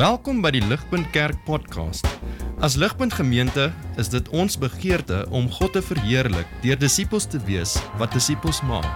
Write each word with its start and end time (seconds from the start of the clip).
Welkom 0.00 0.38
by 0.40 0.48
die 0.54 0.62
Ligpunt 0.64 1.10
Kerk 1.12 1.42
podcast. 1.44 2.06
As 2.64 2.72
Ligpunt 2.80 3.12
Gemeente 3.12 3.66
is 4.00 4.08
dit 4.08 4.30
ons 4.32 4.54
begeerte 4.56 5.26
om 5.28 5.50
God 5.52 5.74
te 5.76 5.82
verheerlik 5.84 6.48
deur 6.62 6.78
disippels 6.80 7.26
te 7.28 7.36
wees 7.44 7.74
wat 8.00 8.16
disippels 8.16 8.62
maak 8.64 8.88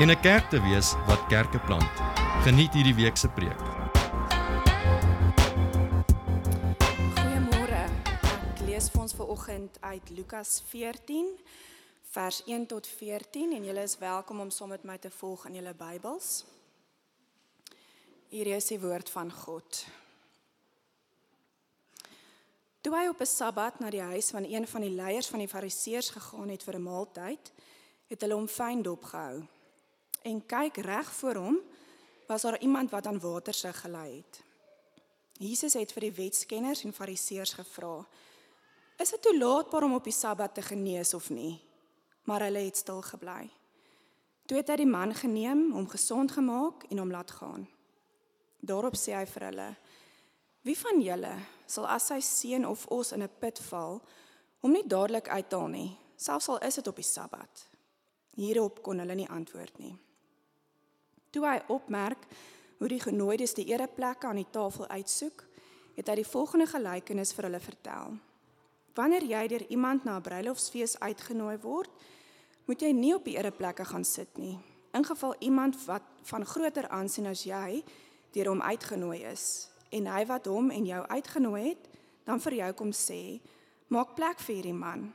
en 0.00 0.08
'n 0.08 0.20
kerk 0.24 0.48
te 0.48 0.56
wees 0.64 0.94
wat 1.04 1.20
kerke 1.28 1.60
plant. 1.68 1.92
Geniet 2.48 2.72
hierdie 2.72 2.96
week 2.96 3.16
se 3.16 3.28
preek. 3.28 3.60
Goeiemôre. 7.20 7.84
Ek 8.56 8.64
lees 8.64 8.88
vir 8.88 9.00
ons 9.02 9.12
vanoggend 9.12 9.76
uit 9.80 10.10
Lukas 10.16 10.62
14 10.70 11.28
vers 12.16 12.42
1 12.46 12.66
tot 12.66 12.86
14 12.86 13.52
en 13.52 13.64
julle 13.64 13.82
is 13.82 13.98
welkom 13.98 14.40
om 14.40 14.50
saam 14.50 14.68
met 14.68 14.84
my 14.84 14.96
te 14.96 15.10
volg 15.10 15.46
in 15.46 15.54
julle 15.54 15.74
Bybels. 15.74 16.44
Hier 18.28 18.46
is 18.46 18.66
die 18.66 18.80
woord 18.80 19.10
van 19.10 19.30
God. 19.30 19.84
Toe 22.88 22.96
hy 22.96 23.08
op 23.08 23.20
'n 23.20 23.26
Sabbat 23.26 23.78
na 23.78 23.90
die 23.90 24.00
huis 24.00 24.30
van 24.30 24.44
een 24.44 24.66
van 24.66 24.80
die 24.80 24.90
leiers 24.90 25.26
van 25.28 25.38
die 25.38 25.48
Fariseërs 25.48 26.08
gegaan 26.08 26.48
het 26.48 26.62
vir 26.62 26.74
'n 26.74 26.82
maaltyd, 26.82 27.52
het 28.06 28.20
hulle 28.20 28.34
hom 28.34 28.48
fyn 28.48 28.82
dopgehou. 28.82 29.46
En 30.22 30.46
kyk 30.46 30.76
reg 30.76 31.12
voor 31.12 31.34
hom 31.34 31.58
was 32.26 32.42
daar 32.42 32.60
iemand 32.60 32.90
wat 32.90 33.06
aan 33.06 33.20
water 33.20 33.54
sy 33.54 33.72
gelei 33.72 34.16
het. 34.16 34.40
Jesus 35.32 35.72
het 35.72 35.92
vir 35.92 36.00
die 36.00 36.12
wetskenners 36.12 36.84
en 36.84 36.92
Fariseërs 36.92 37.52
gevra: 37.52 38.06
"Is 38.98 39.10
dit 39.10 39.22
toelaatbaar 39.22 39.82
om 39.82 39.94
op 39.94 40.04
die 40.04 40.12
Sabbat 40.12 40.54
te 40.54 40.62
genees 40.62 41.14
of 41.14 41.30
nie?" 41.30 41.60
Maar 42.22 42.40
hulle 42.40 42.58
het 42.58 42.76
stil 42.76 43.02
gebly. 43.02 43.50
Toe 44.46 44.56
het 44.56 44.68
hy 44.68 44.76
die 44.76 44.86
man 44.86 45.14
geneem, 45.14 45.72
hom 45.72 45.88
gesond 45.88 46.32
gemaak 46.32 46.84
en 46.90 46.98
hom 46.98 47.10
laat 47.10 47.30
gaan. 47.30 47.68
Daarop 48.60 48.96
sê 48.96 49.12
hy 49.12 49.26
vir 49.26 49.42
hulle: 49.42 49.76
"Wie 50.62 50.78
van 50.78 51.00
julle 51.00 51.34
sal 51.66 51.86
as 51.86 52.06
sy 52.06 52.20
seun 52.20 52.66
of 52.66 52.86
os 52.90 53.12
in 53.12 53.22
'n 53.22 53.30
put 53.40 53.58
val, 53.58 54.02
hom 54.60 54.72
nie 54.72 54.86
dadelik 54.86 55.28
uithaal 55.28 55.68
nie, 55.68 55.98
selfs 56.16 56.48
al 56.48 56.58
is 56.58 56.74
dit 56.74 56.86
op 56.86 56.96
die 56.96 57.04
Sabbat?" 57.04 57.68
Hierop 58.34 58.82
kon 58.82 58.98
hulle 58.98 59.14
nie 59.14 59.28
antwoord 59.28 59.78
nie. 59.78 59.98
Toe 61.30 61.46
hy 61.46 61.58
opmerk 61.68 62.26
hoe 62.78 62.88
die 62.88 63.00
genooides 63.00 63.54
die 63.54 63.66
ereplekke 63.72 64.26
aan 64.26 64.36
die 64.36 64.50
tafel 64.50 64.86
uitsoek, 64.86 65.44
het 65.96 66.08
hy 66.08 66.14
die 66.14 66.30
volgende 66.30 66.66
gelykenis 66.66 67.32
vir 67.34 67.48
hulle 67.48 67.60
vertel. 67.60 68.18
Wanneer 68.94 69.22
jy 69.26 69.48
deur 69.48 69.64
iemand 69.70 70.04
na 70.04 70.16
'n 70.16 70.22
bruilofsfees 70.22 70.98
uitgenooi 71.00 71.58
word, 71.58 71.90
moet 72.66 72.80
jy 72.80 72.92
nie 72.92 73.14
op 73.14 73.24
die 73.24 73.36
ereplekke 73.36 73.84
gaan 73.84 74.04
sit 74.04 74.38
nie. 74.38 74.58
In 74.94 75.04
geval 75.04 75.34
iemand 75.38 75.84
wat 75.86 76.02
van 76.22 76.44
groter 76.44 76.88
aansien 76.88 77.26
as 77.26 77.42
jy 77.42 77.84
deur 78.32 78.46
hom 78.46 78.62
uitgenooi 78.62 79.24
is 79.24 79.68
en 79.90 80.10
hy 80.10 80.24
wat 80.28 80.48
hom 80.50 80.70
en 80.74 80.86
jou 80.86 81.00
uitgenooi 81.08 81.62
het, 81.70 81.88
dan 82.28 82.40
vir 82.44 82.58
jou 82.60 82.72
kom 82.76 82.92
sê, 82.92 83.38
maak 83.88 84.14
plek 84.16 84.40
vir 84.44 84.58
hierdie 84.58 84.76
man, 84.76 85.08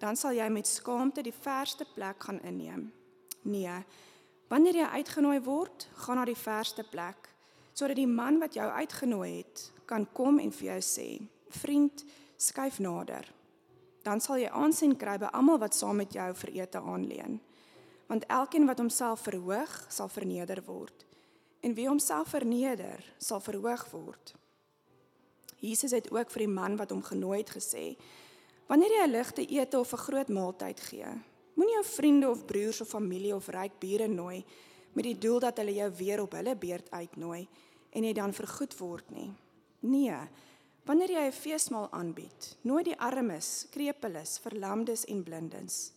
dan 0.00 0.16
sal 0.16 0.36
jy 0.36 0.46
met 0.52 0.68
skaamte 0.68 1.24
die 1.24 1.34
verste 1.34 1.86
plek 1.94 2.24
gaan 2.24 2.40
inneem. 2.44 2.88
Nee, 3.44 3.76
wanneer 4.48 4.80
jy 4.80 4.88
uitgenooi 5.00 5.38
word, 5.44 5.88
gaan 6.04 6.20
na 6.20 6.26
die 6.28 6.38
verste 6.38 6.86
plek 6.88 7.30
sodat 7.74 7.98
die 7.98 8.06
man 8.06 8.36
wat 8.38 8.54
jou 8.54 8.68
uitgenooi 8.70 9.40
het, 9.40 9.64
kan 9.90 10.04
kom 10.14 10.36
en 10.38 10.52
vir 10.54 10.68
jou 10.68 10.76
sê, 10.86 11.06
vriend, 11.58 12.04
skuif 12.38 12.76
nader. 12.78 13.26
Dan 14.06 14.22
sal 14.22 14.38
jy 14.38 14.52
aansien 14.54 14.92
kry 14.94 15.16
by 15.18 15.32
almal 15.34 15.58
wat 15.58 15.74
saam 15.74 15.98
met 15.98 16.14
jou 16.14 16.28
vir 16.38 16.52
ete 16.60 16.78
aanleen. 16.78 17.40
Want 18.06 18.28
elkeen 18.30 18.68
wat 18.70 18.78
homself 18.78 19.26
verhoog, 19.26 19.74
sal 19.90 20.06
verneder 20.06 20.62
word 20.68 21.02
en 21.64 21.74
wie 21.74 21.88
homself 21.88 22.34
verneder, 22.34 23.00
sal 23.16 23.40
verhoog 23.40 23.86
word. 23.90 24.34
Jesus 25.64 25.94
het 25.96 26.10
ook 26.12 26.32
vir 26.34 26.44
die 26.44 26.52
man 26.52 26.76
wat 26.76 26.92
hom 26.92 27.00
genooi 27.04 27.40
het 27.40 27.54
gesê: 27.56 27.94
Wanneer 28.68 28.92
jy 28.92 29.04
'n 29.06 29.10
ligte 29.10 29.46
ete 29.46 29.78
of 29.78 29.92
'n 29.92 30.04
groot 30.06 30.28
maaltyd 30.28 30.80
gee, 30.80 31.08
moenie 31.54 31.74
jou 31.74 31.84
vriende 31.84 32.30
of 32.30 32.44
broers 32.44 32.80
of 32.80 32.88
familie 32.88 33.34
of 33.34 33.48
ryk 33.48 33.78
bure 33.78 34.08
nooi 34.08 34.44
met 34.92 35.04
die 35.04 35.18
doel 35.18 35.38
dat 35.40 35.56
hulle 35.56 35.74
jou 35.74 35.90
weer 35.96 36.20
op 36.20 36.32
hulle 36.32 36.56
beurt 36.56 36.90
uitnooi 36.90 37.48
en 37.90 38.04
jy 38.04 38.12
dan 38.12 38.32
vergoed 38.32 38.78
word 38.78 39.10
nie. 39.10 39.32
Nee, 39.80 40.16
wanneer 40.84 41.10
jy 41.10 41.26
'n 41.26 41.32
feesmaal 41.32 41.88
aanbied, 41.90 42.56
nooi 42.62 42.82
die 42.82 42.98
armes, 42.98 43.66
krepeles, 43.70 44.38
verlamdes 44.38 45.04
en 45.04 45.22
blindes. 45.22 45.92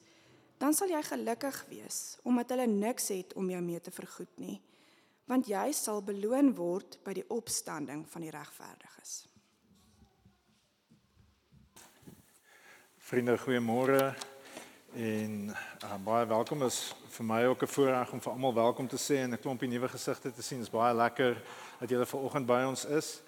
Dan 0.57 0.73
sal 0.73 0.87
jy 0.87 1.03
gelukkig 1.03 1.65
wees 1.69 2.17
omdat 2.23 2.49
hulle 2.49 2.67
niks 2.67 3.07
het 3.07 3.33
om 3.33 3.49
jou 3.49 3.61
mee 3.61 3.81
te 3.81 3.91
vergoed 3.91 4.37
nie 4.37 4.61
want 5.27 5.47
jy 5.47 5.71
sal 5.75 6.01
beloon 6.03 6.53
word 6.55 6.99
by 7.03 7.13
die 7.17 7.25
opstanding 7.29 8.05
van 8.07 8.23
die 8.23 8.31
regverdiges. 8.31 9.25
Vriende, 13.07 13.37
goeiemôre 13.39 14.15
en 14.97 15.51
uh, 15.51 15.97
baie 16.03 16.25
welkom 16.27 16.63
is 16.65 16.79
vir 17.11 17.25
my 17.27 17.43
ook 17.45 17.63
'n 17.63 17.73
voorreg 17.75 18.11
om 18.11 18.21
vir 18.21 18.31
almal 18.31 18.53
welkom 18.53 18.87
te 18.87 18.97
sê 18.97 19.19
en 19.23 19.31
'n 19.33 19.39
klompie 19.39 19.69
nuwe 19.69 19.87
gesigte 19.87 20.31
te 20.31 20.41
sien. 20.41 20.57
Dit 20.57 20.67
is 20.67 20.73
baie 20.73 20.95
lekker 20.95 21.41
dat 21.79 21.89
julle 21.89 22.05
vanoggend 22.05 22.45
by 22.47 22.63
ons 22.67 22.85
is. 22.85 23.21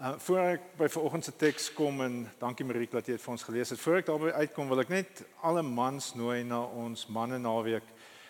Uh 0.00 0.14
voor 0.18 0.38
ek 0.38 0.76
by 0.76 0.88
vanoggend 0.88 1.24
se 1.24 1.36
teks 1.36 1.72
kom 1.72 2.00
en 2.00 2.30
dankie 2.38 2.64
Marie 2.66 2.88
dat 2.90 3.06
jy 3.06 3.12
dit 3.12 3.22
vir 3.22 3.32
ons 3.32 3.42
gelees 3.42 3.70
het. 3.70 3.80
Voor 3.80 3.96
ek 3.96 4.06
daarby 4.06 4.30
uitkom, 4.30 4.68
wil 4.68 4.80
ek 4.80 4.88
net 4.88 5.24
alle 5.40 5.62
mans 5.62 6.14
nooi 6.14 6.44
na 6.44 6.60
ons 6.62 7.06
manne 7.06 7.38
naweek 7.38 7.84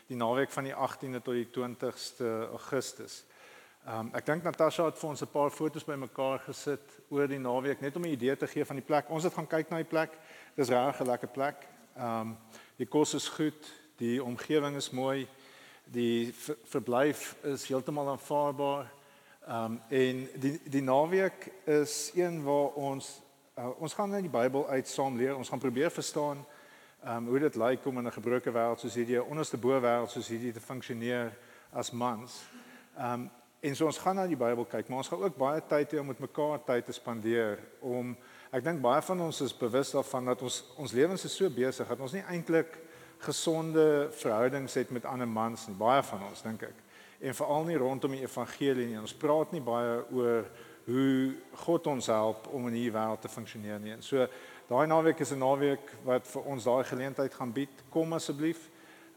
die 0.07 0.17
naweek 0.17 0.51
van 0.51 0.65
die 0.65 0.75
18de 0.75 1.23
tot 1.23 1.35
die 1.35 1.49
20ste 1.51 2.29
Augustus. 2.51 3.25
Um 3.87 4.11
ek 4.19 4.27
dink 4.27 4.43
Natasha 4.47 4.85
het 4.89 4.99
vir 4.99 5.09
ons 5.11 5.23
'n 5.23 5.31
paar 5.31 5.51
foto's 5.51 5.85
bymekaar 5.85 6.39
gesit 6.47 6.99
oor 7.09 7.27
die 7.29 7.39
naweek 7.39 7.81
net 7.81 7.97
om 7.97 8.03
'n 8.03 8.15
idee 8.15 8.37
te 8.37 8.47
gee 8.47 8.65
van 8.65 8.77
die 8.77 8.85
plek. 8.85 9.11
Ons 9.11 9.25
het 9.25 9.35
gaan 9.35 9.47
kyk 9.47 9.71
na 9.71 9.77
die 9.77 9.85
plek. 9.85 10.11
Dis 10.57 10.69
regtig 10.69 11.01
'n 11.01 11.11
lekker 11.11 11.29
plek. 11.29 11.67
Um 11.97 12.37
die 12.77 12.87
kos 12.87 13.15
is 13.15 13.29
goed, 13.29 13.73
die 13.97 14.23
omgewing 14.23 14.77
is 14.77 14.91
mooi, 14.91 15.29
die 15.85 16.35
verblyf 16.65 17.37
is 17.43 17.67
heeltemal 17.69 18.09
aanvaarbaar. 18.09 18.91
Um 19.49 19.81
en 19.89 20.29
die 20.35 20.61
die 20.65 20.83
naweek 20.83 21.53
is 21.65 22.11
een 22.15 22.45
waar 22.45 22.75
ons 22.75 23.23
uh, 23.59 23.81
ons 23.81 23.95
gaan 23.95 24.15
in 24.15 24.23
die 24.23 24.31
Bybel 24.41 24.69
uit 24.69 24.89
saam 24.89 25.17
leer. 25.17 25.37
Ons 25.37 25.49
gaan 25.49 25.59
probeer 25.59 25.91
verstaan 25.91 26.47
um 27.07 27.29
hoe 27.31 27.39
dit 27.39 27.57
lyk 27.57 27.87
om 27.87 27.99
in 27.99 28.07
'n 28.07 28.13
gebroke 28.13 28.53
wêreld 28.53 28.81
soos 28.81 28.95
hierdie, 28.95 29.17
'n 29.17 29.31
onderste 29.31 29.57
bo 29.57 29.81
wêreld 29.81 30.11
soos 30.11 30.29
hierdie 30.29 30.53
te 30.53 30.61
funksioneer 30.61 31.33
as 31.73 31.91
mans. 31.91 32.45
Um 32.99 33.31
En 33.67 33.77
so 33.77 33.89
ons 33.89 33.99
gaan 33.99 34.15
na 34.15 34.27
die 34.29 34.37
Bybel 34.39 34.67
kyk, 34.69 34.89
maar 34.89 35.01
ons 35.01 35.09
gaan 35.11 35.23
ook 35.25 35.39
baie 35.41 35.63
tyd 35.69 35.95
hê 35.95 35.99
om 35.99 36.07
met 36.07 36.21
mekaar 36.23 36.61
tyd 36.67 36.85
te 36.87 36.95
spandeer 36.95 37.59
om 37.81 38.13
ek 38.55 38.63
dink 38.63 38.83
baie 38.85 39.03
van 39.03 39.23
ons 39.27 39.41
is 39.43 39.55
bewus 39.57 39.91
daarvan 39.97 40.29
dat 40.31 40.45
ons 40.47 40.61
ons 40.79 40.93
lewens 40.95 41.25
is 41.27 41.35
so 41.35 41.51
besig 41.51 41.89
dat 41.89 42.03
ons 42.05 42.15
nie 42.15 42.23
eintlik 42.31 42.77
gesonde 43.25 44.07
verhoudings 44.21 44.77
het 44.79 44.93
met 44.95 45.09
ander 45.09 45.27
mans 45.27 45.67
nie, 45.67 45.75
baie 45.75 46.05
van 46.05 46.27
ons 46.29 46.45
dink 46.45 46.63
ek. 46.69 46.85
En 47.27 47.35
veral 47.35 47.67
nie 47.67 47.79
rondom 47.81 48.13
die 48.13 48.23
evangelie 48.23 48.87
nie. 48.91 49.01
Ons 49.01 49.17
praat 49.17 49.55
nie 49.57 49.65
baie 49.65 50.03
oor 50.13 50.45
hoe 50.87 51.35
God 51.65 51.89
ons 51.91 52.11
help 52.13 52.47
om 52.55 52.69
in 52.69 52.77
hierdie 52.77 52.95
wêreld 52.95 53.25
te 53.25 53.33
funksioneer 53.33 53.81
nie. 53.83 53.97
En 53.97 54.05
so 54.05 54.29
daai 54.69 54.87
naweek 54.87 55.21
is 55.21 55.33
'n 55.33 55.39
naweek 55.39 55.95
wat 56.05 56.27
vir 56.27 56.43
ons 56.43 56.65
daai 56.65 56.85
geleentheid 56.85 57.35
gaan 57.35 57.53
bied. 57.53 57.85
Kom 57.91 58.13
asseblief. 58.13 58.71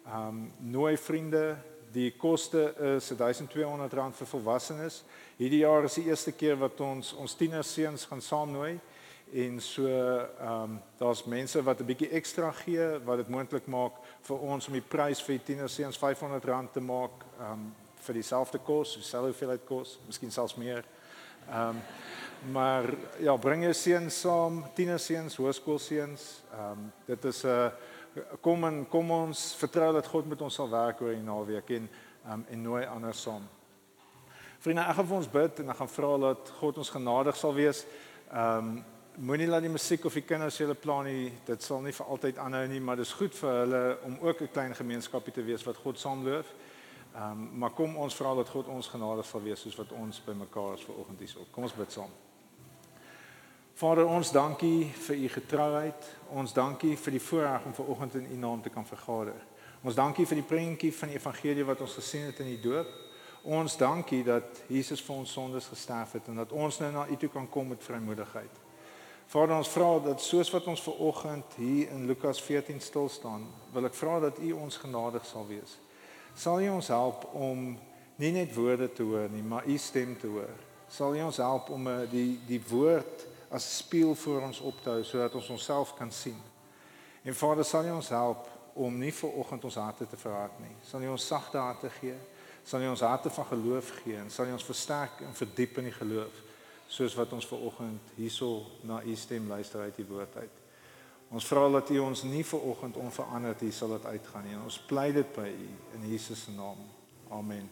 Ehm 0.06 0.28
um, 0.28 0.52
nooi 0.60 0.98
vriende, 0.98 1.58
Die 1.90 2.12
koste 2.14 2.68
is 2.98 3.08
R1200 3.16 4.14
vir 4.14 4.28
volwassenes. 4.30 5.00
Hierdie 5.40 5.64
jaar 5.64 5.88
is 5.88 5.96
die 5.98 6.06
eerste 6.06 6.32
keer 6.38 6.60
wat 6.62 6.78
ons 6.86 7.16
ons 7.18 7.34
tienerseuns 7.34 8.06
gaan 8.06 8.22
saamnooi 8.22 8.76
en 9.34 9.58
so 9.62 9.88
ehm 9.90 10.52
um, 10.52 10.76
daar's 10.98 11.24
mense 11.26 11.64
wat 11.66 11.82
'n 11.82 11.90
bietjie 11.90 12.12
ekstra 12.14 12.52
gee 12.52 13.00
wat 13.06 13.18
dit 13.18 13.30
moontlik 13.30 13.66
maak 13.68 13.98
vir 14.22 14.38
ons 14.38 14.68
om 14.68 14.74
die 14.74 14.86
prys 14.86 15.22
vir 15.22 15.38
die 15.38 15.46
tienerseuns 15.46 15.98
R500 15.98 16.72
te 16.74 16.80
maak 16.82 17.26
ehm 17.40 17.54
um, 17.54 17.76
vir 18.00 18.14
dieselfde 18.14 18.60
kos, 18.60 18.96
dieselfde 18.96 19.34
hoeveelheid 19.34 19.66
kos, 19.66 20.00
miskien 20.08 20.32
selfs 20.32 20.56
meer. 20.56 20.86
Ehm 21.50 21.70
um, 21.70 21.82
maar 22.52 22.86
ja, 23.20 23.34
bring 23.36 23.64
jou 23.64 23.74
seuns 23.74 24.20
saam, 24.22 24.62
tienerseuns, 24.74 25.36
hoërskoolseuns. 25.36 26.44
Ehm 26.54 26.72
um, 26.72 26.92
dit 27.06 27.26
is 27.26 27.44
'n 27.44 27.48
uh, 27.48 27.70
kom 28.42 28.64
en 28.64 28.88
kom 28.90 29.12
ons 29.12 29.56
vertrou 29.56 29.94
dat 29.94 30.08
God 30.08 30.30
met 30.30 30.42
ons 30.42 30.54
sal 30.54 30.70
werk 30.70 31.02
oor 31.02 31.14
die 31.14 31.24
naweek 31.24 31.70
en 31.70 31.90
um, 32.32 32.46
en 32.50 32.62
nooi 32.62 32.86
ander 32.86 33.14
saam. 33.14 33.42
Vriende, 34.60 34.82
ek 34.82 34.96
gaan 34.96 35.08
vir 35.08 35.18
ons 35.18 35.32
bid 35.32 35.60
en 35.60 35.70
ek 35.70 35.78
gaan 35.78 35.90
vra 35.90 36.18
dat 36.18 36.50
God 36.60 36.78
ons 36.78 36.90
genadig 36.90 37.36
sal 37.36 37.54
wees. 37.54 37.86
Ehm 38.32 38.58
um, 38.58 38.84
moenie 39.16 39.48
laat 39.48 39.62
die 39.62 39.70
musiek 39.70 40.06
of 40.06 40.14
die 40.14 40.22
kinders 40.24 40.58
hulle 40.58 40.76
plan 40.76 41.04
nie, 41.06 41.34
dit 41.46 41.64
sal 41.64 41.82
nie 41.82 41.92
vir 41.92 42.06
altyd 42.06 42.38
aanhou 42.38 42.68
nie, 42.68 42.80
maar 42.80 42.96
dis 42.96 43.14
goed 43.14 43.36
vir 43.36 43.50
hulle 43.50 43.98
om 44.04 44.18
ook 44.22 44.42
'n 44.42 44.52
klein 44.54 44.76
gemeenskapie 44.76 45.34
te 45.34 45.44
wees 45.44 45.64
wat 45.66 45.78
God 45.78 46.00
saamloop. 46.00 46.46
Ehm 47.20 47.32
um, 47.32 47.50
maar 47.60 47.72
kom 47.76 47.98
ons 47.98 48.16
vra 48.16 48.34
dat 48.34 48.50
God 48.50 48.68
ons 48.72 48.88
genadig 48.88 49.26
sal 49.26 49.42
wees 49.44 49.60
soos 49.60 49.76
wat 49.76 49.92
ons 49.92 50.22
by 50.24 50.32
mekaar 50.40 50.78
is 50.78 50.86
vanoggend 50.88 51.20
hier. 51.20 51.48
Kom 51.52 51.66
ons 51.68 51.76
bid 51.76 51.92
saam. 51.92 52.12
Vader, 53.80 54.08
ons 54.08 54.32
dankie 54.32 54.88
vir 55.08 55.16
u 55.16 55.28
getrouheid. 55.34 56.08
Ons 56.30 56.54
dankie 56.54 56.94
vir 56.98 57.18
die 57.18 57.22
voorreg 57.24 57.66
om 57.66 57.76
vanoggend 57.76 58.16
in 58.22 58.32
u 58.32 58.38
naam 58.40 58.62
te 58.62 58.72
kan 58.72 58.88
vergader. 58.88 59.36
Ons 59.84 60.00
dankie 60.00 60.26
vir 60.28 60.40
die 60.40 60.48
prentjie 60.48 60.94
van 60.96 61.12
die 61.12 61.20
evangelie 61.20 61.68
wat 61.68 61.84
ons 61.84 61.98
gesien 62.00 62.26
het 62.32 62.40
in 62.40 62.54
die 62.54 62.62
doop. 62.64 62.88
ons 63.44 63.78
dankie 63.78 64.24
dat 64.24 64.64
Jesus 64.68 65.02
vir 65.02 65.16
ons 65.16 65.32
sondes 65.32 65.68
gesterf 65.72 66.12
het 66.12 66.28
en 66.28 66.36
dat 66.36 66.52
ons 66.52 66.80
nou 66.80 66.92
na 66.92 67.06
U 67.08 67.16
toe 67.16 67.30
kan 67.30 67.50
kom 67.50 67.68
met 67.68 67.84
vrymoedigheid. 67.84 68.60
Vader, 69.28 69.56
ons 69.56 69.70
vra 69.70 70.00
dat 70.00 70.22
soos 70.22 70.52
wat 70.52 70.68
ons 70.68 70.82
ver 70.82 71.00
oggend 71.00 71.56
hier 71.56 71.90
in 71.90 72.06
Lukas 72.06 72.42
14 72.42 72.82
stil 72.82 73.10
staan, 73.10 73.48
wil 73.74 73.86
ek 73.86 73.96
vra 73.96 74.20
dat 74.20 74.40
U 74.40 74.52
ons 74.52 74.78
genadig 74.78 75.26
sal 75.26 75.48
wees. 75.48 75.78
Sal 76.36 76.62
U 76.62 76.70
ons 76.70 76.88
help 76.88 77.26
om 77.34 77.78
nie 78.20 78.32
net 78.36 78.54
woorde 78.56 78.90
te 78.94 79.04
hoor 79.04 79.30
nie, 79.32 79.44
maar 79.44 79.68
U 79.68 79.78
stem 79.78 80.18
te 80.20 80.28
hoor. 80.28 80.56
Sal 80.90 81.16
U 81.16 81.22
ons 81.24 81.38
help 81.38 81.70
om 81.70 81.88
eh, 81.88 82.06
die 82.12 82.40
die 82.48 82.62
woord 82.70 83.26
as 83.50 83.66
spieël 83.78 84.16
voor 84.16 84.42
ons 84.46 84.60
op 84.60 84.82
te 84.84 84.90
hou 84.90 85.04
sodat 85.04 85.36
ons 85.36 85.50
onsself 85.50 85.94
kan 85.98 86.12
sien. 86.12 86.38
En 87.24 87.36
Vader, 87.36 87.66
sal 87.66 87.86
U 87.86 87.96
ons 87.98 88.10
help 88.10 88.48
om 88.74 88.98
nie 88.98 89.14
ver 89.14 89.34
oggend 89.42 89.64
ons 89.66 89.80
harte 89.82 90.08
te 90.08 90.18
verhard 90.18 90.60
nie. 90.62 90.76
Sal 90.86 91.04
U 91.04 91.16
ons 91.16 91.26
sagte 91.28 91.58
harte 91.58 91.90
gee? 92.00 92.16
Sal 92.64 92.84
U 92.86 92.92
ons 92.92 93.04
harte 93.04 93.30
van 93.34 93.46
geloof 93.50 93.92
gee 94.04 94.18
en 94.20 94.30
sal 94.30 94.48
U 94.48 94.56
ons 94.56 94.68
versterk 94.68 95.24
en 95.26 95.36
verdiep 95.36 95.82
in 95.82 95.90
die 95.90 95.96
geloof 95.96 96.46
soos 96.90 97.14
wat 97.18 97.34
ons 97.38 97.46
ver 97.46 97.62
oggend 97.68 98.14
hierso 98.18 98.64
na 98.88 99.02
U 99.06 99.16
stem 99.16 99.48
luister 99.50 99.86
uit 99.86 99.98
die 100.02 100.08
woord 100.10 100.36
uit. 100.42 100.69
Ons 101.30 101.46
vra 101.46 101.68
dat 101.70 101.90
U 101.90 102.00
ons 102.02 102.24
nie 102.26 102.46
ver 102.46 102.62
oggend 102.66 102.96
onveranderd 102.98 103.60
hier 103.62 103.74
sal 103.74 103.92
laat 103.94 104.06
uitgaan 104.06 104.48
nie. 104.48 104.56
Ons 104.64 104.80
pleit 104.90 105.14
dit 105.14 105.36
by 105.36 105.50
U 105.50 105.68
in 106.00 106.08
Jesus 106.10 106.48
se 106.48 106.52
naam. 106.56 106.80
Amen. 107.30 107.70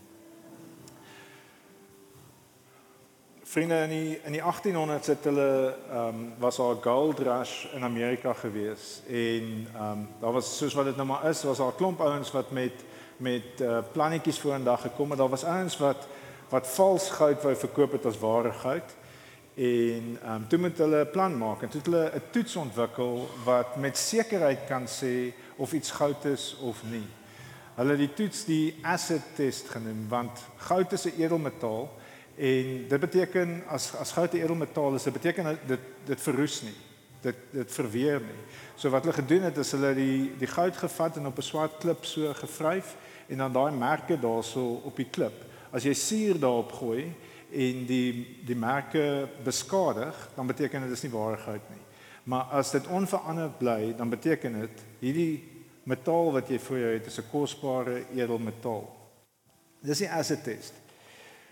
Vriende 3.47 3.79
in 3.87 3.89
die 3.89 4.19
in 4.27 4.35
die 4.35 4.43
1800s 4.43 5.09
het 5.09 5.25
hulle 5.25 5.49
ehm 5.89 6.19
um, 6.19 6.33
was 6.37 6.59
daar 6.61 6.75
'n 6.75 6.83
gold 6.83 7.19
rush 7.19 7.65
in 7.73 7.83
Amerika 7.83 8.33
gewees 8.33 9.01
en 9.07 9.67
ehm 9.73 9.91
um, 9.91 10.07
daar 10.19 10.33
was 10.33 10.57
soos 10.57 10.73
wat 10.73 10.85
dit 10.85 10.95
nou 10.95 11.07
maar 11.07 11.25
is, 11.29 11.43
was 11.43 11.57
daar 11.57 11.71
'n 11.71 11.75
klomp 11.75 12.01
ouens 12.01 12.31
wat 12.31 12.51
met 12.51 12.85
met 13.17 13.61
uh, 13.61 13.79
plannetjies 13.91 14.39
vorendag 14.39 14.81
gekom 14.81 15.09
het. 15.09 15.19
Daar 15.19 15.29
was 15.29 15.43
ouens 15.43 15.77
wat 15.77 16.07
wat 16.49 16.67
vals 16.67 17.09
goud 17.09 17.43
wou 17.43 17.55
verkoop 17.55 17.91
het 17.91 18.05
as 18.05 18.19
ware 18.19 18.51
goud. 18.51 18.95
En 19.57 20.17
ehm 20.21 20.33
um, 20.33 20.47
toe 20.47 20.59
moet 20.59 20.77
hulle 20.77 21.03
'n 21.03 21.11
plan 21.11 21.37
maak 21.37 21.61
en 21.61 21.69
toe 21.69 21.81
het 21.81 21.89
hulle 21.89 22.11
'n 22.15 22.31
toets 22.31 22.55
ontwikkel 22.55 23.29
wat 23.43 23.75
met 23.75 23.97
sekerheid 23.97 24.65
kan 24.67 24.85
sê 24.87 25.33
of 25.55 25.73
iets 25.73 25.91
goud 25.91 26.25
is 26.25 26.55
of 26.61 26.83
nie. 26.83 27.07
Hulle 27.75 27.89
het 27.89 27.99
die 27.99 28.13
toets 28.13 28.45
die 28.45 28.77
acid 28.81 29.21
test 29.35 29.69
genoem 29.69 30.05
want 30.09 30.39
goud 30.57 30.93
is 30.93 31.05
'n 31.05 31.21
edelmetaal 31.21 31.89
En 32.37 32.85
dit 32.87 32.99
beteken 32.99 33.63
as 33.67 33.95
as 33.95 34.11
goud 34.11 34.33
'n 34.33 34.37
edelmetaal 34.37 34.95
is, 34.95 35.03
dit 35.03 35.13
beteken 35.13 35.59
dit 35.65 35.79
dit 36.05 36.21
verroes 36.21 36.61
nie. 36.61 36.77
Dit 37.21 37.35
dit 37.51 37.71
verweer 37.71 38.19
nie. 38.19 38.41
So 38.75 38.89
wat 38.89 39.01
hulle 39.01 39.13
gedoen 39.13 39.41
het 39.41 39.57
is 39.57 39.71
hulle 39.71 39.93
die 39.93 40.31
die 40.37 40.47
goud 40.47 40.77
gevat 40.77 41.17
en 41.17 41.25
op 41.25 41.37
'n 41.37 41.41
swart 41.41 41.77
klip 41.77 42.05
so 42.05 42.33
gevryf 42.33 42.95
en 43.27 43.37
dan 43.37 43.53
daai 43.53 43.71
merke 43.71 44.19
daarso 44.19 44.81
op 44.83 44.95
die 44.95 45.09
klip. 45.09 45.45
As 45.71 45.83
jy 45.83 45.93
suur 45.93 46.39
daarop 46.39 46.71
gooi 46.71 47.13
en 47.51 47.85
die 47.85 48.37
die 48.45 48.55
merke 48.55 49.27
beskadig, 49.43 50.29
dan 50.35 50.47
beteken 50.47 50.81
dit 50.81 50.91
is 50.91 51.03
nie 51.03 51.11
ware 51.11 51.37
goud 51.37 51.69
nie. 51.69 51.83
Maar 52.27 52.43
as 52.59 52.71
dit 52.71 52.87
onveranderd 52.87 53.57
bly, 53.57 53.93
dan 53.97 54.09
beteken 54.09 54.59
dit 54.59 54.83
hierdie 54.99 55.43
metaal 55.87 56.33
wat 56.35 56.49
jy 56.51 56.59
voor 56.59 56.77
jou 56.77 56.93
het 56.93 57.05
is 57.07 57.19
'n 57.19 57.29
kosbare 57.31 58.03
edelmetaal. 58.15 58.83
Dis 59.79 59.97
die 59.97 60.09
acid 60.09 60.43
test. 60.43 60.73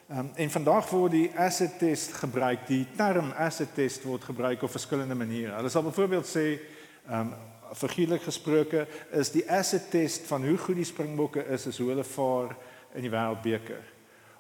Um, 0.10 0.32
en 0.36 0.50
vandag 0.50 0.90
word 0.90 1.12
die 1.12 1.32
acid 1.36 1.80
test 1.80 2.14
gebruik. 2.14 2.68
Die 2.68 2.88
term 2.96 3.32
acid 3.32 3.74
test 3.74 4.04
word 4.04 4.24
gebruik 4.24 4.62
op 4.62 4.70
verskillende 4.70 5.16
maniere. 5.16 5.56
Hulle 5.56 5.70
sal 5.70 5.84
byvoorbeeld 5.84 6.28
sê, 6.28 6.60
ehm 7.08 7.20
um, 7.20 7.34
figuurlik 7.74 8.22
gesproke, 8.22 8.88
is 9.12 9.32
die 9.32 9.52
acid 9.52 9.90
test 9.90 10.28
van 10.30 10.46
hoe 10.46 10.58
goed 10.58 10.76
die 10.76 10.86
Springbokke 10.86 11.46
is 11.50 11.66
is 11.66 11.78
hoe 11.78 11.90
hulle 11.90 12.04
vaar 12.04 12.56
in 12.94 13.02
die 13.02 13.10
wêreldbeker. 13.10 13.82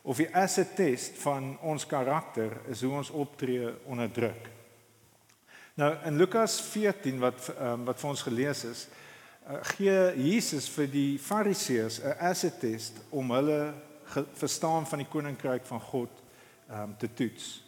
Of 0.06 0.20
die 0.22 0.30
acid 0.38 0.76
test 0.78 1.18
van 1.24 1.56
ons 1.66 1.86
karakter 1.90 2.54
is 2.70 2.84
hoe 2.86 2.92
ons 2.94 3.10
optree 3.10 3.72
onder 3.90 4.12
druk. 4.12 4.52
Nou 5.82 5.90
in 6.06 6.20
Lukas 6.22 6.60
14 6.62 7.18
wat 7.20 7.50
um, 7.58 7.88
wat 7.90 8.00
vir 8.00 8.10
ons 8.10 8.22
gelees 8.28 8.62
is, 8.70 8.86
uh, 9.50 9.58
gee 9.74 9.98
Jesus 10.30 10.70
vir 10.72 10.88
die 10.94 11.18
Fariseërs 11.20 12.00
'n 12.04 12.16
acid 12.30 12.60
test 12.62 13.02
om 13.10 13.34
hulle 13.34 13.74
verstaan 14.38 14.86
van 14.86 15.02
die 15.02 15.10
koninkryk 15.10 15.66
van 15.66 15.82
God 15.82 16.22
um, 16.70 16.94
te 16.98 17.10
toets 17.14 17.66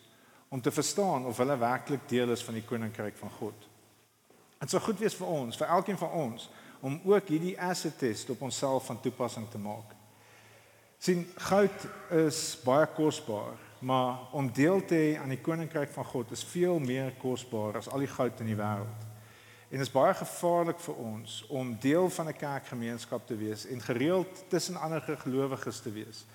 om 0.47 0.61
te 0.61 0.71
verstaan 0.71 1.25
of 1.25 1.37
hulle 1.37 1.57
werklik 1.57 2.05
deel 2.07 2.31
is 2.31 2.43
van 2.43 2.53
die 2.53 2.63
koninkryk 2.63 3.17
van 3.17 3.33
God. 3.39 3.67
Dit 4.59 4.69
sou 4.69 4.81
goed 4.81 4.99
wees 4.99 5.17
vir 5.17 5.27
ons, 5.27 5.57
vir 5.57 5.67
elkeen 5.67 5.97
van 5.99 6.11
ons 6.11 6.49
om 6.79 7.01
ook 7.03 7.33
hierdie 7.33 7.57
asset 7.59 7.97
test 7.99 8.29
op 8.29 8.41
onsself 8.41 8.85
van 8.85 9.01
toepassing 9.01 9.49
te 9.49 9.57
maak. 9.57 9.96
Sien 10.97 11.25
goud 11.49 11.87
is 12.09 12.57
baie 12.63 12.87
kosbaar, 12.95 13.57
maar 13.79 14.31
om 14.31 14.49
deel 14.53 14.81
te 14.85 14.95
hê 14.95 15.11
aan 15.21 15.29
die 15.29 15.41
koninkryk 15.41 15.91
van 15.93 16.05
God 16.05 16.31
is 16.31 16.43
veel 16.43 16.79
meer 16.79 17.13
kosbaar 17.21 17.77
as 17.77 17.89
al 17.89 18.01
die 18.01 18.11
goud 18.11 18.39
in 18.41 18.49
die 18.49 18.57
wêreld. 18.57 19.05
En 19.67 19.77
dit 19.77 19.85
is 19.85 19.91
baie 19.91 20.13
gevaarlik 20.15 20.79
vir 20.79 20.95
ons 21.03 21.41
om 21.51 21.75
deel 21.79 22.09
van 22.09 22.27
'n 22.27 22.33
kerkgemeenskap 22.33 23.27
te 23.27 23.35
wees 23.35 23.65
en 23.65 23.81
gereeld 23.81 24.43
tussen 24.49 24.75
ander 24.75 25.01
gelowiges 25.01 25.79
te 25.79 25.91
wees. 25.91 26.25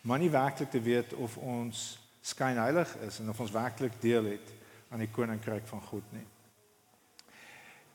Maar 0.00 0.18
nie 0.18 0.30
werklik 0.30 0.70
te 0.70 0.80
weet 0.80 1.14
of 1.14 1.36
ons 1.36 1.98
skynheilig 2.20 2.96
is 2.96 3.18
en 3.18 3.28
of 3.28 3.40
ons 3.40 3.50
werklik 3.50 3.92
deel 4.00 4.24
het 4.24 4.52
aan 4.88 4.98
die 4.98 5.10
koninkryk 5.10 5.66
van 5.66 5.82
God 5.82 6.02
nie. 6.12 6.26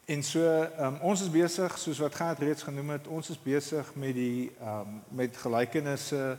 En 0.05 0.23
so 0.23 0.41
um, 0.79 0.97
ons 1.01 1.21
is 1.21 1.31
besig 1.33 1.77
soos 1.81 1.97
wat 1.97 2.15
Gert 2.15 2.41
reeds 2.45 2.63
genoem 2.63 2.91
het, 2.93 3.07
ons 3.09 3.29
is 3.33 3.39
besig 3.41 3.87
met 3.97 4.13
die 4.13 4.51
um, 4.61 4.99
met 5.17 5.37
gelykenisse 5.41 6.35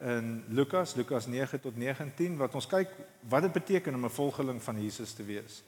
in 0.00 0.38
Lukas, 0.48 0.94
Lukas 0.96 1.26
9 1.28 1.60
tot 1.60 1.76
19 1.76 2.38
wat 2.40 2.56
ons 2.56 2.68
kyk 2.70 2.94
wat 3.28 3.44
dit 3.44 3.52
beteken 3.52 3.94
om 3.94 4.06
'n 4.08 4.16
volgeling 4.16 4.62
van 4.62 4.80
Jesus 4.80 5.12
te 5.12 5.24
wees. 5.24 5.60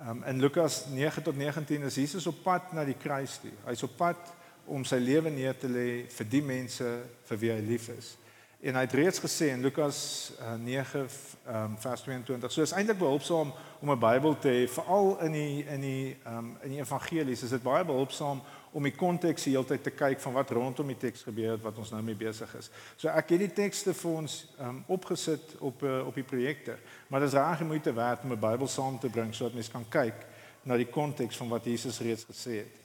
Um, 0.00 0.20
in 0.28 0.40
Lukas 0.40 0.84
9 0.92 1.22
tot 1.22 1.36
19 1.36 1.82
is 1.82 1.94
Jesus 1.94 2.26
op 2.26 2.42
pad 2.42 2.72
na 2.72 2.84
die 2.84 2.98
kruis 3.00 3.38
toe. 3.40 3.56
Hy's 3.64 3.82
op 3.82 3.96
pad 3.96 4.20
om 4.66 4.84
sy 4.84 5.00
lewe 5.00 5.30
neer 5.30 5.56
te 5.56 5.68
lê 5.68 6.04
vir 6.12 6.28
die 6.28 6.42
mense 6.42 6.84
vir 7.24 7.38
wie 7.38 7.52
hy 7.52 7.60
lief 7.60 7.88
is. 7.88 8.16
En 8.60 8.74
hy 8.74 8.80
het 8.86 8.92
reeds 8.96 9.18
gesê 9.20 9.50
in 9.52 9.60
Lukas 9.60 10.32
uh, 10.40 10.54
9 10.56 11.00
um, 11.00 11.74
vers 11.78 12.02
22. 12.02 12.52
So 12.52 12.64
is 12.64 12.72
eintlik 12.72 12.98
behulpsaam 12.98 13.52
om 13.80 13.90
'n 13.90 13.98
Bybel 13.98 14.38
te 14.38 14.48
hê, 14.48 14.68
veral 14.68 15.20
in 15.20 15.32
die 15.32 15.64
in 15.64 15.80
die 15.80 16.16
um, 16.26 16.56
in 16.62 16.70
die 16.70 16.80
evangelies 16.80 17.42
is 17.42 17.52
dit 17.52 17.62
baie 17.62 17.84
behulpsaam 17.84 18.40
om 18.72 18.82
die 18.82 18.94
konteks 18.96 19.44
die 19.44 19.52
hele 19.52 19.68
tyd 19.68 19.82
te 19.82 19.90
kyk 19.90 20.20
van 20.20 20.32
wat 20.32 20.50
rondom 20.50 20.86
die 20.86 20.96
teks 20.96 21.22
gebeur 21.22 21.50
het 21.50 21.62
wat 21.62 21.78
ons 21.78 21.90
nou 21.90 22.02
mee 22.02 22.16
besig 22.16 22.54
is. 22.56 22.70
So 22.96 23.08
ek 23.08 23.28
het 23.28 23.44
die 23.44 23.52
tekste 23.52 23.94
vir 23.94 24.10
ons 24.10 24.46
um, 24.60 24.84
opgesit 24.86 25.56
op 25.60 25.82
uh, 25.82 26.06
op 26.06 26.14
die 26.14 26.24
projekte, 26.24 26.78
maar 27.08 27.20
dit 27.20 27.28
is 27.28 27.36
reg 27.36 27.60
moeite 27.60 27.92
werd 27.92 28.24
om 28.24 28.32
'n 28.32 28.40
Bybel 28.40 28.68
saam 28.68 28.98
te 28.98 29.08
bring 29.08 29.34
sodat 29.34 29.54
mense 29.54 29.70
kan 29.70 29.84
kyk 29.88 30.26
na 30.64 30.76
die 30.76 30.88
konteks 30.90 31.36
van 31.36 31.48
wat 31.48 31.64
Jesus 31.64 32.00
reeds 32.00 32.24
gesê 32.24 32.56
het. 32.64 32.80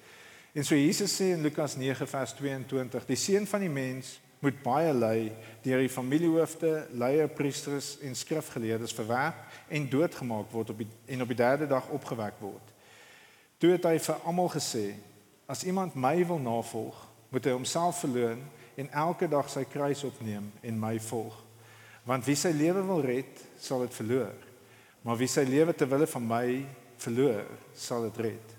En 0.53 0.65
so 0.65 0.75
Jesus 0.75 1.15
sê 1.15 1.31
in 1.31 1.41
Lukas 1.41 1.75
9 1.75 2.07
vers 2.07 2.33
22, 2.33 3.05
die 3.05 3.15
seun 3.15 3.47
van 3.47 3.59
die 3.59 3.69
mens 3.69 4.19
moet 4.41 4.57
baie 4.63 4.93
ly 4.93 5.31
deur 5.61 5.83
die 5.83 5.89
familiehoofde, 5.89 6.87
leier, 6.97 7.29
priesters 7.29 7.95
en 8.01 8.15
skrifgeleerdes 8.17 8.93
verwerp 8.97 9.45
en 9.69 9.89
doodgemaak 9.89 10.49
word 10.51 10.73
op 10.73 10.81
die, 10.81 10.89
en 11.13 11.21
op 11.21 11.27
die 11.27 11.37
derde 11.37 11.69
dag 11.69 11.89
opgewek 11.93 12.41
word. 12.41 12.73
Toe 13.61 13.75
het 13.75 13.85
hy 13.85 13.99
vir 14.01 14.25
almal 14.25 14.49
gesê 14.49 14.85
As 15.51 15.63
iemand 15.67 15.97
my 15.99 16.25
wil 16.25 16.39
navolg, 16.39 16.95
moet 17.29 17.43
hy 17.43 17.51
homself 17.51 17.97
verloën 18.05 18.39
en 18.79 18.91
elke 19.03 19.27
dag 19.27 19.49
sy 19.51 19.65
kruis 19.67 20.03
opneem 20.07 20.45
en 20.63 20.77
my 20.79 20.93
volg. 21.09 21.35
Want 22.07 22.23
wie 22.23 22.37
sy 22.39 22.53
lewe 22.55 22.83
wil 22.87 23.03
red, 23.03 23.41
sal 23.59 23.83
dit 23.83 23.97
verloor. 23.97 24.37
Maar 25.03 25.19
wie 25.19 25.27
sy 25.27 25.43
lewe 25.43 25.75
ter 25.75 25.89
wille 25.91 26.07
van 26.07 26.23
my 26.23 26.45
verloor, 27.03 27.49
sal 27.75 28.07
dit 28.07 28.21
red. 28.29 28.55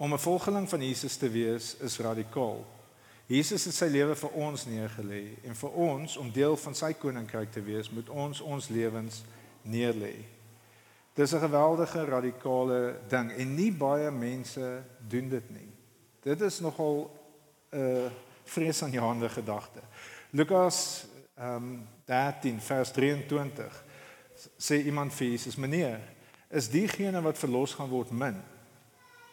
Om 0.00 0.14
'n 0.14 0.24
volgeling 0.24 0.68
van 0.68 0.82
Jesus 0.82 1.16
te 1.16 1.28
wees 1.28 1.76
is 1.80 1.98
radikaal. 1.98 2.64
Jesus 3.32 3.64
het 3.64 3.72
sy 3.74 3.86
lewe 3.88 4.12
vir 4.18 4.34
ons 4.44 4.66
neergelê 4.68 5.22
en 5.48 5.56
vir 5.56 5.76
ons 5.80 6.16
om 6.20 6.28
deel 6.34 6.56
van 6.60 6.74
sy 6.76 6.90
koninkryk 7.00 7.52
te 7.54 7.62
wees, 7.64 7.88
moet 7.88 8.10
ons 8.12 8.42
ons 8.44 8.66
lewens 8.68 9.22
neerlê. 9.64 10.18
Dis 11.16 11.32
'n 11.32 11.40
geweldige 11.40 12.04
radikale 12.04 12.98
ding 13.08 13.32
en 13.32 13.54
nie 13.54 13.72
baie 13.72 14.10
mense 14.10 14.82
doen 15.08 15.28
dit 15.28 15.50
nie. 15.50 15.68
Dit 16.22 16.40
is 16.40 16.60
nogal 16.60 17.10
'n 17.72 17.78
uh, 17.78 18.10
vreesaanjaende 18.44 19.28
gedagte. 19.28 19.80
Lukas 20.30 21.06
ehm 21.36 21.56
um, 21.56 21.88
13 22.04 22.60
vers 22.60 22.90
23 22.90 23.84
sê 24.58 24.84
iemand 24.84 25.14
vir 25.14 25.26
Jesus: 25.28 25.56
"Meneer, 25.56 26.00
is 26.50 26.68
diegene 26.68 27.22
wat 27.22 27.38
verlos 27.38 27.74
gaan 27.74 27.88
word 27.88 28.10
min?" 28.10 28.42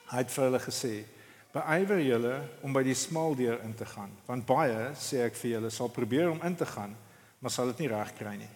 Hy 0.05 0.17
het 0.17 0.31
vir 0.31 0.43
hulle 0.43 0.59
gesê: 0.59 1.05
"Beywer 1.51 2.01
julle 2.01 2.41
om 2.61 2.73
by 2.73 2.83
die 2.83 2.93
smal 2.93 3.35
deur 3.35 3.61
in 3.63 3.75
te 3.75 3.85
gaan, 3.85 4.11
want 4.25 4.45
baie, 4.45 4.91
sê 4.93 5.25
ek 5.25 5.35
vir 5.35 5.51
julle, 5.51 5.69
sal 5.69 5.89
probeer 5.89 6.29
om 6.31 6.41
in 6.43 6.55
te 6.55 6.65
gaan, 6.65 6.95
maar 7.39 7.51
sal 7.51 7.65
dit 7.65 7.79
nie 7.79 7.87
reg 7.87 8.13
kry 8.17 8.35
nie." 8.35 8.49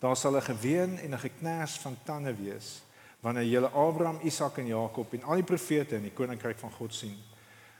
Daar 0.00 0.16
sal 0.16 0.36
'n 0.36 0.42
geween 0.42 0.98
en 0.98 1.14
'n 1.14 1.18
geknars 1.18 1.78
van 1.78 1.96
tande 2.04 2.34
wees 2.34 2.82
wanneer 3.20 3.44
julle 3.44 3.68
Abraham, 3.68 4.18
Isak 4.22 4.58
en 4.58 4.66
Jakob 4.66 5.12
en 5.12 5.22
al 5.22 5.34
die 5.34 5.46
profete 5.46 5.96
in 5.96 6.02
die 6.02 6.14
koninkryk 6.14 6.58
van 6.58 6.70
God 6.70 6.94
sien, 6.94 7.16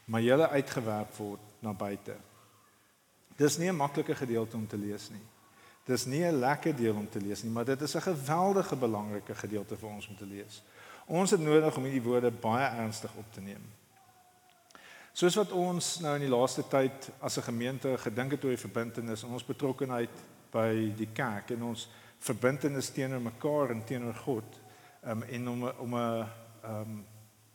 maar 0.05 0.23
julle 0.23 0.49
uitgewerp 0.49 1.17
word 1.17 1.41
na 1.59 1.73
buite. 1.73 2.15
Dis 3.37 3.59
nie 3.59 3.69
'n 3.69 3.77
maklike 3.77 4.15
gedeelte 4.15 4.57
om 4.57 4.67
te 4.67 4.77
lees 4.77 5.11
nie. 5.11 5.27
Dis 5.85 6.07
nie 6.07 6.25
'n 6.25 6.39
lekker 6.39 6.77
deel 6.77 6.95
om 6.95 7.09
te 7.11 7.21
lees 7.21 7.43
nie, 7.43 7.51
maar 7.51 7.65
dit 7.65 7.81
is 7.81 7.95
'n 7.97 8.01
geweldige 8.01 8.77
belangrike 8.77 9.35
gedeelte 9.35 9.77
vir 9.77 9.89
ons 9.89 10.09
om 10.09 10.17
te 10.17 10.27
lees. 10.27 10.63
Ons 11.07 11.31
het 11.31 11.41
nodig 11.41 11.77
om 11.77 11.83
hierdie 11.83 12.03
woorde 12.03 12.31
baie 12.31 12.67
ernstig 12.67 13.11
op 13.17 13.33
te 13.33 13.41
neem. 13.41 13.63
Soos 15.13 15.35
wat 15.37 15.51
ons 15.53 15.99
nou 16.01 16.15
in 16.17 16.25
die 16.25 16.33
laaste 16.33 16.63
tyd 16.69 17.11
as 17.21 17.37
'n 17.37 17.43
gemeente 17.43 17.99
gedink 17.99 18.31
het 18.31 18.45
oor 18.45 18.57
die 18.57 18.67
verbintenis 18.67 19.23
en 19.23 19.33
ons 19.33 19.45
betrokkeheid 19.45 20.11
by 20.51 20.93
die 20.97 21.09
kerk 21.13 21.51
en 21.51 21.63
ons 21.63 21.89
verbintenis 22.19 22.91
teenoor 22.91 23.21
mekaar 23.21 23.71
en 23.71 23.85
teenoor 23.85 24.15
God, 24.15 24.61
um, 25.05 25.23
en 25.23 25.49
om 25.49 25.65
om 25.79 25.95
'n 25.95 26.27
um, 26.65 27.05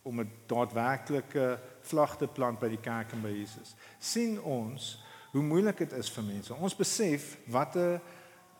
om 0.02 0.20
'n 0.20 0.30
daadwerklike 0.46 1.58
vlag 1.80 2.16
te 2.16 2.26
plant 2.26 2.58
by 2.58 2.68
die 2.68 2.80
kerk 2.80 3.12
en 3.12 3.22
by 3.22 3.28
Jesus. 3.28 3.74
sien 3.98 4.42
ons 4.42 5.02
hoe 5.32 5.42
moeilik 5.42 5.78
dit 5.78 5.92
is 5.92 6.10
vir 6.10 6.24
mense. 6.24 6.54
Ons 6.54 6.76
besef 6.76 7.38
wat 7.46 7.76
'n 7.76 8.00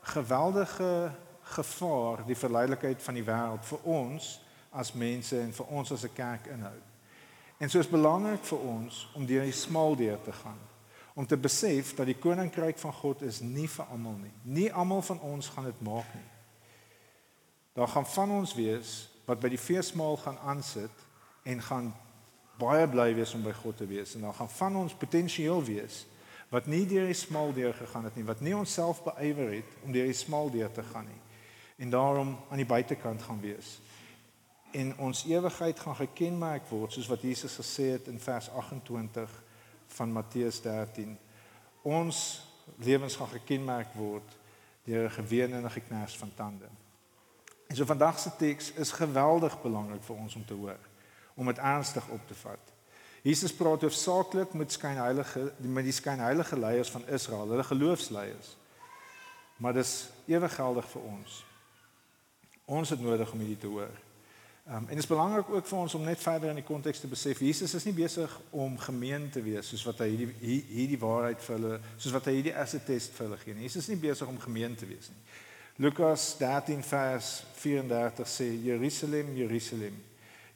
geweldige 0.00 1.12
gevaar 1.42 2.26
die 2.26 2.36
verleidelikheid 2.36 3.02
van 3.02 3.14
die 3.14 3.24
wêreld 3.24 3.64
vir 3.64 3.78
ons 3.82 4.40
as 4.70 4.92
mense 4.92 5.40
en 5.40 5.52
vir 5.52 5.66
ons 5.66 5.92
as 5.92 6.04
'n 6.04 6.12
kerk 6.12 6.46
inhou. 6.46 6.78
En 7.58 7.70
so 7.70 7.78
is 7.82 7.90
belangrik 7.90 8.44
vir 8.46 8.58
ons 8.58 9.04
om 9.18 9.26
deur 9.26 9.46
die 9.46 9.54
smal 9.54 9.96
deur 9.98 10.18
te 10.22 10.32
gaan. 10.32 10.58
Om 11.18 11.26
te 11.26 11.36
besef 11.36 11.94
dat 11.98 12.06
die 12.06 12.18
koninkryk 12.18 12.78
van 12.78 12.94
God 12.94 13.22
is 13.26 13.40
nie 13.42 13.66
vir 13.68 13.88
almal 13.90 14.18
nie. 14.20 14.34
Nie 14.42 14.68
almal 14.72 15.02
van 15.02 15.20
ons 15.20 15.48
gaan 15.50 15.66
dit 15.66 15.80
maak 15.82 16.12
nie. 16.14 16.28
Daar 17.78 17.90
gaan 17.90 18.06
van 18.06 18.30
ons 18.30 18.54
wees 18.54 19.08
wat 19.26 19.42
by 19.42 19.50
die 19.52 19.60
feesmaal 19.60 20.16
gaan 20.22 20.38
aansit 20.46 21.02
en 21.42 21.62
gaan 21.62 21.90
baie 22.58 22.86
bly 22.90 23.10
wees 23.14 23.34
om 23.36 23.42
by 23.44 23.52
God 23.54 23.76
te 23.78 23.86
wees 23.86 24.14
en 24.16 24.24
dan 24.26 24.34
gaan 24.34 24.50
van 24.50 24.78
ons 24.80 24.96
potensieel 24.98 25.60
wees 25.66 26.04
wat 26.48 26.66
nie 26.66 26.86
deur 26.88 27.06
die 27.06 27.16
smal 27.16 27.52
deur 27.52 27.74
gegaan 27.76 28.08
het 28.08 28.16
nie, 28.16 28.24
wat 28.26 28.40
nie 28.40 28.54
onsself 28.56 29.02
beywer 29.04 29.52
het 29.52 29.76
om 29.84 29.92
deur 29.92 30.08
die 30.08 30.16
smal 30.16 30.50
deur 30.50 30.72
te 30.72 30.82
gaan 30.90 31.06
nie 31.06 31.20
en 31.84 31.92
daarom 31.92 32.32
aan 32.50 32.58
die 32.58 32.66
buitekant 32.66 33.22
gaan 33.22 33.38
wees. 33.40 33.76
En 34.70 34.98
ons 34.98 35.24
ewigheid 35.24 35.80
gaan 35.80 35.96
gekenmerk 35.96 36.66
word 36.68 36.92
soos 36.92 37.08
wat 37.08 37.22
Jesus 37.22 37.54
gesê 37.56 37.92
het 37.94 38.08
in 38.12 38.20
vers 38.20 38.50
28 38.50 39.42
van 39.96 40.12
Matteus 40.12 40.60
13. 40.62 41.18
Ons 41.82 42.42
lewens 42.76 43.16
gaan 43.16 43.32
gekenmerk 43.32 43.94
word 43.96 44.36
deur 44.84 45.08
'n 45.08 45.16
geween 45.20 45.52
en 45.52 45.64
'n 45.64 45.70
geknars 45.70 46.16
van 46.16 46.34
tande. 46.34 46.68
En 47.66 47.76
so 47.76 47.84
vandag 47.84 48.18
se 48.18 48.30
teks 48.36 48.72
is 48.72 48.92
geweldig 48.92 49.62
belangrik 49.62 50.02
vir 50.02 50.16
ons 50.16 50.34
om 50.34 50.44
te 50.44 50.54
hoor, 50.54 50.78
om 51.34 51.46
dit 51.46 51.58
ernstig 51.58 52.08
op 52.08 52.26
te 52.26 52.34
vat. 52.34 52.72
Jesus 53.22 53.54
praat 53.54 53.82
hoofsaaklik 53.82 54.52
met 54.52 54.72
skynheilige 54.72 55.52
met 55.56 55.84
die 55.84 55.92
skynheilige 55.92 56.58
leiers 56.58 56.90
van 56.90 57.06
Israel, 57.06 57.48
hulle 57.48 57.64
geloofsleiers. 57.64 58.56
Maar 59.56 59.72
dis 59.72 60.08
ewig 60.26 60.54
geldig 60.54 60.88
vir 60.88 61.02
ons. 61.02 61.44
Ons 62.64 62.90
het 62.90 63.00
nodig 63.00 63.32
om 63.32 63.38
hierdie 63.38 63.58
te 63.58 63.66
hoor. 63.66 64.07
Um, 64.68 64.74
en 64.74 64.86
dit 64.86 64.98
is 64.98 65.06
belangrik 65.06 65.48
ook 65.48 65.66
vir 65.66 65.78
ons 65.78 65.94
om 65.94 66.02
net 66.04 66.20
verder 66.20 66.50
in 66.52 66.58
die 66.60 66.66
konteks 66.66 67.00
te 67.00 67.08
besef 67.08 67.38
Jesus 67.40 67.72
is 67.74 67.86
nie 67.88 67.94
besig 67.96 68.32
om 68.50 68.74
gemeen 68.78 69.30
te 69.32 69.40
wees 69.40 69.70
soos 69.72 69.80
wat 69.88 70.02
hy 70.04 70.08
hierdie 70.10 70.58
hierdie 70.68 70.98
waarheid 71.00 71.40
vir 71.40 71.54
hulle 71.54 71.78
soos 71.94 72.12
wat 72.12 72.28
hy 72.28 72.34
hierdie 72.36 72.52
'n 72.52 72.82
test 72.84 73.14
vir 73.16 73.24
hulle 73.26 73.38
gee. 73.40 73.54
Jesus 73.62 73.82
is 73.82 73.88
nie 73.88 74.02
besig 74.02 74.28
om 74.28 74.36
gemeen 74.38 74.76
te 74.76 74.86
wees 74.86 75.08
nie. 75.08 75.22
Lukas 75.78 76.36
13 76.36 76.82
vers 76.82 77.44
34 77.54 78.28
sê 78.28 78.50
Jerusalem 78.66 79.32
Jerusalem 79.36 79.96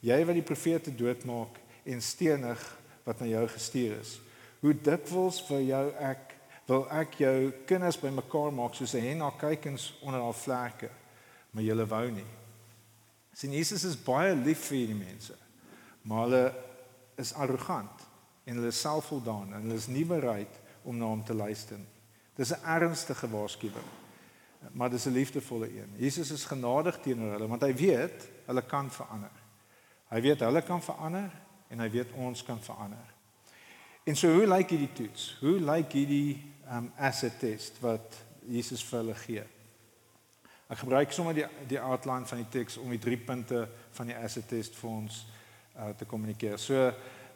jy 0.03 0.21
wat 0.25 0.35
die 0.35 0.45
profete 0.51 0.95
doodmaak 0.95 1.57
en 1.87 2.03
stenig 2.03 2.61
wat 3.05 3.21
na 3.21 3.27
jou 3.27 3.49
gestuur 3.49 3.97
is. 3.97 4.21
Hoe 4.61 4.75
dikwels 4.75 5.41
vir 5.49 5.61
jou 5.61 5.87
ek 5.97 6.37
wil 6.69 6.87
ek 6.91 7.17
jou 7.17 7.51
kinders 7.65 7.97
bymekaar 7.97 8.53
maak 8.53 8.75
soos 8.75 8.95
'n 8.95 9.01
hen 9.01 9.19
na 9.19 9.31
kykens 9.31 9.95
onder 10.03 10.21
haar 10.21 10.37
vlerke, 10.37 10.91
maar 11.51 11.65
julle 11.65 11.87
wou 11.87 12.11
nie. 12.11 12.42
Sien 13.33 13.53
Jesus 13.53 13.85
is 13.85 13.97
baie 13.97 14.35
lief 14.37 14.69
vir 14.69 14.79
hierdie 14.83 14.99
mense, 14.99 15.37
maar 16.03 16.27
hulle 16.27 16.45
is 17.21 17.33
arrogant 17.35 18.05
en 18.45 18.59
hulle 18.59 18.73
is 18.73 18.81
selfvoldaan 18.81 19.55
en 19.55 19.67
hulle 19.67 19.79
is 19.79 19.89
nie 19.89 20.05
bereid 20.05 20.61
om 20.85 20.99
na 20.99 21.09
hom 21.09 21.23
te 21.25 21.35
luister 21.35 21.79
nie. 21.79 21.93
Dis 22.37 22.53
'n 22.53 22.65
ernstige 22.65 23.29
waarskuwing. 23.29 23.91
Maar 24.71 24.91
dis 24.91 25.07
'n 25.07 25.13
liefdevolle 25.13 25.69
een. 25.69 25.91
Jesus 25.97 26.31
is 26.31 26.45
genadig 26.45 27.01
teenoor 27.01 27.33
hulle 27.33 27.49
want 27.49 27.63
hy 27.63 27.75
weet 27.75 28.29
hulle 28.47 28.63
kan 28.63 28.91
verander. 28.91 29.37
Hy 30.09 30.21
weet 30.21 30.41
hulle 30.41 30.63
kan 30.63 30.83
verander 30.83 31.31
en 31.69 31.79
hy 31.79 31.91
weet 31.91 32.13
ons 32.13 32.43
kan 32.43 32.61
verander. 32.61 33.15
En 34.05 34.17
so 34.17 34.33
hoe 34.35 34.47
lyk 34.47 34.71
hierdie 34.71 34.93
toets? 34.93 35.37
Hoe 35.41 35.61
lyk 35.61 35.93
hierdie 35.93 36.53
um 36.71 36.93
asset 36.97 37.39
test 37.39 37.81
wat 37.81 38.17
Jesus 38.47 38.85
vir 38.85 38.99
hulle 38.99 39.15
gee? 39.15 39.45
Ek 40.73 40.81
gebruik 40.81 41.13
sommer 41.13 41.37
die 41.37 41.45
die 41.69 41.81
outline 41.81 42.25
van 42.27 42.41
die 42.41 42.49
teks 42.49 42.79
om 42.81 42.93
die 42.93 43.01
drie 43.03 43.19
punte 43.21 43.67
van 43.93 44.09
die 44.09 44.17
asset 44.17 44.47
test 44.49 44.77
vir 44.81 44.91
ons 44.91 45.19
uh, 45.77 45.91
te 45.99 46.07
kommunikeer. 46.09 46.57
So 46.57 46.87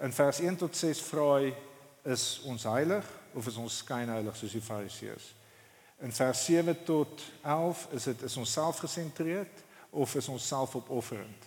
in 0.00 0.14
vers 0.16 0.40
1 0.40 0.56
tot 0.62 0.76
6 0.76 1.02
vra 1.10 1.26
hy 1.34 1.50
is 2.08 2.24
ons 2.48 2.64
heilig 2.64 3.04
of 3.36 3.50
is 3.50 3.58
ons 3.60 3.82
skynheilig 3.82 4.38
soos 4.38 4.56
die 4.56 4.64
fariseërs? 4.64 5.26
In 6.06 6.16
vers 6.16 6.44
7 6.48 6.76
tot 6.88 7.26
11 7.42 7.84
is 7.98 8.08
dit 8.08 8.24
is 8.30 8.38
ons 8.40 8.56
selfgesentreerd 8.56 9.62
of 9.90 10.16
is 10.16 10.28
ons 10.32 10.48
selfopofferend? 10.48 11.46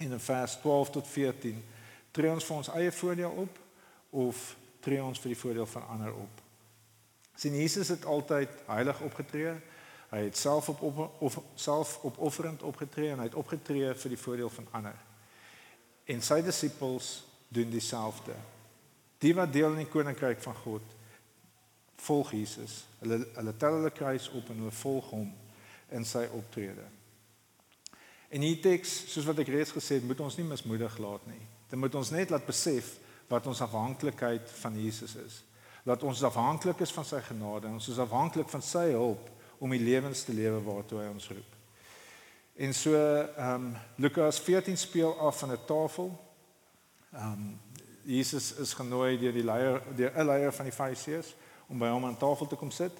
En 0.00 0.16
in 0.16 0.20
vers 0.20 0.56
12 0.64 0.96
tot 0.96 1.12
14 1.12 1.62
tree 2.16 2.32
ons 2.32 2.48
vir 2.48 2.56
ons 2.56 2.72
eie 2.76 2.92
voordeel 2.92 3.40
op 3.44 3.62
of 4.24 4.42
tree 4.80 5.04
ons 5.04 5.20
vir 5.20 5.34
die 5.34 5.40
voordeel 5.44 5.68
van 5.76 5.88
ander 5.92 6.16
op? 6.16 6.44
Sien 7.36 7.56
Jesus 7.56 7.92
het 7.92 8.04
altyd 8.08 8.52
heilig 8.68 9.00
opgetree. 9.04 9.58
Hy 10.16 10.22
het 10.30 10.36
self 10.36 10.68
op, 10.72 10.82
op 10.82 11.22
of 11.28 11.34
self 11.60 11.98
opofferend 12.08 12.62
opgetree 12.64 13.10
en 13.12 13.20
hy 13.20 13.28
het 13.28 13.36
opgetree 13.36 13.90
vir 13.92 14.14
die 14.14 14.20
voordeel 14.20 14.52
van 14.54 14.68
ander. 14.78 14.96
En 16.08 16.22
sy 16.24 16.38
disippels 16.40 17.10
doen 17.52 17.68
dieselfde. 17.70 18.32
Die 19.20 19.34
wat 19.36 19.52
deel 19.52 19.74
in 19.74 19.82
die 19.82 19.92
koninkryk 19.92 20.40
van 20.40 20.56
God 20.62 20.94
volg 22.06 22.32
Jesus. 22.32 22.84
Hulle 23.02 23.20
hulle 23.34 23.54
tel 23.60 23.76
hulle 23.76 23.92
kruis 23.92 24.30
op 24.32 24.48
en 24.52 24.64
hulle 24.64 24.78
volg 24.80 25.12
hom 25.12 25.28
in 25.92 26.08
sy 26.08 26.24
optrede. 26.38 26.86
En 28.32 28.40
hierdie 28.40 28.64
teks, 28.64 28.96
soos 29.12 29.28
wat 29.28 29.44
ek 29.44 29.52
reeds 29.52 29.76
gesê 29.76 30.00
het, 30.00 30.08
moet 30.08 30.20
ons 30.24 30.40
nie 30.40 30.48
mismoedig 30.48 30.96
laat 31.02 31.28
nie. 31.28 31.42
Dit 31.68 31.78
moet 31.78 31.94
ons 31.94 32.14
net 32.14 32.32
laat 32.32 32.48
besef 32.48 32.94
wat 33.28 33.46
ons 33.52 33.60
afhanklikheid 33.60 34.48
van 34.62 34.80
Jesus 34.80 35.18
is. 35.20 35.42
Dat 35.84 36.02
ons 36.08 36.24
afhanklik 36.24 36.80
is 36.82 36.92
van 36.94 37.04
sy 37.04 37.20
genade 37.28 37.68
en 37.68 37.78
ons 37.78 37.92
is 37.92 38.00
afhanklik 38.02 38.48
van 38.50 38.64
sy 38.64 38.88
hulp 38.96 39.34
om 39.58 39.70
die 39.70 39.80
lewens 39.80 40.22
te 40.24 40.32
lewe 40.32 40.62
waartoe 40.62 41.00
hy 41.00 41.08
ons 41.08 41.28
roep. 41.28 41.54
En 42.56 42.74
so 42.74 42.94
ehm 42.94 43.54
um, 43.54 43.76
Lukas 43.96 44.40
14 44.40 44.78
speel 44.78 45.18
af 45.18 45.38
van 45.38 45.52
'n 45.52 45.64
tafel. 45.66 46.34
Ehm 47.12 47.32
um, 47.32 47.60
Jesus 48.02 48.54
is 48.54 48.72
genooi 48.72 49.18
deur 49.18 49.32
die 49.32 49.44
leier 49.44 49.82
deur 49.96 50.12
'n 50.16 50.26
leier 50.26 50.52
van 50.52 50.64
die 50.64 50.74
Fariseërs 50.74 51.34
om 51.66 51.78
by 51.78 51.88
hom 51.88 52.04
aan 52.04 52.16
tafel 52.16 52.46
te 52.46 52.56
kom 52.56 52.70
sit. 52.70 52.92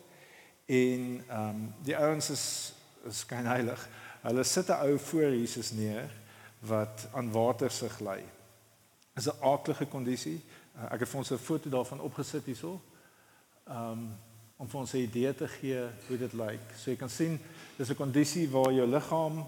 En 0.66 1.24
ehm 1.28 1.48
um, 1.48 1.74
die 1.82 1.96
ouens 1.96 2.30
is 2.30 2.72
is 3.04 3.18
skyn 3.18 3.46
heilig. 3.46 3.88
Hulle 4.20 4.44
sit 4.44 4.68
'n 4.68 4.80
ou 4.82 4.98
voor 4.98 5.30
Jesus 5.30 5.70
neer 5.70 6.10
wat 6.60 7.08
aan 7.12 7.32
water 7.32 7.70
se 7.70 7.88
gly 7.88 8.24
is 9.16 9.26
'n 9.26 9.42
aardige 9.42 9.86
kondisie. 9.86 10.44
Uh, 10.76 10.92
ek 10.92 11.00
het 11.00 11.08
vir 11.08 11.18
ons 11.18 11.30
'n 11.30 11.38
foto 11.38 11.68
daarvan 11.68 12.00
opgesit 12.00 12.44
hierso. 12.44 12.80
Um 13.68 14.18
om 14.56 14.68
vir 14.68 14.80
ons 14.80 14.92
'n 14.92 14.96
idee 14.96 15.34
te 15.34 15.48
gee 15.48 15.80
hoe 16.08 16.18
dit 16.18 16.32
lyk. 16.32 16.64
So 16.76 16.90
jy 16.90 16.96
kan 16.96 17.10
sien 17.10 17.40
dis 17.76 17.90
'n 17.90 17.94
kondisie 17.94 18.50
waar 18.50 18.72
jou 18.72 18.86
liggaam 18.86 19.44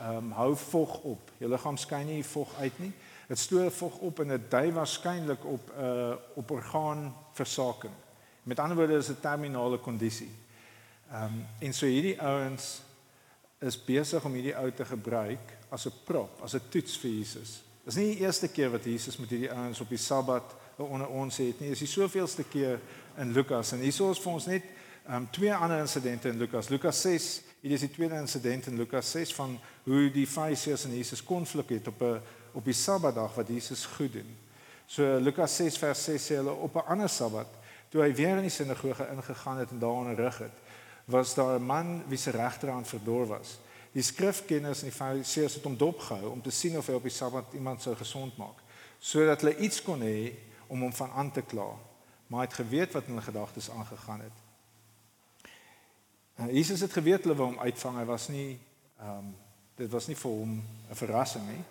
um 0.00 0.32
hou 0.32 0.56
vog 0.56 1.00
op. 1.02 1.30
Jou 1.38 1.50
liggaam 1.50 1.76
skyn 1.76 2.06
nie 2.06 2.24
vog 2.24 2.54
uit 2.58 2.78
nie. 2.78 2.92
Dit 3.28 3.38
stoor 3.38 3.70
vog 3.70 3.98
op 3.98 4.20
en 4.20 4.28
dit 4.28 4.50
dui 4.50 4.72
waarskynlik 4.72 5.44
op 5.44 5.70
'n 5.70 5.84
uh, 5.84 6.14
op 6.34 6.50
orgaanversaking. 6.50 7.94
Met 8.42 8.58
ander 8.58 8.76
woorde 8.76 8.96
is 8.96 9.06
dit 9.06 9.16
'n 9.16 9.20
terminale 9.20 9.78
kondisie. 9.78 10.30
Um 11.12 11.46
en 11.58 11.72
so 11.72 11.86
hierdie 11.86 12.20
ouens 12.22 12.82
is 13.60 13.84
besig 13.84 14.24
om 14.24 14.32
hierdie 14.32 14.56
ou 14.56 14.70
te 14.72 14.84
gebruik 14.84 15.58
as 15.68 15.86
'n 15.86 15.92
prop, 16.04 16.40
as 16.42 16.54
'n 16.54 16.68
toets 16.68 16.98
vir 16.98 17.10
Jesus. 17.10 17.62
Dis 17.84 17.94
nie 17.94 18.14
die 18.14 18.24
eerste 18.24 18.48
keer 18.48 18.70
wat 18.70 18.84
Jesus 18.84 19.16
met 19.16 19.30
hierdie 19.30 19.52
ouens 19.52 19.80
op 19.80 19.88
die 19.88 19.98
Sabbat 19.98 20.54
onder 20.76 21.08
ons 21.08 21.36
het 21.36 21.60
nie. 21.60 21.68
Dis 21.68 21.78
die 21.78 21.90
soveelste 21.90 22.44
keer 22.44 22.80
in 23.16 23.32
Lukas 23.32 23.72
en 23.72 23.78
hierso 23.78 24.10
is 24.10 24.20
vir 24.20 24.32
ons 24.32 24.46
net 24.46 24.62
um, 25.08 25.30
twee 25.30 25.54
ander 25.54 25.80
insidente 25.80 26.28
in 26.28 26.38
Lukas. 26.38 26.68
Lukas 26.68 27.00
6, 27.00 27.42
hier 27.60 27.74
is 27.76 27.80
die 27.80 27.90
tweede 27.90 28.14
insident 28.14 28.66
in 28.66 28.76
Lukas 28.76 29.10
6 29.10 29.34
van 29.34 29.58
hoe 29.84 30.10
die 30.10 30.26
Fariseërs 30.26 30.84
en 30.84 30.96
Jesus 30.96 31.24
konflik 31.24 31.68
het 31.68 31.88
op 31.88 32.02
'n 32.02 32.20
op 32.52 32.64
die 32.64 32.76
Sabbatdag 32.76 33.34
wat 33.34 33.48
Jesus 33.48 33.86
goed 33.86 34.12
doen. 34.12 34.36
So 34.86 35.18
Lukas 35.20 35.56
6 35.56 35.78
vers 35.78 36.04
6 36.04 36.26
sê 36.26 36.34
hulle 36.36 36.52
op 36.52 36.74
'n 36.76 36.86
ander 36.86 37.08
Sabbat 37.08 37.48
toe 37.88 38.02
hy 38.02 38.14
weer 38.14 38.36
in 38.36 38.48
die 38.48 38.50
sinagoge 38.50 39.08
ingegaan 39.08 39.58
het 39.58 39.70
en 39.70 39.78
daar 39.78 39.90
onderrig 39.90 40.38
het, 40.38 40.56
was 41.04 41.34
daar 41.34 41.58
'n 41.58 41.66
man 41.66 42.02
wie 42.08 42.18
se 42.18 42.30
regterhand 42.30 42.88
verdor 42.88 43.26
was. 43.26 43.58
Die 43.92 44.02
skrifkenners 44.02 44.82
en 44.82 44.88
die 44.88 44.96
fariseërs 44.96 45.54
het 45.54 45.64
hom 45.64 45.76
dopgehou 45.76 46.30
om 46.30 46.42
te 46.42 46.50
sien 46.50 46.78
of 46.78 46.86
hy 46.86 46.92
op 46.92 47.02
die 47.02 47.12
Sabbat 47.12 47.52
iemand 47.52 47.82
sou 47.82 47.96
gesond 47.96 48.36
maak, 48.36 48.56
sodat 48.98 49.40
hulle 49.40 49.58
iets 49.58 49.82
kon 49.82 50.00
hê 50.00 50.32
om 50.66 50.80
hom 50.80 50.92
van 50.92 51.10
aan 51.10 51.32
te 51.32 51.42
kla. 51.42 51.76
Maar 52.32 52.40
hy 52.40 52.46
het 52.46 52.54
geweet 52.54 52.92
wat 52.92 53.02
in 53.02 53.08
hulle 53.08 53.22
gedagtes 53.22 53.70
aangegaan 53.70 54.20
het. 54.20 54.32
En 56.34 56.54
Jesus 56.54 56.80
het 56.80 56.92
geweet 56.92 57.22
hulle 57.22 57.36
wou 57.36 57.48
hom 57.50 57.58
uitvang. 57.60 57.98
Hy 57.98 58.04
was 58.04 58.28
nie 58.28 58.60
ehm 58.98 59.18
um, 59.18 59.34
dit 59.76 59.90
was 59.90 60.06
nie 60.06 60.16
vir 60.16 60.30
hom 60.30 60.52
'n 60.90 60.96
verrassing 60.96 61.44
nie. 61.48 61.64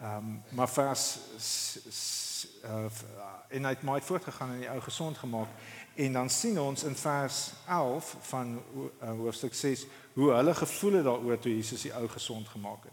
Ehm 0.00 0.16
um, 0.16 0.42
maar 0.48 0.68
vers 0.68 1.18
uh, 2.64 2.84
en 3.48 3.64
hy 3.64 3.70
het 3.70 3.82
maar 3.82 4.02
voortgegaan 4.02 4.52
en 4.52 4.60
die 4.60 4.70
ou 4.70 4.80
gesond 4.80 5.18
gemaak 5.18 5.48
en 5.94 6.12
dan 6.12 6.30
sien 6.30 6.60
ons 6.60 6.84
in 6.84 6.96
vers 6.96 7.52
11 7.68 8.16
van 8.20 8.62
uh, 9.02 9.10
hoofstuk 9.10 9.54
6 9.54 9.86
hoe 10.12 10.32
hulle 10.32 10.54
gevoel 10.54 10.92
het 10.92 11.04
daaroor 11.04 11.38
toe 11.38 11.54
Jesus 11.54 11.82
die 11.82 11.94
ou 11.94 12.08
gesond 12.08 12.48
gemaak 12.48 12.84
het. 12.84 12.92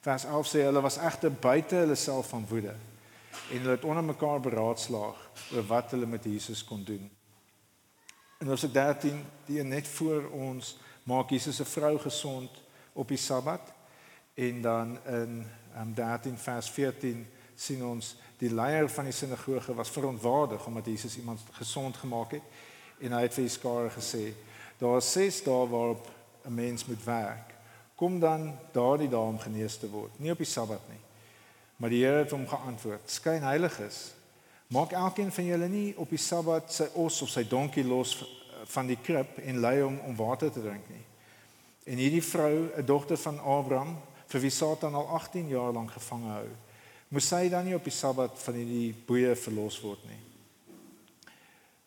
Vers 0.00 0.24
11 0.24 0.46
sê 0.46 0.64
hulle 0.64 0.80
was 0.80 0.96
egter 0.96 1.32
buite 1.32 1.74
hulle 1.74 1.94
self 1.94 2.28
van 2.28 2.46
woede 2.48 2.74
en 3.50 3.58
hulle 3.58 3.70
het 3.70 3.84
onder 3.84 4.04
mekaar 4.04 4.40
beraadslaag 4.40 5.30
oor 5.52 5.66
wat 5.66 5.90
hulle 5.90 6.06
met 6.06 6.24
Jesus 6.24 6.64
kon 6.64 6.84
doen. 6.84 7.10
En 8.38 8.46
hoofstuk 8.46 8.72
13, 8.72 9.24
die 9.46 9.62
net 9.62 9.88
voor 9.88 10.28
ons 10.30 10.76
maak 11.02 11.30
Jesus 11.30 11.60
'n 11.60 11.64
vrou 11.64 11.98
gesond 11.98 12.50
op 12.92 13.08
die 13.08 13.16
Sabbat. 13.16 13.72
En 14.34 14.62
dan 14.62 14.98
in 15.06 15.46
um, 15.76 15.94
13 15.94 16.38
vers 16.38 16.70
14 16.70 17.26
sien 17.54 17.84
ons 17.84 18.16
die 18.36 18.54
leier 18.54 18.88
van 18.88 19.04
die 19.04 19.12
sinagoge 19.12 19.74
was 19.74 19.90
verontwaardig 19.90 20.66
omdat 20.66 20.86
Jesus 20.86 21.16
iemand 21.16 21.40
gesond 21.50 21.96
gemaak 21.96 22.30
het. 22.30 22.42
En 22.98 23.12
hy 23.12 23.22
het 23.22 23.34
vir 23.34 23.42
die 23.42 23.52
skare 23.52 23.90
gesê 23.90 24.34
daar 24.78 24.96
is 24.96 25.12
ses 25.12 25.42
dae 25.42 25.68
waarop 25.68 26.10
'n 26.44 26.54
mens 26.54 26.84
moet 26.84 27.04
werk. 27.04 27.54
Kom 27.94 28.20
dan 28.20 28.58
daardie 28.72 29.08
dae 29.08 29.20
om 29.20 29.38
genees 29.38 29.76
te 29.76 29.90
word. 29.90 30.18
Nie 30.20 30.30
op 30.30 30.38
die 30.38 30.46
sabbat 30.46 30.88
nie 30.88 31.07
maar 31.78 31.90
die 31.94 32.04
Here 32.04 32.24
het 32.24 32.34
hom 32.34 32.46
geantwoord 32.48 33.10
skyn 33.10 33.46
heilig 33.46 33.80
is 33.86 34.00
maak 34.74 34.92
elkeen 34.92 35.32
van 35.32 35.48
julle 35.48 35.68
nie 35.72 35.88
op 35.96 36.10
die 36.10 36.20
sabbat 36.20 36.72
sy 36.72 36.90
os 36.94 37.22
of 37.22 37.32
sy 37.32 37.46
donkie 37.48 37.86
los 37.86 38.18
van 38.74 38.86
die 38.90 38.98
krib 39.00 39.38
en 39.44 39.62
lei 39.64 39.80
hom 39.80 39.98
om 40.06 40.16
water 40.18 40.52
te 40.52 40.62
drink 40.62 40.86
nie 40.92 41.04
en 41.88 42.00
hierdie 42.02 42.24
vrou 42.24 42.68
'n 42.76 42.86
dogter 42.86 43.16
van 43.16 43.40
Abraham 43.40 43.96
vir 44.28 44.40
wie 44.40 44.50
Satan 44.50 44.94
al 44.94 45.08
18 45.16 45.48
jaar 45.48 45.72
lank 45.72 45.90
gevange 45.90 46.32
hou 46.32 46.48
moes 47.08 47.30
hy 47.32 47.48
dan 47.48 47.64
nie 47.64 47.76
op 47.76 47.86
die 47.88 47.94
Sabbat 47.94 48.36
van 48.42 48.58
hierdie 48.60 48.92
boeye 49.08 49.34
verlos 49.38 49.78
word 49.80 50.02
nie. 50.08 50.20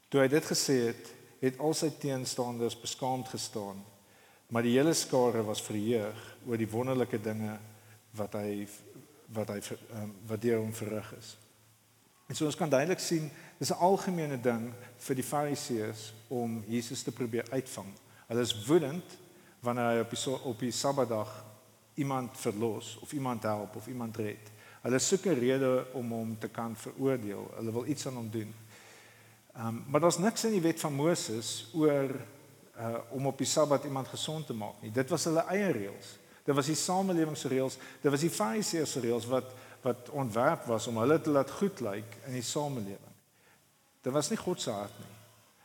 Toe 0.10 0.24
hy 0.24 0.28
dit 0.32 0.48
gesê 0.50 0.78
het, 0.90 1.12
het 1.42 1.60
al 1.62 1.76
sy 1.78 1.92
teenstanders 2.02 2.78
beskaamd 2.78 3.30
gestaan, 3.32 3.80
maar 4.52 4.66
die 4.66 4.76
hele 4.76 4.94
skare 4.98 5.44
was 5.46 5.62
verheug 5.64 6.26
oor 6.48 6.60
die 6.60 6.70
wonderlike 6.70 7.22
dinge 7.22 7.54
wat 8.18 8.34
hy 8.36 8.66
wat 9.34 9.54
hy 9.54 9.60
um, 9.96 10.12
wat 10.28 10.42
deur 10.42 10.60
hom 10.60 10.74
verrig 10.74 11.14
is. 11.18 11.38
En 12.28 12.36
so 12.36 12.48
ons 12.48 12.56
kan 12.56 12.70
duidelik 12.70 13.00
sien, 13.00 13.32
dis 13.60 13.72
'n 13.72 13.84
algemene 13.84 14.40
ding 14.40 14.74
vir 14.98 15.16
die 15.16 15.24
Fariseërs 15.24 16.14
om 16.28 16.64
Jesus 16.68 17.04
te 17.04 17.12
probeer 17.12 17.46
uitvang. 17.52 17.92
Hulle 18.28 18.42
is 18.42 18.66
woedend 18.66 19.18
wanneer 19.60 19.90
hy 19.90 20.00
op 20.00 20.10
die 20.10 20.44
op 20.44 20.60
die 20.60 20.72
Sabbatdag 20.72 21.46
iemand 21.94 22.38
verlos 22.38 22.98
of 23.02 23.14
iemand 23.14 23.44
help 23.44 23.76
of 23.76 23.88
iemand 23.88 24.18
red. 24.18 24.52
Hulle 24.82 25.00
soek 25.00 25.26
'n 25.26 25.40
rede 25.40 25.86
om 25.94 26.12
hom 26.12 26.38
te 26.40 26.48
kan 26.48 26.76
veroordeel. 26.76 27.52
Hulle 27.56 27.72
wil 27.72 27.86
iets 27.86 28.08
aan 28.08 28.16
hom 28.16 28.30
doen. 28.30 28.54
Ehm 29.54 29.68
um, 29.68 29.84
maar 29.88 30.00
daar's 30.00 30.18
niks 30.18 30.44
in 30.44 30.52
die 30.52 30.62
wet 30.62 30.80
van 30.80 30.94
Moses 30.94 31.70
oor 31.74 32.16
uh 32.78 32.98
om 33.10 33.26
op 33.28 33.38
die 33.38 33.48
Sabbat 33.48 33.84
iemand 33.84 34.08
gesond 34.08 34.46
te 34.46 34.54
maak 34.54 34.82
nie. 34.82 34.92
Dit 34.92 35.10
was 35.10 35.24
hulle 35.24 35.44
eie 35.48 35.72
reëls. 35.72 36.18
Dit 36.46 36.56
was 36.58 36.70
die 36.72 36.78
samelewingsreëls. 36.80 37.78
Dit 38.02 38.12
was 38.12 38.24
die 38.24 38.34
Fariseërs 38.34 38.96
reëls 39.04 39.30
wat 39.32 39.58
wat 39.82 40.10
ontwerp 40.14 40.68
was 40.70 40.86
om 40.88 41.00
hulle 41.02 41.18
te 41.22 41.32
laat 41.34 41.50
goed 41.58 41.80
lyk 41.82 42.18
in 42.30 42.36
die 42.38 42.46
samelewing. 42.46 43.16
Dit 44.02 44.14
was 44.14 44.30
nie 44.30 44.38
God 44.38 44.62
se 44.62 44.70
hart 44.70 44.98
nie. 45.02 45.16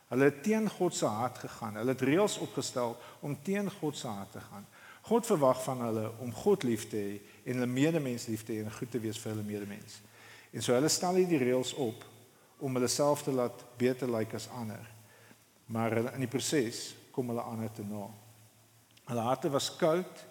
Hulle 0.08 0.28
het 0.30 0.42
teen 0.42 0.70
God 0.70 0.94
se 0.94 1.06
hart 1.06 1.38
gegaan. 1.42 1.76
Hulle 1.80 1.92
het 1.92 2.04
reëls 2.08 2.38
opgestel 2.38 2.96
om 3.20 3.36
teen 3.42 3.70
God 3.80 3.96
se 3.96 4.08
hart 4.08 4.32
te 4.32 4.40
gaan. 4.40 4.66
God 5.06 5.26
verwag 5.26 5.62
van 5.62 5.82
hulle 5.84 6.10
om 6.24 6.32
God 6.34 6.64
lief 6.66 6.88
te 6.90 6.98
hê 6.98 7.16
en 7.44 7.58
hulle 7.58 7.70
medemens 7.70 8.26
lief 8.30 8.44
te 8.46 8.56
hê 8.56 8.64
en 8.64 8.72
goed 8.74 8.90
te 8.90 9.00
wees 9.02 9.18
vir 9.22 9.34
hulle 9.34 9.46
medemens. 9.46 10.00
En 10.50 10.64
so 10.64 10.74
hulle 10.74 10.90
stel 10.90 11.20
hierdie 11.20 11.42
reëls 11.42 11.74
op 11.82 12.06
om 12.64 12.78
hulle 12.78 12.88
self 12.90 13.26
te 13.26 13.34
laat 13.34 13.66
beter 13.78 14.10
lyk 14.10 14.34
as 14.38 14.48
ander. 14.56 14.82
Maar 15.66 15.98
in 16.14 16.24
die 16.24 16.30
proses 16.30 16.94
kom 17.12 17.30
hulle 17.30 17.44
ander 17.44 17.70
te 17.74 17.84
na. 17.86 18.06
Hulle 19.06 19.28
harte 19.28 19.52
was 19.52 19.68
koud 19.78 20.24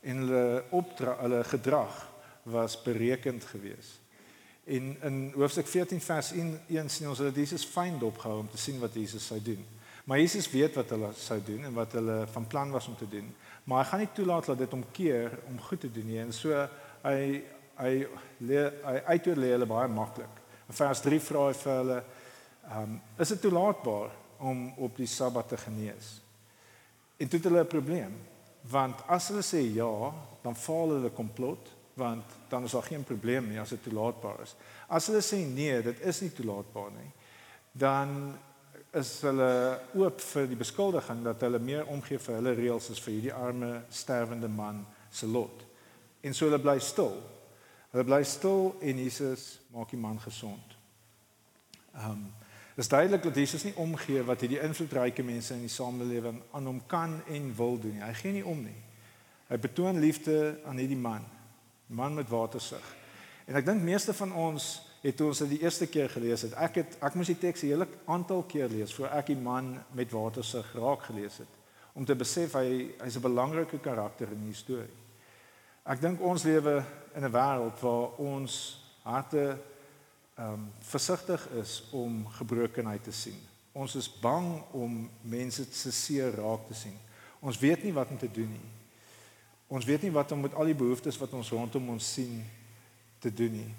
en 0.00 0.22
hulle 0.24 0.64
opdra 0.70 1.16
hulle 1.20 1.44
gedrag 1.44 1.98
was 2.42 2.82
berekend 2.82 3.44
geweest. 3.44 3.98
En 4.64 4.96
in 5.02 5.32
hoofstuk 5.34 5.66
14 5.66 6.00
vers 6.00 6.32
1, 6.32 6.60
1 6.68 6.88
sien 6.88 7.08
ons 7.08 7.18
dat 7.18 7.36
Jesus 7.36 7.64
fyn 7.64 7.98
dopgehou 7.98 8.38
om 8.38 8.50
te 8.50 8.58
sien 8.58 8.78
wat 8.80 8.94
Jesus 8.94 9.26
sou 9.26 9.42
doen. 9.42 9.64
Maar 10.04 10.18
Jesus 10.18 10.50
weet 10.50 10.74
wat 10.74 10.90
hulle 10.90 11.10
sou 11.14 11.40
doen 11.44 11.64
en 11.64 11.74
wat 11.74 11.92
hulle 11.92 12.26
van 12.32 12.46
plan 12.46 12.70
was 12.70 12.86
om 12.88 12.96
te 12.96 13.08
doen 13.08 13.34
maar 13.70 13.84
hy 13.84 13.90
gaan 13.90 14.00
nie 14.02 14.12
toelaat 14.12 14.46
dat 14.50 14.58
dit 14.58 14.72
omkeer 14.72 15.38
om 15.48 15.60
goed 15.62 15.80
te 15.80 15.90
doen 15.92 16.06
nie 16.06 16.20
en 16.22 16.32
so 16.34 16.54
hy 17.04 17.42
hy 17.80 17.92
leer 18.44 18.74
hy 18.84 18.96
uitoorlê 19.14 19.54
hulle 19.54 19.64
baie 19.68 19.88
maklik. 19.88 20.40
In 20.68 20.76
vers 20.76 21.00
3 21.00 21.20
vra 21.24 21.44
hy 21.46 21.54
vir 21.62 21.78
hulle 21.78 22.00
ehm 22.00 22.82
um, 22.82 22.98
is 23.22 23.32
dit 23.32 23.40
toelaatbaar 23.40 24.10
om 24.50 24.66
op 24.84 24.98
die 25.00 25.08
Sabbat 25.08 25.48
te 25.48 25.56
genees? 25.60 26.10
En 27.16 27.28
toe 27.28 27.38
het 27.38 27.48
hulle 27.48 27.62
'n 27.64 27.72
probleem 27.76 28.12
want 28.70 29.04
as 29.08 29.28
hulle 29.30 29.42
sê 29.44 29.62
ja, 29.74 29.90
dan 30.42 30.56
val 30.56 30.96
hulle 30.96 31.12
komplot 31.14 31.76
want 32.00 32.36
dan 32.48 32.64
is 32.64 32.72
daar 32.72 32.86
geen 32.86 33.04
probleem 33.04 33.48
nie 33.50 33.58
as 33.60 33.74
dit 33.74 33.82
toelaatbaar 33.82 34.38
is. 34.44 34.54
As 34.88 35.10
hulle 35.10 35.20
sê 35.24 35.42
nee, 35.44 35.82
dit 35.84 36.06
is 36.08 36.20
nie 36.24 36.30
toelaatbaar 36.32 36.94
nie, 36.94 37.10
dan 37.72 38.14
is 38.96 39.10
hulle 39.22 39.50
oop 40.00 40.22
vir 40.32 40.48
die 40.50 40.58
beskuldiging 40.58 41.22
dat 41.26 41.44
hulle 41.46 41.60
meer 41.62 41.90
omgee 41.92 42.18
vir 42.18 42.38
hulle 42.40 42.54
reëls 42.58 42.90
as 42.94 43.02
vir 43.04 43.16
hierdie 43.16 43.36
arme 43.36 43.70
sterwende 43.94 44.48
man 44.50 44.82
se 45.12 45.28
lot. 45.30 45.62
En 46.22 46.34
so 46.34 46.48
hulle 46.48 46.58
bly 46.62 46.78
stil. 46.82 47.14
Hulle 47.92 48.06
bly 48.06 48.22
stil 48.26 48.72
en 48.80 49.02
Jesus 49.04 49.46
maak 49.74 49.92
die 49.94 50.00
man 50.00 50.18
gesond. 50.22 50.76
Ehm 51.94 52.10
um, 52.10 52.28
Dit 52.74 52.84
is 52.84 52.88
duidelik 52.88 53.22
dat 53.22 53.34
Jesus 53.34 53.64
nie 53.64 53.74
omgee 53.76 54.22
wat 54.24 54.40
hierdie 54.40 54.60
invloedryke 54.62 55.22
mense 55.22 55.54
in 55.54 55.64
die 55.66 55.72
samelewing 55.72 56.42
aan 56.50 56.66
hom 56.66 56.82
kan 56.86 57.18
en 57.26 57.50
wil 57.56 57.78
doen 57.78 57.96
nie. 57.98 58.04
Hy 58.04 58.14
gee 58.14 58.32
nie 58.32 58.44
om 58.46 58.62
nie. 58.62 58.78
Hy 59.50 59.58
betoon 59.58 59.98
liefde 59.98 60.60
aan 60.64 60.78
hierdie 60.78 60.98
man, 60.98 61.24
man 61.86 62.14
met 62.14 62.28
watersug. 62.30 62.84
En 63.50 63.58
ek 63.58 63.66
dink 63.66 63.82
meeste 63.82 64.14
van 64.14 64.32
ons 64.32 64.68
het 65.02 65.16
toe 65.16 65.32
ons 65.32 65.40
dit 65.42 65.56
die 65.56 65.62
eerste 65.64 65.88
keer 65.90 66.10
gelees 66.12 66.44
het. 66.46 66.54
Ek 66.54 66.78
het 66.82 66.98
ek 67.02 67.16
moes 67.18 67.32
die 67.32 67.38
teks 67.40 67.62
'n 67.64 67.72
hele 67.72 67.88
aantal 68.06 68.42
keer 68.42 68.68
lees 68.68 68.94
voor 68.94 69.08
ek 69.08 69.26
die 69.26 69.40
man 69.40 69.82
met 69.92 70.12
watersig 70.12 70.66
raak 70.74 71.02
gelees 71.02 71.38
het 71.38 71.58
om 71.94 72.04
te 72.04 72.14
besef 72.14 72.52
hy 72.54 72.94
hy's 73.02 73.16
'n 73.16 73.26
belangrike 73.26 73.78
karakter 73.78 74.28
in 74.32 74.46
die 74.46 74.54
storie. 74.54 74.98
Ek 75.84 76.00
dink 76.00 76.20
ons 76.20 76.44
lewe 76.44 76.84
in 77.14 77.24
'n 77.24 77.32
wêreld 77.32 77.80
waar 77.80 78.08
ons 78.18 78.78
harte 79.02 79.58
um, 80.40 80.72
versigtig 80.80 81.46
is 81.60 81.82
om 81.90 82.24
gebrokenheid 82.38 83.04
te 83.04 83.12
sien. 83.12 83.38
Ons 83.72 83.94
is 83.94 84.08
bang 84.20 84.62
om 84.74 85.04
mense 85.22 85.66
se 85.70 85.92
seer 85.92 86.34
raak 86.34 86.66
te 86.68 86.74
sien. 86.74 86.96
Ons 87.40 87.58
weet 87.58 87.84
nie 87.84 87.94
wat 87.94 88.10
om 88.10 88.18
te 88.18 88.30
doen 88.30 88.50
nie. 88.50 88.70
Ons 89.70 89.86
weet 89.86 90.02
nie 90.02 90.12
wat 90.12 90.32
om 90.32 90.42
met 90.42 90.54
al 90.58 90.72
die 90.72 90.78
behoeftes 90.78 91.18
wat 91.20 91.32
ons 91.38 91.52
rondom 91.54 91.92
ons 91.94 92.12
sien 92.14 92.40
te 93.22 93.30
doen 93.32 93.52
nie. 93.60 93.70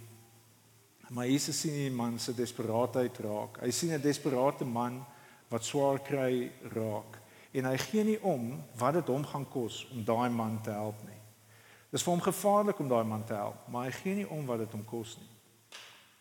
Maar 1.12 1.28
Jesus 1.28 1.60
sien 1.60 1.76
die 1.76 1.91
man 1.91 2.15
se 2.19 2.32
desperaatheid 2.34 3.17
raak. 3.26 3.60
Hy 3.60 3.71
sien 3.71 3.91
'n 3.91 4.02
desperate 4.02 4.65
man 4.65 5.04
wat 5.50 5.65
swaar 5.65 6.00
kry 6.00 6.52
raak 6.71 7.19
en 7.52 7.65
hy 7.65 7.78
gee 7.78 8.04
nie 8.04 8.19
om 8.24 8.63
wat 8.80 8.93
dit 8.93 9.08
hom 9.08 9.26
gaan 9.28 9.45
kos 9.50 9.88
om 9.91 10.04
daai 10.08 10.30
man 10.30 10.62
te 10.63 10.71
help 10.71 10.95
nie. 11.04 11.19
Dis 11.91 12.04
vir 12.04 12.13
hom 12.13 12.24
gevaarlik 12.24 12.80
om 12.80 12.88
daai 12.88 13.04
man 13.04 13.26
te 13.28 13.36
help, 13.36 13.67
maar 13.67 13.89
hy 13.89 13.91
gee 13.91 14.15
nie 14.15 14.30
om 14.30 14.45
wat 14.47 14.63
dit 14.63 14.71
hom 14.71 14.86
kos 14.88 15.17
nie. 15.19 15.31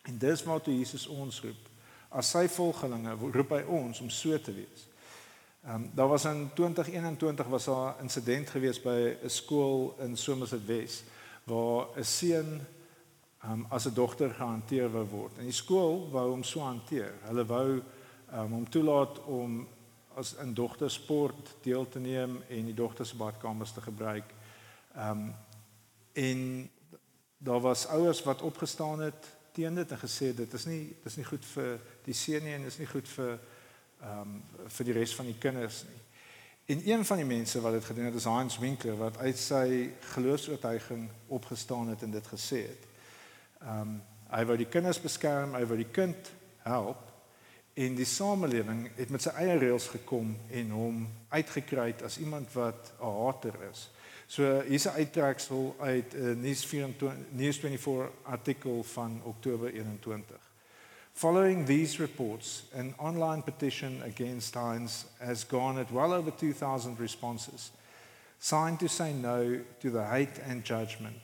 En 0.01 0.17
dis 0.17 0.43
wat 0.43 0.65
Jesus 0.65 1.07
ons 1.07 1.41
roep. 1.41 1.69
As 2.09 2.31
sy 2.33 2.47
volgelinge 2.51 3.13
roep 3.31 3.53
hy 3.55 3.61
ons 3.67 4.01
om 4.01 4.09
so 4.09 4.39
te 4.41 4.53
wees. 4.53 4.87
Ehm 5.61 5.75
um, 5.75 5.91
daar 5.93 6.07
was 6.07 6.25
in 6.25 6.49
2021 6.53 7.47
was 7.47 7.65
daar 7.65 7.95
'n 7.95 8.01
insident 8.01 8.49
gewees 8.49 8.81
by 8.81 9.17
'n 9.23 9.29
skool 9.29 9.95
in 9.99 10.17
Somerset 10.17 10.65
Wes 10.65 11.03
waar 11.43 11.87
'n 11.97 12.03
seun 12.03 12.61
um, 13.45 13.65
as 13.69 13.85
'n 13.85 13.93
dogter 13.93 14.29
gehanteer 14.29 14.91
word. 15.09 15.37
En 15.37 15.43
die 15.43 15.53
skool 15.53 16.09
wou 16.11 16.29
hom 16.29 16.43
so 16.43 16.59
hanteer. 16.59 17.13
Hulle 17.21 17.45
wou 17.45 17.81
um, 18.33 18.51
hom 18.51 18.69
toelaat 18.69 19.23
om 19.25 19.67
as 20.15 20.35
'n 20.39 20.53
dogter 20.53 20.91
sport 20.91 21.55
deel 21.61 21.89
te 21.89 21.99
neem 21.99 22.43
en 22.49 22.65
die 22.65 22.73
dogter 22.73 23.05
se 23.05 23.15
badkamers 23.15 23.71
te 23.71 23.81
gebruik. 23.81 24.33
Ehm 24.95 25.09
um, 25.09 25.35
en 26.13 26.69
daar 27.37 27.61
was 27.61 27.87
ouers 27.87 28.23
wat 28.23 28.41
opgestaan 28.41 28.99
het 28.99 29.35
teen 29.51 29.75
dit 29.75 29.91
en 29.91 29.99
gesê 29.99 30.31
dit 30.35 30.53
is 30.53 30.65
nie 30.65 30.95
dis 31.03 31.17
nie 31.17 31.25
goed 31.25 31.45
vir 31.53 31.79
die 32.05 32.15
seun 32.17 32.43
nie 32.43 32.53
en 32.55 32.63
dis 32.63 32.79
nie 32.79 32.89
goed 32.89 33.09
vir 33.17 33.33
ehm 34.01 34.21
um, 34.21 34.37
vir 34.67 34.85
die 34.85 34.95
res 34.97 35.13
van 35.15 35.27
die 35.29 35.37
kinders 35.37 35.83
nie. 35.89 35.99
En 36.73 36.81
een 36.87 37.05
van 37.05 37.17
die 37.17 37.27
mense 37.27 37.61
wat 37.61 37.73
dit 37.73 37.85
gedoen 37.85 38.05
het 38.05 38.15
is 38.15 38.29
Hans 38.29 38.57
Winkler 38.57 38.97
wat 38.97 39.17
uit 39.17 39.37
sy 39.37 39.91
geloofsvertuiging 40.13 41.09
opgestaan 41.27 41.87
het 41.93 42.01
en 42.01 42.11
dit 42.11 42.27
gesê 42.27 42.65
het. 42.67 42.87
Ehm 43.61 43.81
um, 43.81 44.01
hy 44.31 44.45
wou 44.47 44.55
die 44.57 44.69
kinders 44.71 45.01
beskerm, 45.01 45.57
hy 45.59 45.65
wou 45.67 45.75
die 45.75 45.91
kind 45.91 46.29
help 46.63 47.11
En 47.73 47.95
die 47.95 48.05
samelewing 48.05 48.89
het 48.95 49.09
met 49.09 49.23
sy 49.23 49.31
eie 49.39 49.55
reëls 49.55 49.87
gekom 49.93 50.33
en 50.51 50.71
hom 50.75 51.03
uitgekry 51.31 51.93
as 52.03 52.17
iemand 52.19 52.51
wat 52.53 52.91
'n 52.99 53.13
hater 53.15 53.55
is. 53.71 53.89
So 54.31 54.61
hier's 54.61 54.85
'n 54.85 54.95
uittreksel 54.95 55.75
uit 55.79 56.13
'n 56.13 56.17
uh, 56.17 56.35
Nuus 56.35 56.65
24 56.65 57.17
Nuus 57.29 57.57
24 57.57 58.11
artikel 58.23 58.83
van 58.83 59.21
Oktober 59.23 59.73
21. 59.73 60.39
Following 61.11 61.65
these 61.65 61.97
reports, 61.97 62.63
an 62.73 62.93
online 62.97 63.41
petition 63.41 64.01
against 64.03 64.53
Heinz 64.53 65.03
has 65.17 65.47
garnered 65.47 65.91
well 65.91 66.13
over 66.13 66.35
2,000 66.35 66.99
responses, 66.99 67.71
signed 68.37 68.79
to 68.79 68.87
say 68.87 69.13
no 69.13 69.59
to 69.79 69.91
the 69.91 70.03
hate 70.03 70.41
and 70.47 70.65
judgment, 70.65 71.21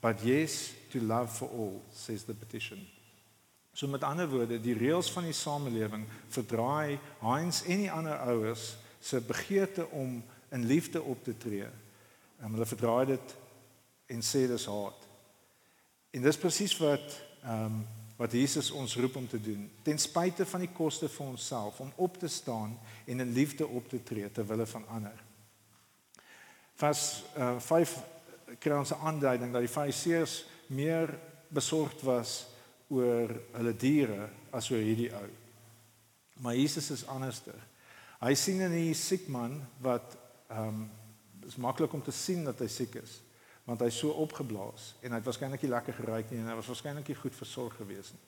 but 0.00 0.20
yes 0.22 0.72
to 0.88 0.98
love 1.00 1.30
for 1.30 1.48
all, 1.48 1.82
says 1.92 2.24
the 2.24 2.34
petition. 2.34 2.86
So 3.72 3.86
met 3.86 4.02
ander 4.02 4.28
woorde, 4.28 4.60
die 4.60 4.74
reëls 4.74 5.12
van 5.12 5.22
die 5.22 5.32
samelewing 5.32 6.06
verdraai 6.28 6.98
Heinz 7.20 7.62
en 7.62 7.78
die 7.78 7.92
ander 7.92 8.18
ouers 8.18 8.76
se 9.00 9.20
begeerte 9.20 9.86
om 9.90 10.24
in 10.50 10.66
liefde 10.66 11.02
op 11.02 11.24
te 11.24 11.36
tree. 11.36 11.68
Um, 12.40 12.54
hulle 12.56 12.66
verdraai 12.66 13.06
dit 13.06 13.36
en 14.14 14.22
sê 14.24 14.46
dis 14.48 14.66
haat. 14.66 15.08
En 16.10 16.22
dis 16.22 16.40
presies 16.40 16.76
wat 16.82 17.16
ehm 17.44 17.64
um, 17.64 17.80
wat 18.20 18.34
Jesus 18.36 18.66
ons 18.76 18.96
roep 19.00 19.14
om 19.16 19.24
te 19.28 19.38
doen, 19.40 19.62
ten 19.82 19.96
spyte 19.98 20.44
van 20.44 20.60
die 20.60 20.72
koste 20.76 21.08
vir 21.08 21.24
onsself 21.24 21.78
om 21.80 21.92
op 21.96 22.18
te 22.20 22.28
staan 22.28 22.74
en 23.06 23.20
in 23.24 23.32
liefde 23.32 23.64
op 23.64 23.88
te 23.88 24.02
tree 24.04 24.28
ter 24.28 24.44
wille 24.44 24.66
van 24.66 24.84
ander. 24.92 25.22
Vers 26.76 27.22
uh, 27.32 27.54
5 27.64 27.94
kry 28.60 28.76
ons 28.76 28.92
'n 28.92 29.00
aanduiding 29.08 29.52
dat 29.52 29.64
die 29.64 29.72
Fariseërs 29.72 30.44
meer 30.66 31.14
besorgd 31.48 32.02
was 32.02 32.46
oor 32.88 33.32
hulle 33.52 33.76
diere 33.76 34.28
as 34.50 34.70
oor 34.70 34.84
hierdie 34.84 35.12
ou. 35.16 35.28
Maar 36.44 36.56
Jesus 36.56 36.90
is 36.90 37.06
anderster. 37.06 37.56
Hy 38.20 38.34
sien 38.34 38.60
in 38.60 38.72
die 38.72 38.94
siek 38.94 39.28
man 39.28 39.62
wat 39.80 40.16
ehm 40.50 40.68
um, 40.68 40.90
is 41.46 41.56
maklik 41.56 41.92
om 41.92 42.02
te 42.02 42.14
sien 42.14 42.44
dat 42.44 42.58
hy 42.58 42.68
siek 42.68 42.94
is 43.02 43.20
want 43.68 43.82
hy's 43.84 44.00
so 44.02 44.10
opgeblaas 44.18 44.94
en 45.04 45.12
hy 45.12 45.20
het 45.20 45.26
waarskynlik 45.28 45.62
nie 45.62 45.70
lekker 45.70 45.94
geruik 46.00 46.30
nie 46.30 46.40
en 46.40 46.48
hy 46.50 46.56
was 46.58 46.70
waarskynlik 46.72 47.10
nie 47.10 47.18
goed 47.18 47.36
versorg 47.36 47.76
gewees 47.78 48.10
nie. 48.14 48.22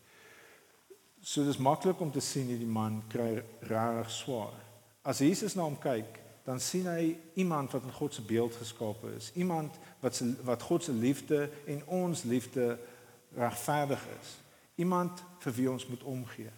So 1.22 1.44
dis 1.46 1.58
maklik 1.58 2.00
om 2.02 2.10
te 2.12 2.22
sien 2.22 2.50
hierdie 2.50 2.68
man 2.68 3.00
kry 3.10 3.40
rarig 3.70 4.10
swaar. 4.10 4.54
As 5.02 5.22
Jesus 5.22 5.56
na 5.58 5.64
hom 5.66 5.78
kyk, 5.82 6.18
dan 6.46 6.60
sien 6.60 6.88
hy 6.90 7.16
iemand 7.38 7.70
wat 7.74 7.84
in 7.86 7.94
God 7.94 8.14
se 8.14 8.22
beeld 8.26 8.56
geskape 8.58 9.12
is, 9.16 9.30
iemand 9.38 9.78
wat 10.02 10.18
se 10.18 10.26
wat 10.42 10.62
God 10.66 10.84
se 10.84 10.92
liefde 10.92 11.46
en 11.70 11.82
ons 11.86 12.22
liefde 12.26 12.78
regverdig 13.38 14.02
is. 14.18 14.32
Iemand 14.82 15.22
vir 15.44 15.54
wie 15.58 15.70
ons 15.70 15.86
moet 15.86 16.02
omgee. 16.02 16.50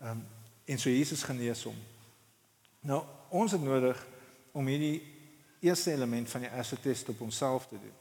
Ehm 0.00 0.10
um, 0.10 0.24
en 0.66 0.78
so 0.82 0.90
Jesus 0.90 1.22
genees 1.22 1.62
hom. 1.62 1.76
Nou, 2.80 3.04
ons 3.30 3.52
het 3.52 3.62
nodig 3.62 4.00
om 4.50 4.66
hierdie 4.66 4.98
eerste 5.60 5.92
element 5.92 6.30
van 6.30 6.40
die 6.40 6.50
eerste 6.50 6.80
test 6.80 7.08
op 7.08 7.20
onsself 7.20 7.66
te 7.66 7.78
doen. 7.80 7.94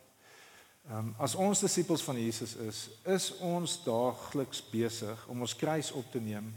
Ehm 0.90 0.98
um, 0.98 1.14
as 1.18 1.36
ons 1.36 1.60
disippels 1.60 2.04
van 2.04 2.20
Jesus 2.22 2.56
is, 2.56 2.90
is 3.04 3.32
ons 3.42 3.80
daagliks 3.84 4.62
besig 4.70 5.28
om 5.28 5.40
ons 5.42 5.56
kruis 5.56 5.92
op 5.92 6.12
te 6.12 6.20
neem, 6.20 6.52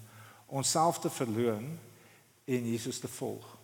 onsself 0.46 0.98
te 0.98 1.10
verloon 1.10 1.78
en 2.44 2.70
Jesus 2.70 2.98
te 2.98 3.08
volg. 3.08 3.56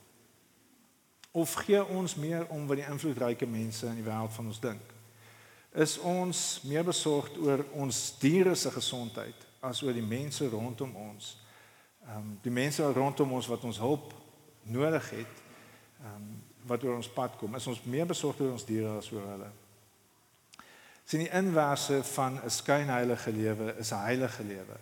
Of 1.31 1.53
gee 1.66 1.85
ons 1.85 2.14
meer 2.14 2.47
om 2.49 2.66
wat 2.66 2.81
die 2.81 2.87
invloedryke 2.88 3.47
mense 3.47 3.87
in 3.87 4.01
die 4.01 4.07
wêreld 4.07 4.33
van 4.33 4.47
ons 4.47 4.61
dink? 4.61 4.94
Is 5.75 5.99
ons 5.99 6.61
meer 6.64 6.85
besorgd 6.85 7.37
oor 7.42 7.64
ons 7.75 8.01
diere 8.23 8.55
se 8.55 8.70
gesondheid 8.70 9.47
as 9.61 9.83
oor 9.83 9.92
die 9.92 10.07
mense 10.07 10.49
rondom 10.49 10.97
ons? 10.97 11.35
Ehm 12.09 12.16
um, 12.16 12.33
die 12.42 12.53
mense 12.53 12.92
rondom 12.92 13.37
ons 13.37 13.53
wat 13.53 13.68
ons 13.68 13.83
hulp 13.85 14.16
nodig 14.64 15.11
het, 15.11 15.44
ehm 16.01 16.16
um, 16.16 16.35
wat 16.66 16.85
oor 16.85 16.96
ons 16.96 17.09
pad 17.09 17.37
kom, 17.37 17.55
is 17.55 17.66
ons 17.66 17.85
meer 17.85 18.07
besorgd 18.07 18.40
oor 18.40 18.53
ons 18.53 18.64
diere 18.64 18.98
as 18.98 19.11
oor 19.12 19.27
hulle? 19.35 19.50
sien 21.05 21.20
die 21.20 21.33
inverse 21.37 22.03
van 22.05 22.40
'n 22.44 22.50
skynheilige 22.50 23.33
lewe 23.33 23.74
is 23.79 23.90
'n 23.90 24.05
heilige 24.05 24.44
lewe. 24.44 24.77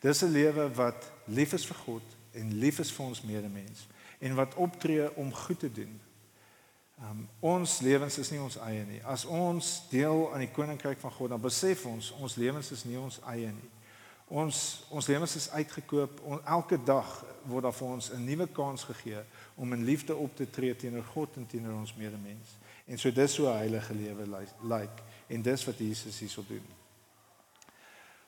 Dis 0.00 0.22
'n 0.22 0.32
lewe 0.32 0.74
wat 0.74 1.10
lief 1.24 1.52
is 1.52 1.66
vir 1.66 1.76
God 1.76 2.02
en 2.32 2.58
lief 2.58 2.78
is 2.78 2.92
vir 2.92 3.06
ons 3.06 3.22
medemens 3.22 3.86
en 4.18 4.34
wat 4.34 4.54
optree 4.54 5.16
om 5.16 5.34
goed 5.34 5.58
te 5.58 5.72
doen. 5.72 6.00
Um, 7.00 7.28
ons 7.40 7.78
lewens 7.80 8.18
is 8.18 8.30
nie 8.30 8.40
ons 8.40 8.56
eie 8.56 8.84
nie. 8.84 9.04
As 9.04 9.24
ons 9.24 9.82
deel 9.90 10.32
aan 10.32 10.38
die 10.38 10.50
koninkryk 10.50 10.98
van 10.98 11.10
God, 11.10 11.28
dan 11.28 11.40
besef 11.40 11.86
ons 11.86 12.10
ons 12.10 12.34
lewens 12.34 12.70
is 12.70 12.84
nie 12.84 12.98
ons 12.98 13.20
eie 13.26 13.52
nie. 13.52 13.70
Ons 14.26 14.84
ons 14.88 15.06
lewens 15.06 15.36
is 15.36 15.50
uitgekoop. 15.50 16.20
On, 16.24 16.40
elke 16.44 16.78
dag 16.82 17.24
word 17.46 17.62
daar 17.62 17.74
vir 17.74 17.86
ons 17.86 18.10
'n 18.10 18.24
nuwe 18.24 18.46
kans 18.46 18.82
gegee 18.84 19.22
om 19.54 19.72
in 19.72 19.84
liefde 19.84 20.14
op 20.14 20.36
te 20.36 20.50
tree 20.50 20.76
teenoor 20.76 21.04
God 21.04 21.36
en 21.36 21.46
teenoor 21.46 21.78
ons 21.78 21.94
medemens. 21.94 22.56
En 22.86 22.98
so 22.98 23.12
dis 23.12 23.34
so 23.34 23.46
'n 23.46 23.56
heilige 23.56 23.94
lewe 23.94 24.26
lyk. 24.26 24.48
Like. 24.62 25.02
En 25.26 25.42
dis 25.42 25.64
wat 25.64 25.78
Jesus 25.78 26.18
hierso 26.18 26.44
doen. 26.48 26.64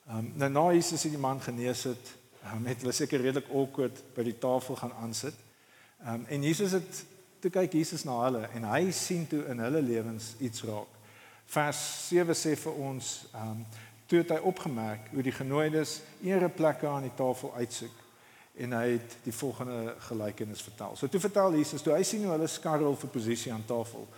Ehm 0.08 0.18
um, 0.18 0.32
nou 0.34 0.50
na 0.50 0.72
Jesus 0.72 1.02
het 1.02 1.12
die 1.12 1.20
man 1.20 1.40
genees 1.40 1.82
het, 1.82 2.14
um, 2.54 2.66
het 2.66 2.80
hulle 2.80 2.92
seker 2.92 3.20
redelik 3.20 3.48
awkward 3.52 4.02
by 4.14 4.22
die 4.22 4.38
tafel 4.38 4.76
gaan 4.76 4.92
aansit. 4.92 5.34
Ehm 6.00 6.14
um, 6.14 6.24
en 6.28 6.42
Jesus 6.42 6.70
het 6.72 7.04
toe 7.38 7.50
kyk 7.50 7.72
Jesus 7.72 8.04
na 8.04 8.22
hulle 8.22 8.48
en 8.54 8.64
hy 8.64 8.90
sien 8.90 9.26
toe 9.26 9.44
in 9.46 9.58
hulle 9.58 9.82
lewens 9.82 10.34
iets 10.38 10.62
raak. 10.62 10.94
Vers 11.48 12.08
7 12.08 12.34
sê 12.34 12.56
vir 12.56 12.72
ons 12.72 13.12
ehm 13.32 13.50
um, 13.50 13.66
toe 14.08 14.22
het 14.22 14.30
hy 14.32 14.38
opgemerk 14.48 15.10
hoe 15.12 15.22
die 15.22 15.34
genooides 15.34 16.00
ere 16.24 16.48
plekke 16.48 16.88
aan 16.88 17.06
die 17.06 17.16
tafel 17.16 17.52
uitsoek 17.54 18.04
en 18.58 18.72
hy 18.74 18.86
het 18.96 19.16
die 19.22 19.34
volgende 19.34 19.94
gelykenis 20.08 20.62
vertel. 20.64 20.96
So 20.96 21.06
toe 21.08 21.20
vertel 21.20 21.54
Jesus 21.54 21.84
toe 21.84 21.94
hy 21.94 22.02
sien 22.06 22.24
hoe 22.24 22.32
hulle 22.34 22.48
skarrel 22.50 22.96
vir 22.98 23.12
posisie 23.14 23.52
aan 23.52 23.66
tafel 23.68 24.08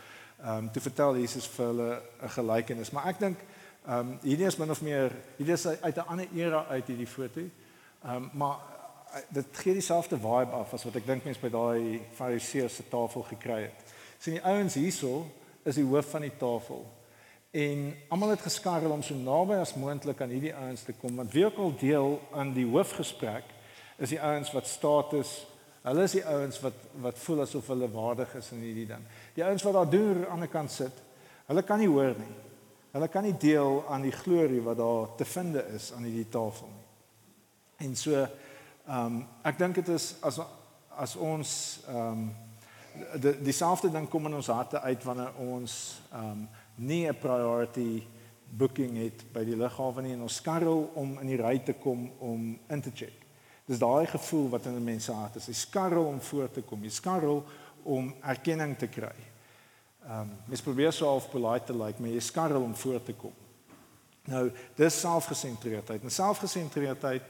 ehm 0.40 0.56
um, 0.56 0.68
te 0.72 0.80
vertel 0.80 1.18
Jesus 1.20 1.46
vir 1.52 1.66
hulle 1.66 2.02
'n 2.22 2.28
gelykenis. 2.36 2.90
Maar 2.90 3.06
ek 3.12 3.18
dink 3.20 3.38
ehm 3.86 3.98
um, 3.98 4.18
hierdie 4.22 4.46
is 4.46 4.56
min 4.56 4.70
of 4.70 4.82
meer 4.82 5.12
hierdie 5.36 5.54
is 5.54 5.66
uit 5.66 5.96
'n 5.96 6.08
ander 6.08 6.28
era 6.34 6.64
uit 6.68 6.86
hierdie 6.86 7.06
foto. 7.06 7.40
Ehm 7.40 8.14
um, 8.16 8.30
maar 8.32 8.56
eh, 9.12 9.20
dit 9.28 9.46
gee 9.52 9.72
dieselfde 9.72 10.16
vibe 10.16 10.56
af 10.56 10.72
as 10.72 10.84
wat 10.84 10.96
ek 10.96 11.06
dink 11.06 11.24
mense 11.24 11.40
by 11.40 11.50
daai 11.50 12.00
Fariseërs 12.14 12.74
se 12.74 12.88
tafel 12.88 13.22
gekry 13.22 13.62
het. 13.62 13.84
Sien 14.18 14.32
die 14.34 14.44
ouens 14.44 14.74
hierso 14.74 15.26
is 15.62 15.74
die 15.74 15.84
hoof 15.84 16.10
van 16.10 16.20
die 16.20 16.36
tafel. 16.38 16.99
En 17.50 17.94
almal 18.08 18.36
het 18.36 18.46
geskarrel 18.46 18.92
om 18.94 19.02
so 19.02 19.14
naby 19.14 19.58
as 19.58 19.74
moontlik 19.74 20.20
aan 20.20 20.30
hierdie 20.30 20.54
ouens 20.54 20.82
te 20.86 20.92
kom 20.92 21.16
want 21.16 21.32
wie 21.32 21.44
ook 21.44 21.56
al 21.58 21.72
deel 21.78 22.20
aan 22.32 22.52
die 22.54 22.66
hoofgesprek 22.66 23.44
is 23.98 24.12
die 24.14 24.22
ouens 24.22 24.52
wat 24.54 24.66
status 24.66 25.32
Hulle 25.80 26.04
is 26.04 26.12
die 26.12 26.26
ouens 26.28 26.58
wat 26.60 26.80
wat 27.00 27.20
voel 27.22 27.46
asof 27.46 27.70
hulle 27.72 27.88
waardig 27.88 28.34
is 28.36 28.50
in 28.52 28.60
hierdie 28.60 28.86
ding. 28.90 29.04
Die 29.32 29.44
ouens 29.44 29.62
wat 29.64 29.78
daar 29.78 29.88
deur 29.88 30.10
aan 30.12 30.20
die 30.20 30.32
ander 30.34 30.50
kant 30.52 30.72
sit, 30.72 30.98
hulle 31.48 31.62
kan 31.64 31.80
nie 31.80 31.88
hoor 31.88 32.12
nie. 32.18 32.34
Hulle 32.92 33.08
kan 33.08 33.24
nie 33.24 33.36
deel 33.40 33.80
aan 33.88 34.04
die 34.04 34.12
glorie 34.12 34.60
wat 34.66 34.76
daar 34.76 35.14
te 35.16 35.24
vind 35.24 35.56
is 35.62 35.88
aan 35.96 36.04
hierdie 36.04 36.28
tafel 36.28 36.68
nie. 36.68 36.86
En 37.86 37.96
so 37.96 38.12
ehm 38.20 39.06
um, 39.06 39.18
ek 39.46 39.58
dink 39.58 39.80
dit 39.80 39.88
is 39.96 40.12
as 40.20 40.40
as 41.00 41.16
ons 41.16 41.50
ehm 41.88 42.06
um, 42.12 42.30
die 43.22 43.36
dieselfde 43.46 43.88
ding 43.88 44.08
kom 44.10 44.26
in 44.26 44.34
ons 44.36 44.52
harte 44.52 44.80
uit 44.80 45.04
wanneer 45.04 45.32
ons 45.40 45.76
ehm 46.12 46.30
um, 46.30 46.48
nie 46.80 47.06
'n 47.08 47.18
priority 47.18 48.02
booking 48.50 48.96
het 48.96 49.24
by 49.32 49.44
die 49.44 49.56
lughawe 49.56 50.02
nie 50.02 50.12
en 50.12 50.22
ons 50.26 50.40
skarrel 50.40 50.90
om 50.94 51.18
in 51.20 51.26
die 51.26 51.40
ry 51.40 51.58
te 51.58 51.72
kom 51.72 52.10
om 52.18 52.58
in 52.68 52.80
te 52.82 52.90
check. 52.94 53.26
Dis 53.66 53.78
daai 53.78 54.06
gevoel 54.06 54.48
wat 54.48 54.66
in 54.66 54.74
'n 54.74 54.84
mens 54.84 55.04
se 55.04 55.12
hart 55.12 55.36
is. 55.36 55.46
Jy 55.46 55.54
skarrel 55.54 56.04
om 56.04 56.20
voor 56.20 56.50
te 56.50 56.62
kom. 56.62 56.82
Jy 56.82 56.90
skarrel 56.90 57.44
om 57.82 58.14
erkenning 58.20 58.78
te 58.78 58.88
kry. 58.88 59.14
Ehm 60.04 60.20
um, 60.20 60.30
mens 60.46 60.62
probeer 60.62 60.92
so 60.92 61.06
half 61.06 61.30
polite 61.30 61.64
te 61.64 61.72
lyk, 61.72 61.86
like, 61.86 62.00
maar 62.00 62.10
jy 62.10 62.20
skarrel 62.20 62.62
om 62.62 62.74
voor 62.76 63.02
te 63.02 63.12
kom. 63.12 63.32
Nou, 64.24 64.50
dis 64.74 65.00
selfgesentreerdheid. 65.00 66.02
En 66.02 66.10
selfgesentreerdheid 66.10 67.22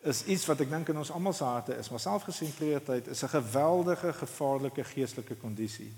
is 0.00 0.24
iets 0.24 0.46
wat 0.46 0.60
ek 0.60 0.70
dink 0.70 0.88
in 0.88 0.98
ons 0.98 1.10
almal 1.10 1.32
se 1.32 1.44
harte 1.44 1.76
is, 1.78 1.90
maar 1.90 2.00
selfgesentreerdheid 2.00 3.06
is 3.06 3.22
'n 3.22 3.28
geweldige 3.28 4.12
gevaarlike 4.12 4.84
geestelike 4.84 5.34
kondisie. 5.34 5.92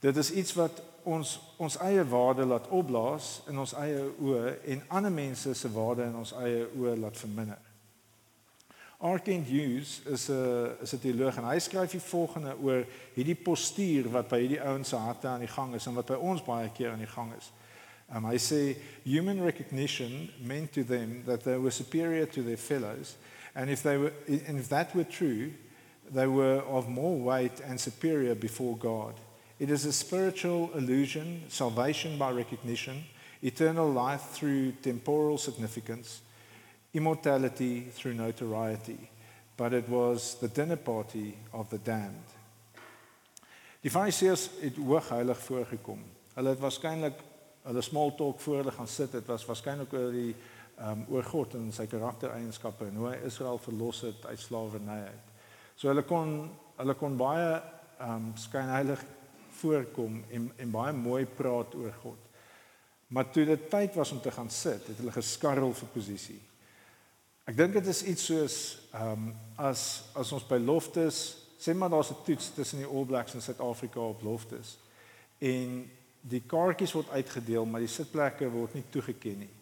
Dit 0.00 0.16
is 0.16 0.32
iets 0.32 0.52
wat 0.56 0.82
ons 1.02 1.38
ons 1.56 1.76
eie 1.84 2.04
waarde 2.08 2.44
laat 2.44 2.68
opblaas 2.68 3.40
in 3.48 3.58
ons 3.58 3.74
eie 3.80 4.00
oë 4.20 4.54
en 4.74 4.86
ander 4.88 5.12
mense 5.12 5.54
se 5.54 5.72
waarde 5.72 6.06
in 6.08 6.16
ons 6.16 6.32
eie 6.40 6.66
oë 6.76 6.96
laat 7.00 7.18
verminder. 7.20 7.58
Arkent 9.00 9.46
Hughes 9.48 10.00
is 10.04 10.28
'n 10.28 10.76
is 10.82 10.92
'n 10.92 11.00
teoloog 11.00 11.36
en 11.36 11.44
hy 11.44 11.58
skryf 11.58 11.90
die 11.90 12.00
volgende 12.00 12.56
oor 12.62 12.84
hierdie 13.14 13.34
postuur 13.34 14.10
wat 14.10 14.28
by 14.28 14.40
hierdie 14.40 14.60
ouens 14.60 14.88
se 14.88 14.96
harte 14.96 15.28
aan 15.28 15.40
die 15.40 15.54
gang 15.54 15.74
is 15.74 15.86
en 15.86 15.94
wat 15.94 16.06
by 16.06 16.14
ons 16.14 16.44
baie 16.44 16.70
keer 16.72 16.90
aan 16.90 17.04
die 17.04 17.14
gang 17.14 17.32
is. 17.38 17.52
Um, 18.14 18.24
hy 18.24 18.36
sê 18.36 18.76
human 19.04 19.42
recognition 19.42 20.30
meant 20.42 20.72
to 20.72 20.84
them 20.84 21.22
that 21.24 21.42
they 21.42 21.56
were 21.56 21.70
superior 21.70 22.26
to 22.26 22.42
their 22.42 22.58
fellows 22.58 23.16
and 23.54 23.70
if 23.70 23.82
they 23.82 23.98
were 23.98 24.12
and 24.48 24.58
if 24.58 24.68
that 24.68 24.94
were 24.94 25.08
true 25.08 25.50
they 26.12 26.26
were 26.26 26.62
of 26.66 26.88
more 26.88 27.16
weight 27.16 27.60
and 27.60 27.80
superior 27.80 28.34
before 28.34 28.76
God. 28.76 29.14
It 29.60 29.70
is 29.70 29.84
a 29.84 29.92
spiritual 29.92 30.70
illusion, 30.74 31.44
salvation 31.48 32.18
by 32.18 32.32
recognition, 32.32 33.04
eternal 33.42 33.88
life 33.88 34.32
through 34.32 34.72
temporal 34.82 35.38
significance 35.38 36.22
immortality 36.92 37.82
through 37.92 38.14
notoriety. 38.14 39.10
but 39.60 39.74
it 39.74 39.86
was 39.90 40.36
the 40.40 40.48
dinner 40.48 40.76
party 40.76 41.36
of 41.52 41.68
the 41.68 41.78
damned. 41.78 42.28
Die 43.84 43.90
Fariseërs 43.92 44.46
het 44.60 44.78
hoogheilig 44.80 45.42
voorgekom. 45.44 46.00
Hulle 46.34 46.54
het 46.54 46.62
waarskynlik 46.62 47.20
hulle 47.68 47.82
small 47.84 48.14
talk 48.16 48.40
voor 48.40 48.62
hulle 48.62 48.72
gaan 48.72 48.88
sit. 48.88 49.12
Dit 49.12 49.28
was 49.28 49.44
waarskynlik 49.44 49.92
oor 49.92 50.16
die 50.16 50.32
um, 50.80 51.04
oor 51.12 51.28
God 51.28 51.58
en 51.58 51.68
sy 51.76 51.84
karaktereienskappe 51.92 52.88
en 52.88 52.96
hoe 53.02 53.10
hy 53.10 53.18
Israel 53.28 53.60
verlos 53.60 54.00
het 54.06 54.24
uit 54.30 54.40
slawerny 54.40 54.96
uit. 55.10 55.28
So 55.76 55.92
hulle 55.92 56.06
kon 56.08 56.32
hulle 56.80 56.96
kon 56.96 57.20
baie 57.20 57.52
um 58.00 58.32
skynheilig 58.40 59.04
voorkom 59.60 60.24
en 60.30 60.50
en 60.56 60.70
baie 60.70 60.92
mooi 60.96 61.24
praat 61.26 61.74
oor 61.74 61.92
God. 62.02 62.18
Maar 63.10 63.30
toe 63.30 63.44
dit 63.44 63.70
tyd 63.70 63.94
was 63.94 64.12
om 64.12 64.20
te 64.20 64.30
gaan 64.30 64.50
sit, 64.50 64.86
het 64.86 64.96
hulle 64.96 65.12
geskarrel 65.12 65.72
vir 65.74 65.88
posisie. 65.94 66.40
Ek 67.50 67.56
dink 67.58 67.72
dit 67.74 67.86
is 67.90 68.02
iets 68.06 68.26
soos 68.30 68.56
ehm 68.92 69.30
um, 69.30 69.30
as 69.58 70.04
as 70.14 70.30
ons 70.32 70.46
by 70.46 70.60
loftes, 70.62 71.22
sê 71.58 71.74
maar 71.74 71.90
daar's 71.90 72.10
'n 72.10 72.22
toets 72.24 72.52
tussen 72.54 72.78
die 72.78 72.86
All 72.86 73.04
Blacks 73.04 73.34
en 73.34 73.42
Suid-Afrika 73.42 74.00
op 74.00 74.22
loftes. 74.22 74.78
En 75.38 75.90
die 76.20 76.42
kaartjies 76.46 76.92
word 76.92 77.10
uitgedeel, 77.10 77.66
maar 77.66 77.80
die 77.80 77.88
sitplekke 77.88 78.50
word 78.50 78.74
nie 78.74 78.84
toegeken 78.90 79.38
nie. 79.38 79.54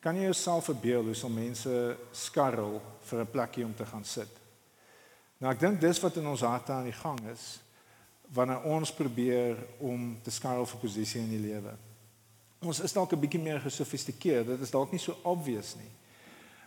Kan 0.00 0.16
jy 0.16 0.22
jouself 0.22 0.64
verbeel 0.64 1.04
hoe 1.04 1.14
sal 1.14 1.30
mense 1.30 1.96
skarrel 2.12 2.80
vir 3.00 3.20
'n 3.20 3.30
plekkie 3.30 3.64
om 3.64 3.74
te 3.74 3.86
gaan 3.86 4.04
sit? 4.04 4.30
Nou 5.38 5.52
ek 5.52 5.60
dink 5.60 5.80
dis 5.80 6.00
wat 6.00 6.16
in 6.16 6.26
ons 6.26 6.40
harte 6.40 6.72
aan 6.72 6.84
die 6.84 7.00
gang 7.00 7.20
is 7.32 7.60
wanneer 8.32 8.62
ons 8.62 8.92
probeer 8.94 9.56
om 9.78 10.18
te 10.22 10.30
skarrel 10.30 10.66
vir 10.66 10.80
posisie 10.80 11.20
in 11.20 11.30
die 11.30 11.42
lewe. 11.42 11.72
Ons 12.60 12.80
is 12.80 12.92
dalk 12.92 13.12
'n 13.12 13.20
bietjie 13.20 13.40
meer 13.40 13.60
gesofistikeerd. 13.60 14.46
Dit 14.46 14.60
is 14.60 14.70
dalk 14.70 14.92
nie 14.92 15.00
so 15.00 15.16
obvious 15.22 15.74
nie. 15.76 15.90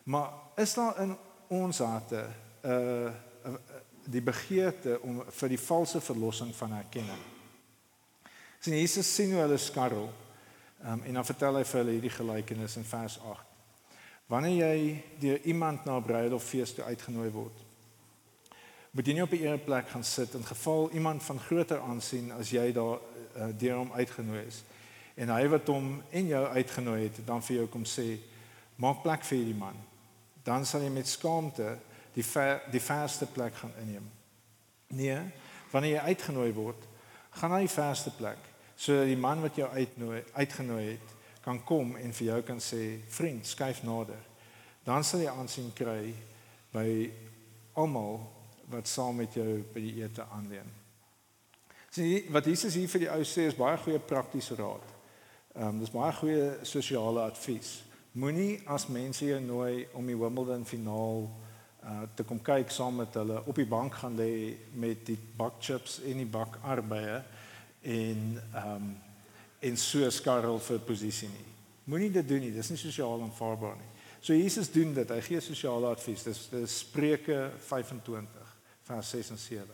Maar 0.03 0.33
is 0.55 0.73
daar 0.73 1.01
in 1.01 1.17
ons 1.47 1.77
harte 1.77 2.25
'n 2.63 2.69
uh, 2.69 3.11
uh, 3.45 3.55
die 4.03 4.21
begeerte 4.21 4.99
om 5.01 5.23
vir 5.29 5.49
die 5.49 5.59
valse 5.59 6.01
verlossing 6.01 6.55
van 6.55 6.73
erkenning. 6.73 7.23
Sien 8.59 8.75
Jesus 8.75 9.15
sien 9.15 9.31
hoe 9.31 9.41
hulle 9.41 9.57
skarrel. 9.57 10.09
Um, 10.85 11.01
en 11.03 11.13
dan 11.13 11.25
vertel 11.25 11.55
hy 11.55 11.63
vir 11.63 11.79
hulle 11.79 11.91
hierdie 11.91 12.09
gelykenis 12.11 12.75
in 12.75 12.83
vers 12.83 13.19
8. 13.19 13.45
Wanneer 14.27 14.55
jy 14.57 15.03
deur 15.19 15.39
iemand 15.47 15.85
na 15.85 15.97
'n 15.97 16.03
bruiloftfees 16.03 16.73
toe 16.73 16.83
uitgenooi 16.83 17.29
word, 17.31 17.62
moet 18.93 19.07
jy 19.07 19.13
nie 19.17 19.23
op 19.25 19.31
'n 19.33 19.43
ereplek 19.43 19.89
gaan 19.89 20.03
sit 20.03 20.33
in 20.33 20.45
geval 20.45 20.89
iemand 20.91 21.23
van 21.23 21.39
groter 21.39 21.79
aansien 21.81 22.31
as 22.31 22.49
jy 22.49 22.71
daar 22.71 22.99
uh, 23.35 23.49
deur 23.57 23.77
hom 23.77 23.91
uitgenooi 23.91 24.45
is. 24.45 24.63
En 25.15 25.29
hy 25.29 25.47
wat 25.47 25.67
hom 25.67 26.03
en 26.09 26.27
jou 26.27 26.45
uitgenooi 26.45 27.03
het, 27.03 27.25
dan 27.25 27.43
vir 27.43 27.55
jou 27.55 27.67
kom 27.67 27.83
sê, 27.85 28.19
maak 28.75 29.01
plek 29.01 29.25
vir 29.25 29.37
hierdie 29.37 29.57
man 29.57 29.77
dan 30.43 30.65
sal 30.67 30.83
jy 30.83 30.91
met 30.91 31.07
skaamte 31.07 31.77
die 32.13 32.25
ver, 32.25 32.61
die 32.71 32.83
verste 32.83 33.25
plek 33.31 33.55
gaan 33.55 33.71
inneem. 33.81 34.09
Nee, 34.93 35.17
wanneer 35.71 35.95
jy 35.97 36.13
uitgenooi 36.13 36.51
word, 36.53 36.87
gaan 37.39 37.55
na 37.55 37.63
die 37.63 37.71
verste 37.71 38.13
plek 38.17 38.51
sodat 38.83 39.05
die 39.07 39.17
man 39.17 39.39
wat 39.39 39.55
jou 39.55 39.67
uitnooi 39.69 40.23
uitgenooi 40.33 40.83
het 40.87 41.11
kan 41.45 41.59
kom 41.63 41.93
en 41.95 42.13
vir 42.17 42.25
jou 42.25 42.39
kan 42.41 42.59
sê, 42.59 42.99
"Vriend, 43.07 43.47
skuif 43.47 43.83
nader." 43.83 44.19
Dan 44.83 45.03
sal 45.03 45.19
jy 45.19 45.29
aansien 45.29 45.71
kry 45.73 46.13
by 46.73 47.11
almal 47.73 48.31
wat 48.71 48.87
saam 48.87 49.15
met 49.15 49.33
jou 49.33 49.63
by 49.73 49.81
die 49.83 50.01
ete 50.01 50.25
aanleen. 50.31 50.69
Sien, 51.93 52.31
wat 52.33 52.45
Jesus 52.49 52.73
hier 52.73 52.89
vir 52.89 53.05
die 53.05 53.11
ou 53.13 53.21
sê 53.27 53.47
is 53.49 53.57
baie 53.57 53.77
goeie 53.77 53.99
praktiese 54.01 54.57
raad. 54.57 54.85
Ehm 55.53 55.75
um, 55.75 55.81
dis 55.83 55.91
baie 55.93 56.13
goeie 56.17 56.47
sosiale 56.65 57.27
advies. 57.27 57.83
Moenie 58.17 58.61
as 58.65 58.87
mense 58.89 59.25
jou 59.25 59.39
nooi 59.41 59.87
om 59.93 60.07
die 60.09 60.17
Wimbledon 60.17 60.65
finaal 60.65 61.27
uh 61.83 62.03
te 62.15 62.23
kom 62.23 62.39
kyk 62.39 62.71
saam 62.71 62.95
met 63.01 63.13
hulle 63.19 63.41
op 63.45 63.55
die 63.59 63.67
bank 63.67 63.99
gaan 64.01 64.15
lê 64.17 64.55
met 64.73 65.05
die 65.05 65.17
bak 65.37 65.59
chips 65.59 65.99
en 66.07 66.21
die 66.21 66.29
bak 66.29 66.57
arbeie 66.63 67.21
en 67.81 68.39
um 68.65 68.93
en 69.63 69.77
so 69.77 70.09
skarrel 70.09 70.59
vir 70.59 70.79
posisie 70.83 71.29
nie. 71.29 71.49
Moenie 71.85 72.11
dit 72.11 72.27
doen 72.27 72.41
nie. 72.43 72.51
Dis 72.51 72.69
nie 72.69 72.79
sosiaal 72.79 73.21
aanvaarbaar 73.21 73.77
nie. 73.77 73.91
So 74.23 74.33
Jesus 74.33 74.71
doen 74.71 74.93
dit. 74.95 75.09
Hy 75.09 75.21
gee 75.21 75.39
sosiale 75.43 75.91
advies. 75.93 76.23
Dis 76.23 76.47
dis 76.51 76.79
Spreuke 76.79 77.51
25 77.69 78.42
vers 78.83 79.09
6 79.09 79.29
en 79.29 79.37
7. 79.37 79.67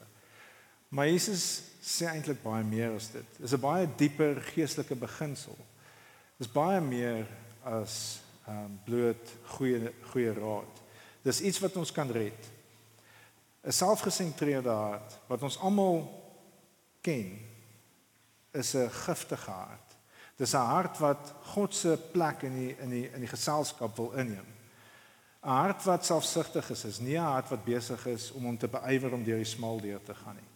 Maar 0.89 1.10
Jesus 1.10 1.62
sê 1.82 2.08
eintlik 2.10 2.41
baie 2.43 2.63
meer 2.65 2.95
as 2.98 3.12
dit. 3.13 3.38
Dis 3.38 3.54
'n 3.54 3.62
baie 3.62 3.88
dieper 3.95 4.41
geestelike 4.41 4.95
beginsel. 4.95 5.58
Dis 6.38 6.52
baie 6.52 6.82
meer 6.82 7.28
as 7.63 8.22
um 8.48 8.80
bloot 8.86 9.34
goeie 9.43 9.93
goeie 10.12 10.34
raad. 10.34 10.82
Dis 11.22 11.41
iets 11.41 11.60
wat 11.60 11.76
ons 11.76 11.91
kan 11.91 12.12
red. 12.12 12.50
'n 13.63 13.72
Selfgesentreerde 13.72 14.69
hart 14.69 15.19
wat 15.28 15.43
ons 15.43 15.60
almal 15.60 16.08
ken 17.02 17.39
is 18.52 18.74
'n 18.76 18.89
giftige 18.89 19.52
hart. 19.52 19.98
Dis 20.36 20.54
'n 20.54 20.65
hart 20.65 20.98
wat 20.98 21.34
God 21.43 21.76
se 21.76 21.98
plek 22.12 22.41
in 22.41 22.54
die 22.54 22.76
in 22.80 22.89
die 22.89 23.10
in 23.12 23.19
die 23.19 23.34
geselskap 23.36 23.95
wil 23.95 24.12
inneem. 24.12 24.48
'n 25.41 25.47
Hart 25.47 25.84
wat 25.84 26.06
selfsugtig 26.06 26.69
is, 26.69 26.84
is 26.84 26.99
nie 26.99 27.17
'n 27.17 27.23
hart 27.23 27.49
wat 27.49 27.63
besig 27.63 28.06
is 28.06 28.32
om 28.32 28.43
hom 28.43 28.58
te 28.58 28.67
beywer 28.67 29.13
om 29.13 29.23
deur 29.23 29.38
die 29.38 29.45
smal 29.45 29.80
deur 29.80 30.02
te 30.04 30.15
gaan 30.15 30.36
nie. 30.36 30.49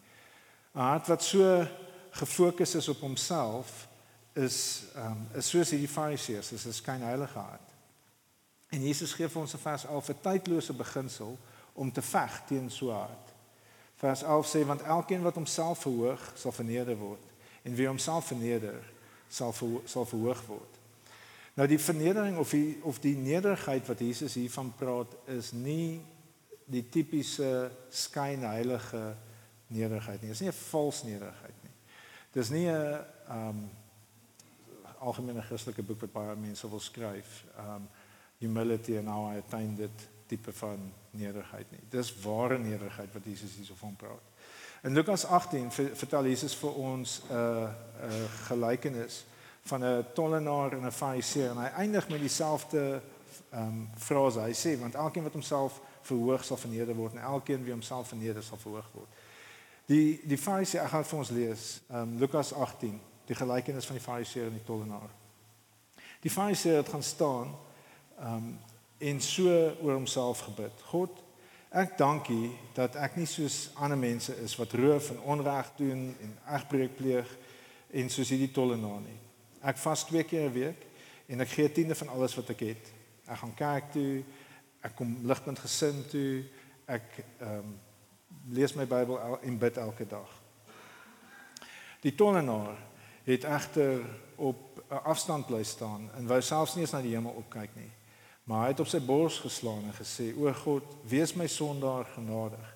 'n 0.76 0.80
Hart 0.80 1.08
wat 1.08 1.24
so 1.24 1.68
gefokus 2.12 2.76
is 2.76 2.88
op 2.88 3.00
homself 3.00 3.88
is 4.34 4.84
um, 4.96 5.28
is 5.34 5.50
soos 5.50 5.70
hierdie 5.70 5.88
fariseërs, 5.88 6.52
is 6.52 6.66
'n 6.66 6.74
skynheilige 6.74 7.40
hart. 7.40 7.70
En 8.70 8.82
Jesus 8.82 9.14
gee 9.14 9.30
vir 9.30 9.42
ons 9.42 9.54
'n 9.54 9.58
vers 9.58 9.86
11 9.86 10.10
'n 10.10 10.22
tydlose 10.22 10.74
beginsel 10.74 11.38
om 11.74 11.92
te 11.92 12.02
veg 12.02 12.42
teen 12.46 12.70
so 12.70 12.92
hard. 12.92 13.34
Vers 13.96 14.22
11 14.22 14.48
sê 14.48 14.66
want 14.66 14.82
elkeen 14.82 15.22
wat 15.22 15.36
homself 15.36 15.80
verhoog, 15.80 16.32
sal 16.36 16.52
verneder 16.52 16.98
word 16.98 17.32
en 17.64 17.76
wie 17.76 17.88
homself 17.88 18.26
verneder, 18.26 18.84
sal 19.28 19.52
ver, 19.52 19.82
sal 19.86 20.06
verhoog 20.06 20.46
word. 20.46 20.80
Nou 21.54 21.68
die 21.70 21.80
vernedering 21.80 22.38
of 22.42 22.50
die 22.50 22.80
of 22.82 23.00
die 23.00 23.16
nederigheid 23.18 23.86
wat 23.88 24.00
Jesus 24.00 24.34
hiervan 24.34 24.74
praat 24.78 25.14
is 25.30 25.52
nie 25.52 26.02
die 26.66 26.82
tipiese 26.90 27.70
skynheilige 27.94 29.16
nederigheid 29.68 30.22
nie. 30.22 30.32
Dit 30.32 30.40
is 30.40 30.42
nie 30.42 30.50
'n 30.50 30.62
vals 30.72 31.04
nederigheid 31.04 31.64
nie. 31.64 31.76
Dis 32.32 32.50
nie 32.50 32.68
'n 32.70 33.06
um 33.30 33.70
algemene 35.00 35.42
Christelike 35.42 35.84
boek 35.84 36.02
wat 36.02 36.14
baie 36.14 36.36
mense 36.36 36.70
wil 36.70 36.80
skryf. 36.80 37.44
Um 37.58 37.88
humility 38.40 38.98
and 38.98 39.08
how 39.08 39.32
I 39.32 39.38
attained 39.38 39.80
it 39.80 40.10
tipe 40.28 40.52
van 40.52 40.94
nederigheid 41.12 41.72
nie. 41.72 41.84
Dis 41.90 42.22
ware 42.22 42.58
nederigheid 42.60 43.14
wat 43.14 43.26
Jesus 43.26 43.56
hierso 43.56 43.76
van 43.76 43.96
praat. 43.96 44.22
In 44.84 44.94
Lukas 44.94 45.26
18 45.26 45.72
vertel 45.72 46.26
Jesus 46.26 46.56
vir 46.56 46.74
ons 46.74 47.22
'n 47.30 47.34
uh, 47.34 47.70
'n 48.02 48.10
uh, 48.10 48.30
gelykenis 48.48 49.26
van 49.64 49.84
'n 49.84 50.06
tollenaar 50.14 50.74
en 50.74 50.86
'n 50.86 50.92
fariseer 50.92 51.50
en 51.50 51.58
hy 51.58 51.70
eindig 51.84 52.10
met 52.10 52.20
dieselfde 52.20 53.02
ehm 53.50 53.68
um, 53.68 53.90
frase. 53.98 54.40
Hy 54.40 54.54
sê 54.54 54.80
want 54.80 54.96
elkeen 54.96 55.24
wat 55.24 55.34
homself 55.34 55.82
verhoog 56.02 56.44
sal 56.44 56.58
verneder 56.58 56.96
word 56.96 57.14
en 57.14 57.22
elkeen 57.22 57.64
wie 57.64 57.72
homself 57.72 58.08
verneder 58.08 58.44
sal 58.44 58.58
verhoog 58.58 58.90
word. 58.94 59.10
Die 59.86 60.22
die 60.24 60.38
fariseer, 60.38 60.84
ek 60.84 60.90
gaan 60.90 61.06
vir 61.06 61.20
ons 61.20 61.30
lees, 61.30 61.82
ehm 61.90 62.02
um, 62.02 62.20
Lukas 62.20 62.54
18, 62.54 63.02
die 63.26 63.36
gelykenis 63.36 63.86
van 63.86 63.96
die 63.96 64.04
fariseer 64.04 64.46
en 64.46 64.58
die 64.58 64.66
tollenaar. 64.66 65.10
Die 66.24 66.32
fariseer 66.32 66.76
het 66.76 66.90
gaan 66.90 67.04
staan 67.04 67.56
um 68.20 68.60
en 68.98 69.22
so 69.22 69.50
oor 69.82 69.94
homself 69.94 70.40
gebid. 70.40 70.82
God, 70.88 71.24
ek 71.70 71.98
dank 71.98 72.30
U 72.32 72.52
dat 72.78 72.96
ek 72.96 73.18
nie 73.20 73.28
soos 73.28 73.74
ander 73.76 74.00
mense 74.00 74.36
is 74.40 74.56
wat 74.56 74.76
roof 74.80 75.10
en 75.12 75.20
onreg 75.34 75.72
doen 75.76 76.06
en 76.22 76.38
egbreek 76.56 76.96
pleeg 76.96 77.38
en 77.92 78.10
soos 78.10 78.32
hierdie 78.32 78.52
tollenaar 78.56 79.02
nie. 79.04 79.20
Ek 79.64 79.80
vas 79.80 80.04
twee 80.04 80.24
keer 80.24 80.50
'n 80.50 80.54
week 80.54 80.86
en 81.28 81.40
ek 81.40 81.50
gee 81.50 81.68
'n 81.68 81.72
tiende 81.74 81.96
van 81.96 82.08
alles 82.08 82.36
wat 82.36 82.50
ek 82.50 82.60
het. 82.60 82.92
Ek 83.26 83.38
gaan 83.38 83.56
kerk 83.56 83.92
toe, 83.92 84.24
ek 84.82 84.96
kom 84.96 85.18
ligpunt 85.24 85.60
gesin 85.60 86.04
toe, 86.10 86.44
ek 86.86 87.24
um 87.40 87.80
lees 88.50 88.74
my 88.74 88.86
Bybel 88.86 89.40
en 89.42 89.58
bid 89.58 89.78
elke 89.78 90.08
dag. 90.08 90.30
Die 92.02 92.16
tollenaar 92.16 92.78
het 93.24 93.44
egter 93.44 94.04
op 94.36 94.84
'n 94.90 95.04
afstand 95.04 95.46
bly 95.46 95.64
staan 95.64 96.10
en 96.16 96.28
wou 96.28 96.42
selfs 96.42 96.76
nie 96.76 96.82
eens 96.82 96.92
na 96.92 97.02
die 97.02 97.16
hemel 97.16 97.32
opkyk 97.32 97.76
nie. 97.76 97.92
Maar 98.44 98.62
hy 98.62 98.68
het 98.68 98.80
op 98.80 98.88
sy 98.88 99.00
bors 99.00 99.40
geslaan 99.40 99.84
en 99.84 99.94
gesê: 99.94 100.36
"O 100.36 100.54
God, 100.54 100.84
wees 101.08 101.34
my 101.34 101.48
sondaar 101.48 102.06
genadig. 102.06 102.76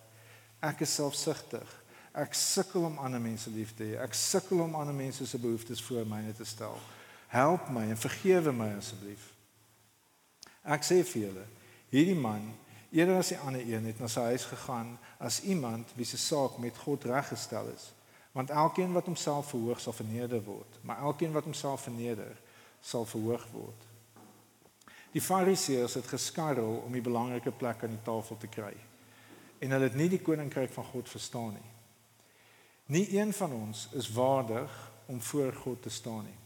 Ek 0.59 0.79
is 0.79 0.95
selfsugtig. 0.95 1.83
Ek 2.17 2.33
sukkel 2.33 2.87
om 2.87 2.97
ander 2.97 3.21
mense 3.21 3.51
lief 3.53 3.75
te 3.77 3.85
hê. 3.85 3.97
Ek 4.01 4.15
sukkel 4.17 4.63
om 4.63 4.75
ander 4.75 4.95
mense 4.95 5.25
se 5.27 5.39
behoeftes 5.39 5.81
voor 5.85 6.07
myne 6.09 6.33
te 6.33 6.45
stel. 6.45 6.77
Help 7.27 7.69
my 7.69 7.85
en 7.89 7.99
vergewe 7.99 8.51
my 8.51 8.71
asseblief." 8.77 9.33
Ek 10.63 10.83
sê 10.83 11.03
vir 11.03 11.21
julle, 11.21 11.45
hierdie 11.89 12.17
man, 12.19 12.49
eerder 12.91 13.21
as 13.21 13.29
die 13.31 13.37
ander 13.37 13.61
een, 13.61 13.85
het 13.85 13.99
na 13.99 14.07
sy 14.11 14.25
huis 14.33 14.43
gegaan 14.49 14.97
as 15.19 15.41
iemand 15.43 15.93
wie 15.95 16.05
se 16.05 16.17
saak 16.17 16.57
met 16.59 16.77
God 16.77 17.05
reggestel 17.07 17.69
is. 17.75 17.93
Want 18.31 18.49
elkeen 18.49 18.93
wat 18.93 19.05
homself 19.05 19.49
verhoog 19.49 19.79
sal 19.79 19.93
verneder 19.93 20.43
word, 20.43 20.79
maar 20.81 20.99
elkeen 21.07 21.31
wat 21.31 21.43
homself 21.43 21.81
verneder 21.87 22.35
sal 22.81 23.05
verhoog 23.05 23.47
word. 23.51 23.87
Die 25.11 25.21
Fariseërs 25.21 25.93
het 25.93 26.07
geskarrel 26.07 26.83
om 26.85 26.91
die 26.91 27.01
belangrike 27.01 27.51
plek 27.51 27.83
aan 27.83 27.95
die 27.95 28.03
tafel 28.03 28.37
te 28.37 28.47
kry. 28.47 28.75
en 29.59 29.73
hulle 29.73 29.89
het 29.89 29.97
nie 29.97 30.09
die 30.11 30.21
koninkryk 30.21 30.71
van 30.73 30.85
God 30.91 31.09
verstaan 31.09 31.55
nie. 31.55 31.69
Nie 32.87 33.19
een 33.19 33.33
van 33.33 33.51
ons 33.51 33.87
is 33.93 34.11
waardig 34.11 34.91
om 35.05 35.21
voor 35.21 35.53
God 35.53 35.81
te 35.81 35.89
staan 35.89 36.23
nie. 36.23 36.37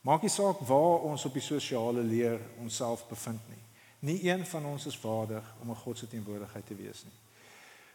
Maak 0.00 0.22
nie 0.22 0.30
saak 0.30 0.60
waar 0.68 1.02
ons 1.08 1.24
op 1.24 1.32
die 1.34 1.42
sosiale 1.42 2.02
leer 2.04 2.40
onsself 2.60 3.08
bevind 3.08 3.40
nie. 3.48 3.62
Nie 4.06 4.18
een 4.28 4.44
van 4.46 4.64
ons 4.64 4.86
is 4.86 5.00
waardig 5.00 5.54
om 5.60 5.70
'n 5.70 5.82
God 5.82 5.98
se 5.98 6.08
teenwoordigheid 6.08 6.66
te 6.66 6.74
wees 6.74 7.04
nie. 7.04 7.16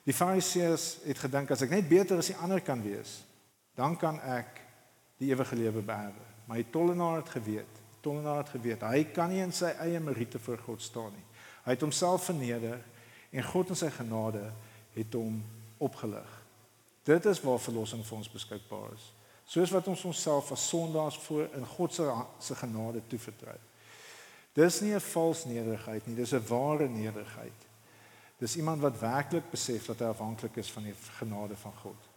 Die 0.03 0.13
Fariseërs 0.13 0.97
het 1.05 1.17
gedink 1.17 1.51
as 1.51 1.61
ek 1.61 1.69
net 1.69 1.87
beter 1.89 2.17
as 2.17 2.27
die 2.27 2.35
ander 2.35 2.61
kan 2.61 2.81
wees, 2.81 3.23
dan 3.75 3.97
kan 3.97 4.19
ek 4.21 4.61
die 5.17 5.29
ewige 5.29 5.55
lewe 5.55 5.81
beerwe. 5.81 6.25
Maar 6.45 6.57
die 6.57 6.69
tollenaar 6.69 7.15
het 7.15 7.29
geweet, 7.29 7.73
die 7.91 8.01
tollenaar 8.01 8.37
het 8.37 8.49
geweet, 8.49 8.81
hy 8.81 9.03
kan 9.03 9.29
nie 9.29 9.41
in 9.41 9.53
sy 9.53 9.65
eie 9.65 9.99
meriete 9.99 10.39
voor 10.39 10.57
God 10.57 10.81
staan 10.81 11.13
nie. 11.13 11.25
Hy 11.63 11.71
het 11.71 11.81
homself 11.81 12.23
verneder 12.23 12.81
en 13.31 13.43
God 13.43 13.69
in 13.69 13.75
sy 13.75 13.89
genade 13.89 14.51
het 14.93 15.13
hom 15.13 15.43
opgelig. 15.77 16.40
Dit 17.03 17.25
is 17.25 17.41
waar 17.41 17.59
verlossing 17.59 18.05
vir 18.05 18.17
ons 18.17 18.29
beskikbaar 18.29 18.93
is. 18.93 19.13
Soos 19.45 19.71
wat 19.73 19.87
ons 19.87 20.03
onsself 20.05 20.51
as 20.51 20.67
sondaars 20.67 21.17
voor 21.17 21.49
in 21.57 21.65
God 21.65 21.93
se 21.93 22.05
se 22.39 22.55
genade 22.55 23.01
toevertrou. 23.07 23.57
Dis 24.53 24.81
nie 24.81 24.93
'n 24.93 24.99
vals 24.99 25.45
nederigheid 25.45 26.07
nie, 26.07 26.15
dis 26.15 26.33
'n 26.33 26.47
ware 26.47 26.87
nederigheid. 26.87 27.67
Dis 28.37 28.55
iemand 28.55 28.81
wat 28.81 28.99
werklik 28.99 29.49
besef 29.51 29.85
dat 29.85 29.99
hy 29.99 30.05
afhanklik 30.05 30.55
is 30.55 30.71
van 30.71 30.83
die 30.83 30.95
genade 31.17 31.55
van 31.55 31.73
God. 31.73 32.09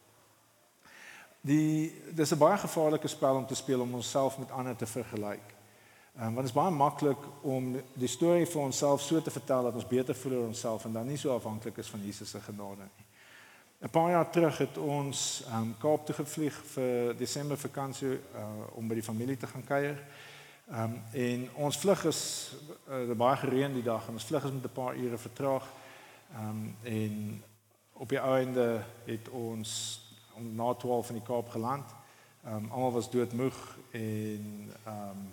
Die 1.40 2.02
dis 2.14 2.32
'n 2.32 2.38
baie 2.38 2.58
gevaarlike 2.58 3.08
spel 3.08 3.36
om 3.36 3.46
te 3.46 3.54
speel 3.54 3.80
om 3.80 3.94
onsself 3.94 4.38
met 4.38 4.50
ander 4.50 4.76
te 4.76 4.86
vergelyk. 4.86 5.54
Um, 6.16 6.22
want 6.22 6.36
dit 6.36 6.44
is 6.44 6.52
baie 6.52 6.70
maklik 6.70 7.18
om 7.42 7.82
die 7.92 8.08
storie 8.08 8.46
vir 8.46 8.62
onsself 8.62 9.00
so 9.00 9.22
te 9.22 9.30
vertel 9.30 9.62
dat 9.62 9.74
ons 9.74 9.86
beter 9.86 10.14
voel 10.14 10.32
oor 10.32 10.46
onsself 10.46 10.84
en 10.84 10.92
dan 10.92 11.06
nie 11.06 11.16
so 11.16 11.34
afhanklik 11.34 11.76
is 11.76 11.90
van 11.90 12.04
Jesus 12.04 12.30
se 12.30 12.40
genade 12.40 12.82
nie. 12.82 13.06
'n 13.84 13.90
Paar 13.90 14.10
jaar 14.10 14.30
terug 14.30 14.58
het 14.58 14.78
ons 14.78 15.44
um, 15.52 15.74
Kaap 15.78 16.06
toe 16.06 16.14
gevlieg 16.14 16.56
vir 16.72 17.16
Desember 17.16 17.58
vakansie 17.58 18.14
uh, 18.16 18.44
om 18.72 18.88
by 18.88 18.96
die 18.96 19.04
familie 19.04 19.36
te 19.36 19.46
gaan 19.46 19.64
kuier. 19.64 19.98
Um, 20.72 20.94
en 21.12 21.44
ons 21.66 21.78
vlug 21.78 22.04
is 22.08 22.20
uh, 22.88 23.12
baie 23.12 23.36
gereën 23.36 23.76
die 23.76 23.84
dag 23.84 24.08
en 24.08 24.16
ons 24.16 24.24
vlug 24.24 24.46
is 24.48 24.56
met 24.56 24.64
'n 24.64 24.72
paar 24.72 24.96
ure 24.96 25.18
vertraag. 25.18 25.68
Um, 26.32 26.76
en 26.82 27.44
op 27.92 28.08
die 28.08 28.18
einde 28.18 28.84
het 29.04 29.28
ons 29.28 30.00
om 30.32 30.54
na 30.54 30.72
12 30.74 31.08
in 31.08 31.20
die 31.20 31.26
Kaap 31.28 31.48
geland. 31.48 31.94
Um, 32.46 32.70
almal 32.70 32.92
was 32.92 33.10
doodmoeg 33.10 33.76
en 33.90 34.72
um, 34.88 35.28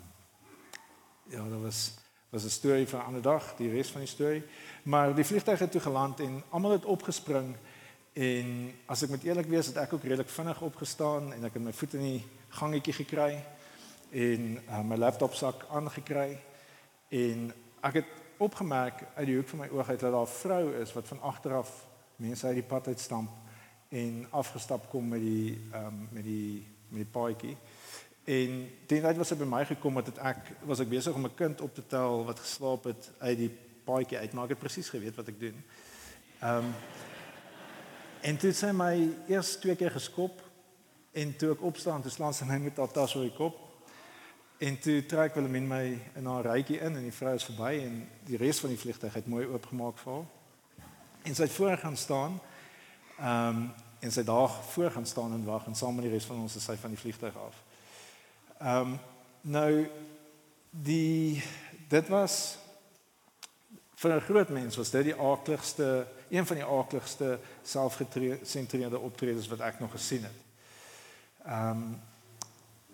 ja, 1.24 1.48
daar 1.48 1.62
was 1.62 1.94
was 2.28 2.44
'n 2.44 2.48
storie 2.48 2.86
vir 2.86 2.98
'n 3.00 3.04
ander 3.04 3.22
dag, 3.22 3.56
die 3.56 3.70
res 3.70 3.90
van 3.90 4.00
die 4.00 4.10
storie. 4.10 4.44
Maar 4.82 5.14
die 5.14 5.24
vliegtuig 5.24 5.58
het 5.58 5.70
toe 5.70 5.80
geland 5.80 6.20
en 6.20 6.42
almal 6.50 6.70
het 6.70 6.84
opgespring 6.84 7.56
en 8.12 8.72
as 8.86 9.02
ek 9.02 9.10
met 9.10 9.24
eerlik 9.24 9.48
wees, 9.48 9.66
het 9.66 9.76
ek 9.76 9.92
ook 9.92 10.02
redelik 10.04 10.28
vinnig 10.28 10.62
opgestaan 10.62 11.32
en 11.32 11.44
ek 11.44 11.54
het 11.56 11.62
my 11.62 11.72
voete 11.72 11.96
in 11.96 12.08
die 12.10 12.24
gangetjie 12.58 12.92
gekry 12.92 13.44
en 14.12 14.58
uh, 14.68 14.82
my 14.84 14.96
laptopsak 14.96 15.64
aangekry 15.72 16.36
en 17.08 17.52
ek 17.80 18.02
het 18.02 18.10
opgemerk 18.42 19.06
uit 19.14 19.26
die 19.26 19.36
hoek 19.36 19.48
van 19.48 19.62
my 19.64 19.68
oog 19.72 19.88
uit 19.88 20.00
dat 20.00 20.12
daar 20.12 20.26
'n 20.28 20.36
vrou 20.40 20.64
is 20.82 20.92
wat 20.92 21.08
van 21.08 21.20
agter 21.20 21.54
af 21.54 21.70
mense 22.16 22.46
uit 22.46 22.60
die 22.60 22.68
pad 22.68 22.86
uitstamp 22.86 23.30
en 23.88 24.26
afgestap 24.30 24.88
kom 24.90 25.08
met 25.08 25.20
die 25.20 25.60
um, 25.74 26.08
met 26.10 26.24
die 26.24 26.66
met 26.88 27.04
die 27.04 27.12
paadjie. 27.12 27.56
En 28.24 28.70
dit 28.86 29.02
het 29.02 29.16
was 29.16 29.30
hy 29.30 29.36
by 29.36 29.48
my 29.48 29.64
gekom 29.64 29.94
dat 30.04 30.18
ek 30.18 30.52
was 30.68 30.80
ek 30.80 30.88
besig 30.88 31.14
om 31.14 31.24
'n 31.24 31.34
kind 31.34 31.60
op 31.60 31.74
te 31.74 31.86
tel 31.86 32.24
wat 32.24 32.38
geslaap 32.38 32.84
het 32.84 33.10
uit 33.18 33.38
die 33.38 33.50
paadjie 33.84 34.18
uit, 34.18 34.32
maar 34.32 34.44
ek 34.44 34.50
het 34.50 34.58
presies 34.58 34.88
geweet 34.88 35.16
wat 35.16 35.28
ek 35.28 35.40
doen. 35.40 35.64
Ehm 36.40 36.56
um, 36.56 36.74
en 38.22 38.36
dit 38.36 38.56
sê 38.56 38.72
my 38.72 38.94
eers 39.28 39.56
twee 39.60 39.76
keer 39.76 39.90
geskop 39.90 40.40
en 41.12 41.36
toe 41.36 41.52
ek 41.52 41.62
opstaan, 41.62 42.02
toe 42.02 42.10
slaan 42.10 42.34
sy 42.34 42.44
my 42.44 42.58
met 42.58 42.76
haar 42.76 42.92
tas 42.92 43.16
oor 43.16 43.28
die 43.28 43.36
kop 43.36 43.58
En 44.62 44.78
toe 44.78 45.06
trek 45.06 45.34
Willem 45.34 45.66
my 45.66 46.00
in 46.14 46.26
haar 46.26 46.44
rytjie 46.46 46.76
in 46.78 46.94
en 46.94 47.02
die 47.02 47.14
vrou 47.14 47.32
is 47.34 47.44
verby 47.48 47.80
en 47.82 47.96
die 48.28 48.38
res 48.38 48.60
van 48.62 48.70
die 48.70 48.78
vliegtuig 48.78 49.16
het 49.18 49.26
mooi 49.26 49.42
oopgemaak 49.50 49.96
vir 49.98 50.12
haar. 50.12 50.28
En 51.26 51.34
sy 51.34 51.48
het 51.48 51.56
voor 51.56 51.74
gaan 51.82 51.96
staan. 51.98 52.36
Ehm 53.18 53.48
um, 53.48 53.64
en 54.02 54.10
sy 54.10 54.22
daar 54.26 54.50
voor 54.50 54.90
gaan 54.90 55.06
staan 55.06 55.32
en 55.32 55.44
wag 55.46 55.66
en 55.66 55.74
saam 55.78 55.94
met 55.94 56.04
die 56.04 56.12
res 56.12 56.24
van 56.26 56.40
ons 56.42 56.56
is 56.58 56.64
sy 56.66 56.74
van 56.74 56.90
die 56.94 56.98
vliegtuig 56.98 57.36
af. 57.38 57.58
Ehm 58.60 58.92
um, 58.92 58.94
nou 59.40 59.86
die 60.70 61.42
dit 61.88 62.08
was 62.08 62.58
vir 63.98 64.14
'n 64.14 64.26
groot 64.30 64.48
mens 64.48 64.76
was 64.76 64.90
dit 64.90 65.10
die 65.10 65.18
aardigste 65.18 66.06
een 66.32 66.46
van 66.46 66.56
die 66.56 66.64
aardigste 66.64 67.38
selfgesentreerde 67.62 68.98
optredes 68.98 69.48
wat 69.52 69.60
ek 69.60 69.80
nog 69.80 69.90
gesien 69.92 70.24
het. 70.24 70.40
Ehm 71.44 71.70
um, 71.70 72.00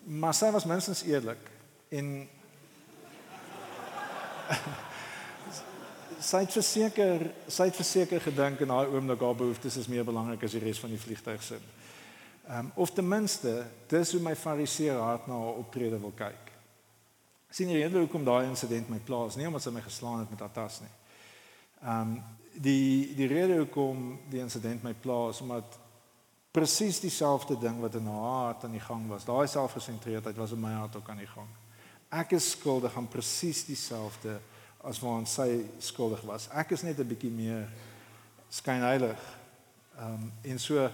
maar 0.03 0.33
sy 0.33 0.47
was 0.51 0.65
minstens 0.65 1.03
eerlik 1.03 1.49
en 1.89 2.29
sy 6.29 6.39
het 6.39 6.55
verseker 6.55 7.25
sy 7.47 7.67
het 7.69 7.75
verseker 7.75 8.21
gedink 8.23 8.63
en 8.63 8.71
haar 8.73 8.89
oomblik 8.89 9.21
haar 9.21 9.35
behoeftes 9.35 9.77
is 9.77 9.87
meer 9.91 10.07
belangrik 10.07 10.43
as 10.43 10.55
die 10.55 10.63
res 10.63 10.79
van 10.79 10.89
die 10.89 10.99
vliegtuig 10.99 11.43
se. 11.43 11.59
Ehm 12.47 12.59
um, 12.59 12.71
of 12.75 12.91
ten 12.91 13.07
minste 13.07 13.65
dis 13.87 14.11
hoe 14.11 14.21
my 14.21 14.35
fariseer 14.35 14.97
hart 14.97 15.27
na 15.27 15.37
haar 15.37 15.61
optrede 15.61 15.99
wil 15.99 16.15
kyk. 16.15 16.51
Sien 17.49 17.69
jy 17.69 17.83
rede 17.83 17.99
hoekom 17.99 18.25
daai 18.25 18.47
insident 18.49 18.89
my 18.89 18.99
plaas 19.05 19.35
nie 19.35 19.47
omdat 19.47 19.63
sy 19.63 19.71
my 19.75 19.81
geslaan 19.85 20.19
het 20.19 20.29
met 20.29 20.39
haar 20.39 20.55
tas 20.57 20.81
nie. 20.81 20.93
Ehm 21.83 22.01
um, 22.01 22.19
die 22.59 23.15
die 23.15 23.27
rede 23.27 23.61
hoekom 23.61 24.19
die 24.31 24.41
insident 24.43 24.83
my 24.83 24.93
plaas 24.93 25.41
omdat 25.41 25.77
presies 26.51 26.99
dieselfde 26.99 27.57
ding 27.59 27.79
wat 27.79 27.95
in 27.95 28.07
haar 28.09 28.45
hart 28.45 28.63
aan 28.63 28.75
die 28.75 28.83
gang 28.83 29.07
was. 29.07 29.25
Daai 29.25 29.47
selfgesentreerdheid 29.47 30.37
was 30.37 30.51
in 30.51 30.59
my 30.59 30.73
hart 30.73 30.95
ook 30.95 31.09
aan 31.09 31.21
die 31.21 31.29
gang. 31.29 31.47
Ek 32.09 32.33
is 32.35 32.51
skuldig 32.55 32.95
aan 32.97 33.07
presies 33.07 33.63
dieselfde 33.67 34.39
as 34.81 34.99
waaraan 35.03 35.27
sy 35.29 35.65
skuldig 35.83 36.21
was. 36.25 36.47
Ek 36.55 36.71
is 36.71 36.83
net 36.83 36.99
'n 36.99 37.07
bietjie 37.07 37.31
meer 37.31 37.69
skynheilig. 38.49 39.19
Ehm 39.97 40.13
um, 40.13 40.31
en 40.41 40.59
so 40.59 40.89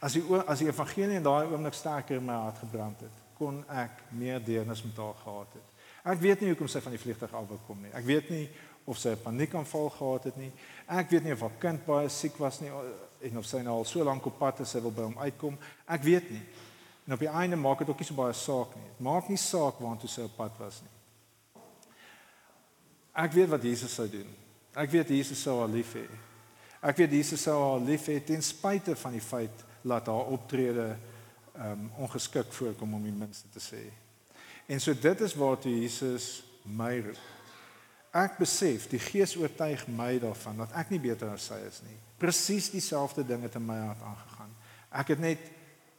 as 0.00 0.12
die 0.12 0.22
as 0.46 0.58
die 0.58 0.68
evangelie 0.68 1.16
in 1.16 1.22
daai 1.22 1.48
oomblik 1.50 1.74
sterker 1.74 2.16
in 2.16 2.24
my 2.24 2.34
hart 2.44 2.58
gebrand 2.58 3.00
het, 3.00 3.16
kon 3.38 3.64
ek 3.68 4.04
meer 4.10 4.44
deernis 4.44 4.82
met 4.82 4.96
haar 4.96 5.14
gehad 5.24 5.52
het. 5.52 5.68
Ek 6.04 6.20
weet 6.20 6.40
nie 6.40 6.52
hoekom 6.52 6.68
sy 6.68 6.80
van 6.80 6.94
die 6.94 7.00
vliegtuig 7.00 7.34
af 7.34 7.48
wou 7.48 7.58
kom 7.66 7.80
nie. 7.82 7.92
Ek 7.92 8.04
weet 8.04 8.30
nie 8.30 8.48
of 8.88 8.98
sy 8.98 9.12
'n 9.12 9.22
paniekaanval 9.22 9.90
gehad 9.90 10.24
het 10.24 10.36
nie. 10.36 10.52
Ek 10.86 11.10
weet 11.10 11.24
nie 11.24 11.32
of 11.32 11.40
haar 11.40 11.58
kind 11.58 11.84
baie 11.86 12.08
siek 12.08 12.36
was 12.36 12.60
nie 12.60 12.70
en 13.20 13.38
of 13.38 13.44
sy 13.46 13.58
nou 13.62 13.76
al 13.78 13.84
so 13.84 14.04
lank 14.04 14.26
op 14.26 14.38
pad 14.38 14.60
is 14.60 14.70
sy 14.70 14.80
wil 14.80 14.90
by 14.90 15.02
hom 15.02 15.18
uitkom. 15.18 15.58
Ek 15.86 16.02
weet 16.02 16.30
nie. 16.30 16.42
En 17.06 17.12
op 17.12 17.18
die 17.18 17.28
einde 17.28 17.56
maak 17.56 17.78
dit 17.78 17.88
ook 17.88 17.98
nie 17.98 18.06
so 18.06 18.14
baie 18.14 18.32
saak 18.32 18.74
nie. 18.76 18.84
Dit 18.84 19.00
maak 19.00 19.28
nie 19.28 19.36
saak 19.36 19.78
waartoe 19.78 20.08
sy 20.08 20.22
op 20.22 20.36
pad 20.36 20.58
was 20.58 20.80
nie. 20.80 21.62
Ek 23.12 23.32
weet 23.32 23.48
wat 23.48 23.62
Jesus 23.62 23.94
sou 23.94 24.08
doen. 24.08 24.34
Ek 24.74 24.90
weet 24.90 25.08
Jesus 25.08 25.42
sou 25.42 25.58
haar 25.60 25.68
lief 25.68 25.94
hê. 25.94 26.06
Ek 26.82 26.96
weet 26.96 27.10
Jesus 27.10 27.42
sou 27.42 27.56
haar 27.62 27.80
lief 27.80 28.06
hê 28.06 28.20
ten 28.24 28.42
spyte 28.42 28.96
van 28.96 29.12
die 29.12 29.20
feit 29.20 29.64
dat 29.82 30.06
haar 30.06 30.32
optrede 30.32 30.96
um 31.54 31.90
ongeskik 31.98 32.52
voorkom 32.52 32.94
om 32.94 33.02
die 33.02 33.12
minste 33.12 33.48
te 33.52 33.60
sê. 33.60 33.90
En 34.68 34.80
so 34.80 34.94
dit 34.94 35.20
is 35.20 35.34
waartoe 35.34 35.80
Jesus 35.80 36.44
my 36.64 37.00
roep. 37.00 37.37
Ek 38.16 38.38
besef 38.40 38.88
die 38.88 39.00
Gees 39.02 39.36
oortuig 39.36 39.84
my 39.92 40.14
daarvan 40.18 40.56
dat 40.64 40.72
ek 40.80 40.90
nie 40.90 41.00
beter 41.02 41.28
as 41.34 41.50
sy 41.50 41.58
is 41.66 41.82
nie. 41.84 41.96
Presies 42.18 42.70
dieselfde 42.72 43.24
ding 43.26 43.42
het 43.44 43.58
in 43.60 43.66
my 43.66 43.76
hart 43.82 44.02
aangegaan. 44.02 44.54
Ek 44.90 45.12
het 45.12 45.20
net 45.20 45.38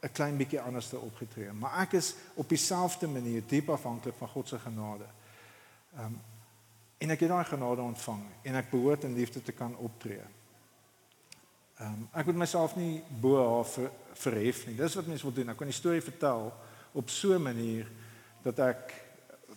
'n 0.02 0.12
klein 0.12 0.36
bietjie 0.36 0.60
anders 0.60 0.88
te 0.88 0.98
opgetree, 0.98 1.52
maar 1.52 1.82
ek 1.82 1.92
is 1.92 2.14
op 2.34 2.48
dieselfde 2.48 3.06
manier 3.06 3.42
diep 3.46 3.68
afhanklik 3.68 4.14
van 4.16 4.28
God 4.28 4.48
se 4.48 4.58
genade. 4.58 5.06
Ehm 5.96 6.04
um, 6.04 6.20
en 7.00 7.10
ek 7.10 7.20
het 7.20 7.28
daai 7.28 7.44
genade 7.44 7.80
ontvang 7.80 8.24
en 8.42 8.54
ek 8.54 8.70
behoort 8.70 9.04
in 9.04 9.14
liefde 9.14 9.42
te 9.42 9.52
kan 9.52 9.76
optree. 9.76 10.22
Ehm 11.78 11.92
um, 11.92 12.08
ek 12.12 12.26
moet 12.26 12.36
myself 12.36 12.76
nie 12.76 13.02
bo 13.20 13.56
haar 13.56 13.64
ver, 13.64 13.90
verhef 14.12 14.66
nie. 14.66 14.76
Dis 14.76 14.94
wat 14.94 15.06
mense 15.06 15.22
wil 15.22 15.32
doen. 15.32 15.48
Ek 15.48 15.56
kan 15.56 15.66
die 15.66 15.76
storie 15.76 16.02
vertel 16.02 16.52
op 16.92 17.10
so 17.10 17.34
'n 17.34 17.42
manier 17.42 17.86
dat 18.42 18.58
ek 18.58 18.94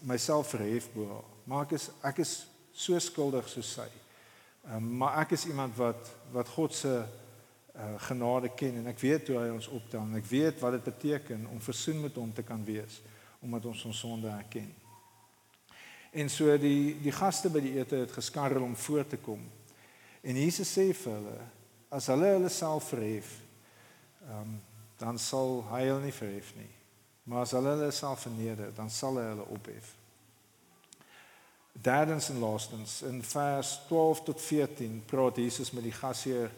myself 0.02 0.50
verhef 0.50 0.92
bo 0.94 1.08
haar. 1.08 1.33
Maar 1.44 1.66
ek 1.68 1.76
is 1.78 1.90
ek 2.02 2.22
is 2.24 2.34
so 2.74 3.00
skuldig 3.00 3.50
soos 3.52 3.74
sy. 3.80 3.90
Ehm 4.68 4.76
um, 4.80 4.92
maar 4.98 5.20
ek 5.24 5.36
is 5.38 5.46
iemand 5.46 5.76
wat 5.78 6.12
wat 6.32 6.48
God 6.56 6.74
se 6.74 6.94
uh, 6.94 7.96
genade 8.08 8.50
ken 8.56 8.80
en 8.82 8.88
ek 8.88 9.00
weet 9.00 9.28
hoe 9.28 9.42
hy 9.42 9.50
ons 9.54 9.68
optel 9.68 10.02
en 10.02 10.16
ek 10.16 10.30
weet 10.30 10.62
wat 10.62 10.78
dit 10.78 10.88
beteken 10.88 11.48
om 11.52 11.62
versoen 11.62 12.00
met 12.02 12.16
hom 12.16 12.32
te 12.34 12.46
kan 12.48 12.64
wees 12.66 13.02
omdat 13.44 13.66
ons 13.66 13.84
ons 13.86 14.00
sonde 14.00 14.30
erken. 14.32 14.70
En 16.16 16.30
so 16.30 16.54
die 16.58 16.96
die 17.04 17.12
gaste 17.12 17.50
by 17.52 17.60
die 17.66 17.74
ete 17.76 18.06
het 18.06 18.14
geskarrel 18.16 18.64
om 18.64 18.76
voor 18.76 19.08
te 19.08 19.18
kom. 19.18 19.42
En 20.24 20.40
Jesus 20.40 20.72
sê 20.72 20.94
vir 20.96 21.18
hulle 21.18 21.40
as 21.94 22.08
hulle 22.10 22.30
hulle 22.38 22.50
self 22.50 22.94
verhef, 22.94 23.36
ehm 24.30 24.40
um, 24.40 24.62
dan 25.04 25.18
sal 25.20 25.58
hy 25.68 25.82
hulle 25.90 26.06
nie 26.06 26.16
verhef 26.16 26.54
nie. 26.56 26.70
Maar 27.28 27.42
as 27.44 27.52
hulle 27.52 27.74
hulle 27.76 27.92
self 27.92 28.22
verneder, 28.24 28.70
dan 28.76 28.90
sal 28.94 29.18
hy 29.20 29.26
hulle 29.34 29.48
ophef. 29.52 29.90
Derdens 31.84 32.30
en 32.30 32.40
laastens 32.40 33.02
in 33.02 33.24
vers 33.24 33.80
12 33.88 34.24
tot 34.24 34.42
14 34.42 35.02
praat 35.06 35.36
Jesus 35.36 35.72
met 35.72 35.84
die 35.84 35.92
gasheer 35.92 36.52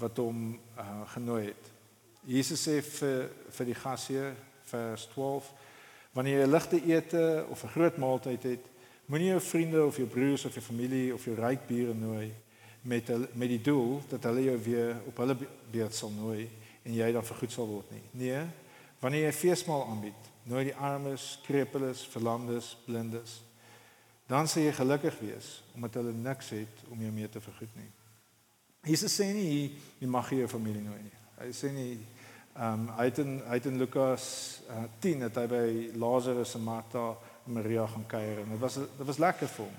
wat 0.00 0.16
hom 0.16 0.54
uh, 0.78 0.84
genooi 1.12 1.50
het. 1.50 1.66
Jesus 2.24 2.62
sê 2.64 2.78
vir 2.84 3.26
vir 3.56 3.68
die 3.68 3.76
gasheer 3.76 4.30
vers 4.70 5.04
12 5.12 5.50
wanneer 6.16 6.40
jy 6.40 6.46
'n 6.46 6.54
ligte 6.54 6.80
ete 6.80 7.46
of 7.48 7.64
'n 7.64 7.74
groot 7.74 7.96
maaltyd 7.96 8.42
het, 8.42 8.64
moenie 9.06 9.28
jou 9.28 9.40
vriende 9.40 9.84
of 9.84 9.96
jou 9.96 10.06
broers 10.08 10.44
of 10.44 10.54
jou 10.54 10.64
familie 10.64 11.14
of 11.14 11.24
jou 11.24 11.36
ryk 11.36 11.66
bure 11.66 11.94
nooi 11.94 12.32
met 12.82 13.08
met 13.34 13.48
die 13.48 13.60
doel 13.60 14.00
dat 14.08 14.24
hulle 14.24 14.42
jou 14.42 14.58
weer 14.58 14.96
op 15.06 15.16
hulle 15.16 15.36
beurt 15.70 15.94
sal 15.94 16.10
nooi 16.10 16.48
en 16.82 16.94
jy 16.94 17.12
dan 17.12 17.24
vergoed 17.24 17.52
sal 17.52 17.66
word 17.66 17.90
nie. 17.90 18.02
Nee, 18.10 18.46
wanneer 19.00 19.28
jy 19.28 19.32
feesmaal 19.32 19.86
aanbied, 19.86 20.32
nooi 20.42 20.64
die 20.64 20.76
armes, 20.76 21.38
krepeles, 21.44 22.06
verlamdes, 22.08 22.76
blindes. 22.86 23.49
Dan 24.30 24.46
sal 24.46 24.62
jy 24.62 24.74
gelukkig 24.76 25.16
wees 25.24 25.56
omdat 25.74 25.98
hulle 25.98 26.12
niks 26.14 26.52
het 26.54 26.84
om 26.88 27.00
jou 27.02 27.10
mee 27.12 27.28
te 27.28 27.42
vergoed 27.42 27.72
nie. 27.74 27.88
Jesus 28.86 29.16
sê 29.18 29.26
nie 29.34 29.72
jy 29.98 30.08
mag 30.08 30.30
jou 30.30 30.46
familie 30.48 30.82
nooi 30.84 31.00
nie. 31.02 31.16
Hy 31.40 31.50
sê 31.56 31.72
nie 31.74 31.92
ehm 32.50 32.82
um, 32.82 32.86
hy 32.98 33.04
het 33.06 33.18
in 33.22 33.36
hy 33.46 33.56
het 33.58 33.66
in 33.70 33.78
Lukas 33.78 34.24
uh, 34.68 34.84
10 35.02 35.26
het 35.26 35.36
hy 35.38 35.44
by 35.50 35.66
Lazarus 36.02 36.56
en 36.58 36.64
Martha 36.66 37.04
en 37.46 37.54
Maria 37.54 37.86
gaan 37.86 38.06
kuier 38.10 38.42
en 38.42 38.54
dit 38.54 38.62
was 38.62 38.78
dit 38.82 39.06
was 39.10 39.20
lekker 39.22 39.50
vir 39.56 39.64
hom. 39.64 39.76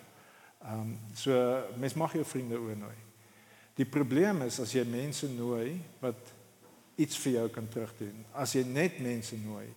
Ehm 0.61 0.83
um, 0.83 0.91
so 1.15 1.39
mens 1.79 1.95
mag 1.99 2.15
jou 2.15 2.25
vriende 2.25 2.59
oornooi. 2.59 2.97
Die 3.75 3.87
probleem 3.87 4.43
is 4.47 4.59
as 4.59 4.75
jy 4.75 4.83
mense 4.87 5.27
nooi 5.31 5.79
wat 6.01 6.33
iets 6.99 7.19
vir 7.23 7.37
jou 7.39 7.47
kan 7.55 7.67
terugdoen. 7.71 8.25
As 8.33 8.55
jy 8.55 8.63
net 8.67 8.99
mense 8.99 9.37
nooi 9.45 9.67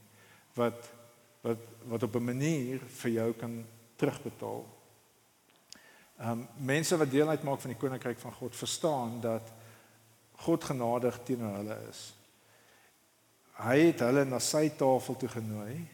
wat 0.59 0.91
wat 1.45 1.62
wat 1.91 2.03
op 2.03 2.16
'n 2.16 2.31
manier 2.31 2.81
vir 3.03 3.11
jou 3.11 3.33
kan 3.39 3.64
terugbetaal. 3.97 4.65
Ehm 6.19 6.31
um, 6.31 6.49
mense 6.57 6.97
wat 6.97 7.11
deel 7.11 7.29
uitmaak 7.29 7.61
van 7.61 7.71
die 7.71 7.79
koninkryk 7.79 8.19
van 8.19 8.33
God 8.33 8.57
verstaan 8.57 9.21
dat 9.21 9.53
God 10.45 10.65
genadig 10.65 11.19
teenoor 11.25 11.57
hulle 11.57 11.79
is. 11.91 12.15
Hy 13.55 13.79
het 13.79 14.01
hulle 14.03 14.25
na 14.25 14.39
sy 14.43 14.69
tafel 14.79 15.17
toe 15.17 15.29
genooi 15.29 15.89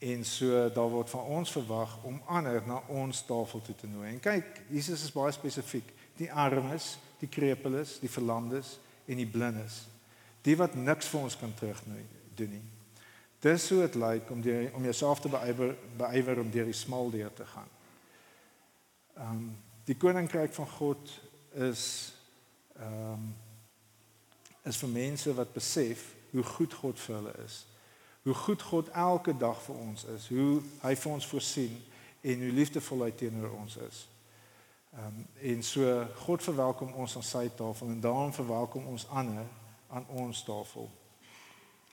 en 0.00 0.24
so 0.24 0.68
daar 0.72 0.90
word 0.90 1.10
van 1.10 1.30
ons 1.38 1.52
verwag 1.52 1.96
om 2.08 2.22
ander 2.26 2.62
na 2.66 2.80
ons 2.88 3.22
tafel 3.26 3.60
toe 3.60 3.74
te 3.74 3.86
nooi. 3.86 4.08
En 4.12 4.20
kyk, 4.20 4.62
Jesus 4.72 5.04
is 5.04 5.12
baie 5.12 5.32
spesifiek. 5.32 5.90
Die 6.16 6.30
armes, 6.32 6.94
die 7.20 7.28
krepeles, 7.28 7.98
die 8.00 8.10
verlamdes 8.10 8.78
en 9.06 9.20
die 9.20 9.28
blindes. 9.28 9.82
Die 10.46 10.56
wat 10.56 10.74
niks 10.74 11.10
vir 11.12 11.26
ons 11.26 11.36
kan 11.36 11.52
terugnooi 11.54 12.04
doen 12.38 12.54
nie. 12.56 12.66
Dis 13.40 13.68
hoe 13.68 13.80
dit 13.80 13.94
lyk 13.94 14.30
om 14.30 14.40
die, 14.40 14.68
om 14.74 14.84
jouself 14.84 15.20
te 15.20 15.28
beywer 15.28 15.76
beywer 15.96 16.40
om 16.40 16.50
deur 16.50 16.64
die 16.68 16.76
smal 16.76 17.10
deur 17.10 17.32
te 17.32 17.46
gaan. 17.46 17.68
Ehm 19.16 19.30
um, 19.30 19.50
die 19.84 19.96
koninkryk 19.96 20.52
van 20.54 20.68
God 20.68 21.20
is 21.50 22.12
ehm 22.76 23.12
um, 23.12 23.30
is 24.62 24.76
vir 24.76 24.88
mense 24.88 25.34
wat 25.34 25.52
besef 25.52 26.04
hoe 26.30 26.42
goed 26.42 26.74
God 26.74 27.00
vir 27.00 27.16
hulle 27.16 27.32
is. 27.44 27.64
Hoe 28.22 28.34
goed 28.34 28.62
God 28.62 28.88
elke 28.88 29.36
dag 29.36 29.62
vir 29.62 29.74
ons 29.74 30.04
is, 30.04 30.28
hoe 30.28 30.60
hy 30.82 30.94
vir 30.94 31.12
ons 31.12 31.26
voorsien 31.26 31.80
en 32.20 32.44
hoe 32.44 32.52
liefdevol 32.52 33.06
hy 33.06 33.10
teenoor 33.10 33.56
ons 33.56 33.80
is. 33.88 34.04
Ehm 34.92 35.06
um, 35.06 35.26
en 35.54 35.62
so 35.62 36.06
God 36.26 36.44
verwelkom 36.44 36.92
ons 36.92 37.16
aan 37.16 37.28
sy 37.32 37.48
tafel 37.56 37.88
en 37.88 38.00
daarom 38.04 38.32
verwelkom 38.36 38.86
ons 38.86 39.08
ander 39.08 39.48
aan 39.88 40.06
ons 40.08 40.44
tafel 40.44 40.90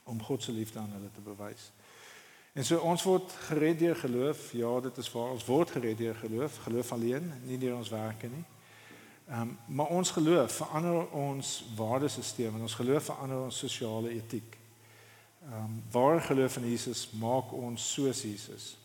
om 0.08 0.22
God 0.22 0.42
se 0.42 0.52
liefde 0.52 0.78
aan 0.78 0.92
hulle 0.92 1.10
te 1.14 1.20
bewys. 1.20 1.70
En 2.52 2.64
so 2.64 2.78
ons 2.82 3.02
word 3.06 3.32
gered 3.46 3.78
deur 3.78 3.96
geloof. 3.96 4.52
Ja, 4.52 4.70
dit 4.80 4.96
is 4.96 5.10
waar 5.12 5.30
ons 5.36 5.44
word 5.46 5.70
gered 5.70 5.98
deur 5.98 6.14
geloof, 6.14 6.56
geloof 6.64 6.92
alleen, 6.92 7.32
nie 7.46 7.58
deur 7.58 7.76
ons 7.76 7.92
werke 7.92 8.30
nie. 8.32 8.44
Ehm 9.28 9.40
um, 9.40 9.58
maar 9.66 9.92
ons 9.92 10.10
geloof 10.10 10.52
verander 10.62 11.10
ons 11.12 11.52
waardesisteem 11.76 12.54
en 12.54 12.64
ons 12.64 12.74
geloof 12.74 13.04
verander 13.12 13.44
ons 13.44 13.58
sosiale 13.58 14.10
etiek. 14.16 14.58
Ehm 15.44 15.54
um, 15.62 15.78
waar 15.92 16.20
geloof 16.20 16.56
in 16.56 16.70
Jesus 16.70 17.10
maak 17.12 17.52
ons 17.52 17.92
soos 17.92 18.22
Jesus. 18.22 18.76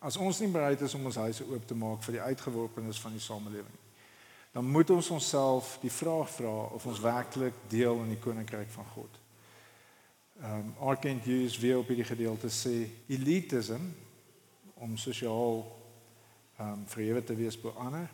As 0.00 0.16
ons 0.16 0.40
nie 0.40 0.50
bereid 0.52 0.80
is 0.80 0.94
om 0.94 1.04
ons 1.04 1.16
huise 1.16 1.44
oop 1.44 1.66
te 1.66 1.74
maak 1.74 2.02
vir 2.02 2.18
die 2.18 2.26
uitgeworpenes 2.32 3.00
van 3.00 3.12
die 3.12 3.24
samelewing 3.24 3.80
dan 4.54 4.64
moet 4.64 4.90
ons 4.90 5.10
onsself 5.10 5.78
die 5.82 5.90
vraag 5.90 6.28
vra 6.30 6.52
of 6.76 6.84
ons 6.86 7.00
werklik 7.02 7.56
deel 7.68 7.98
in 8.04 8.12
die 8.12 8.20
koninkryk 8.22 8.68
van 8.70 8.86
God. 8.92 9.16
Ehm 10.42 10.58
um, 10.58 10.88
Arkent 10.88 11.22
Hughes 11.22 11.58
weer 11.58 11.78
op 11.78 11.86
hierdie 11.86 12.04
gedeelte 12.04 12.48
sê 12.50 12.88
elitism 13.06 13.80
om 14.74 14.96
sosiaal 14.96 15.62
ehm 16.56 16.68
um, 16.68 16.82
verhewe 16.86 17.24
te 17.24 17.34
wees 17.34 17.60
bo 17.60 17.70
ander. 17.70 18.10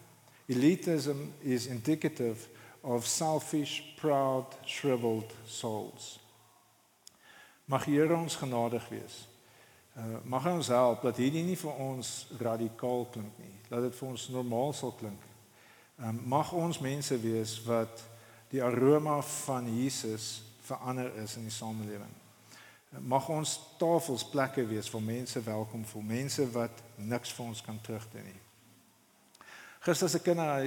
Elitism 0.47 1.17
is 1.39 1.67
indicative 1.67 2.49
of 2.81 3.07
selfish, 3.07 3.83
proud, 3.97 4.59
shriveled 4.65 5.35
souls. 5.45 6.21
Mag 7.65 7.85
Here 7.85 8.17
ons 8.17 8.37
genadig 8.37 8.89
wees. 8.89 9.29
Uh, 9.97 10.05
mag 10.25 10.47
ons 10.47 10.67
help 10.67 11.03
dat 11.03 11.17
hierdie 11.17 11.43
nie 11.45 11.57
vir 11.57 11.73
ons 11.83 12.27
radikaal 12.39 13.07
klink 13.13 13.39
nie. 13.39 13.57
Laat 13.69 13.89
dit 13.89 13.97
vir 13.97 14.09
ons 14.09 14.29
normaal 14.29 14.73
sal 14.73 14.93
klink. 14.99 15.25
Um, 15.99 16.21
mag 16.31 16.53
ons 16.53 16.79
mense 16.79 17.17
wees 17.21 17.57
wat 17.65 18.05
die 18.51 18.63
aroma 18.65 19.21
van 19.23 19.67
Jesus 19.71 20.50
verander 20.71 21.15
is 21.23 21.37
in 21.37 21.49
die 21.49 21.55
samelewing. 21.55 22.13
Mag 23.07 23.29
ons 23.31 23.55
tafels 23.79 24.25
plekke 24.27 24.65
wees 24.67 24.91
waar 24.91 25.03
mense 25.03 25.43
welkom 25.47 25.85
voel, 25.87 26.03
mense 26.03 26.47
wat 26.51 26.83
niks 26.97 27.35
vir 27.37 27.45
ons 27.47 27.63
kan 27.63 27.79
terugdoen 27.87 28.27
nie. 28.27 28.41
Gister 29.81 30.11
se 30.13 30.19
kinder 30.21 30.67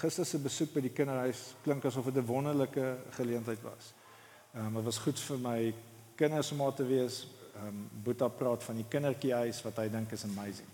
gister 0.00 0.26
se 0.26 0.38
besoek 0.42 0.72
by 0.74 0.82
die 0.82 0.94
kinderhuis 0.96 1.42
klink 1.62 1.84
asof 1.84 2.08
dit 2.08 2.16
'n 2.16 2.26
wonderlike 2.26 2.96
geleentheid 3.18 3.62
was. 3.62 3.92
Ehm 4.54 4.66
um, 4.66 4.74
dit 4.74 4.84
was 4.84 4.98
goed 4.98 5.20
vir 5.20 5.38
my 5.38 5.74
kinders 6.16 6.50
om 6.52 6.58
daar 6.58 6.74
te 6.74 6.86
wees. 6.86 7.28
Ehm 7.54 7.66
um, 7.66 7.90
Boeta 8.02 8.28
praat 8.28 8.64
van 8.64 8.76
die 8.76 8.88
kindertjiehuis 8.88 9.62
wat 9.62 9.76
hy 9.76 9.88
dink 9.88 10.12
is 10.12 10.24
amazing. 10.24 10.68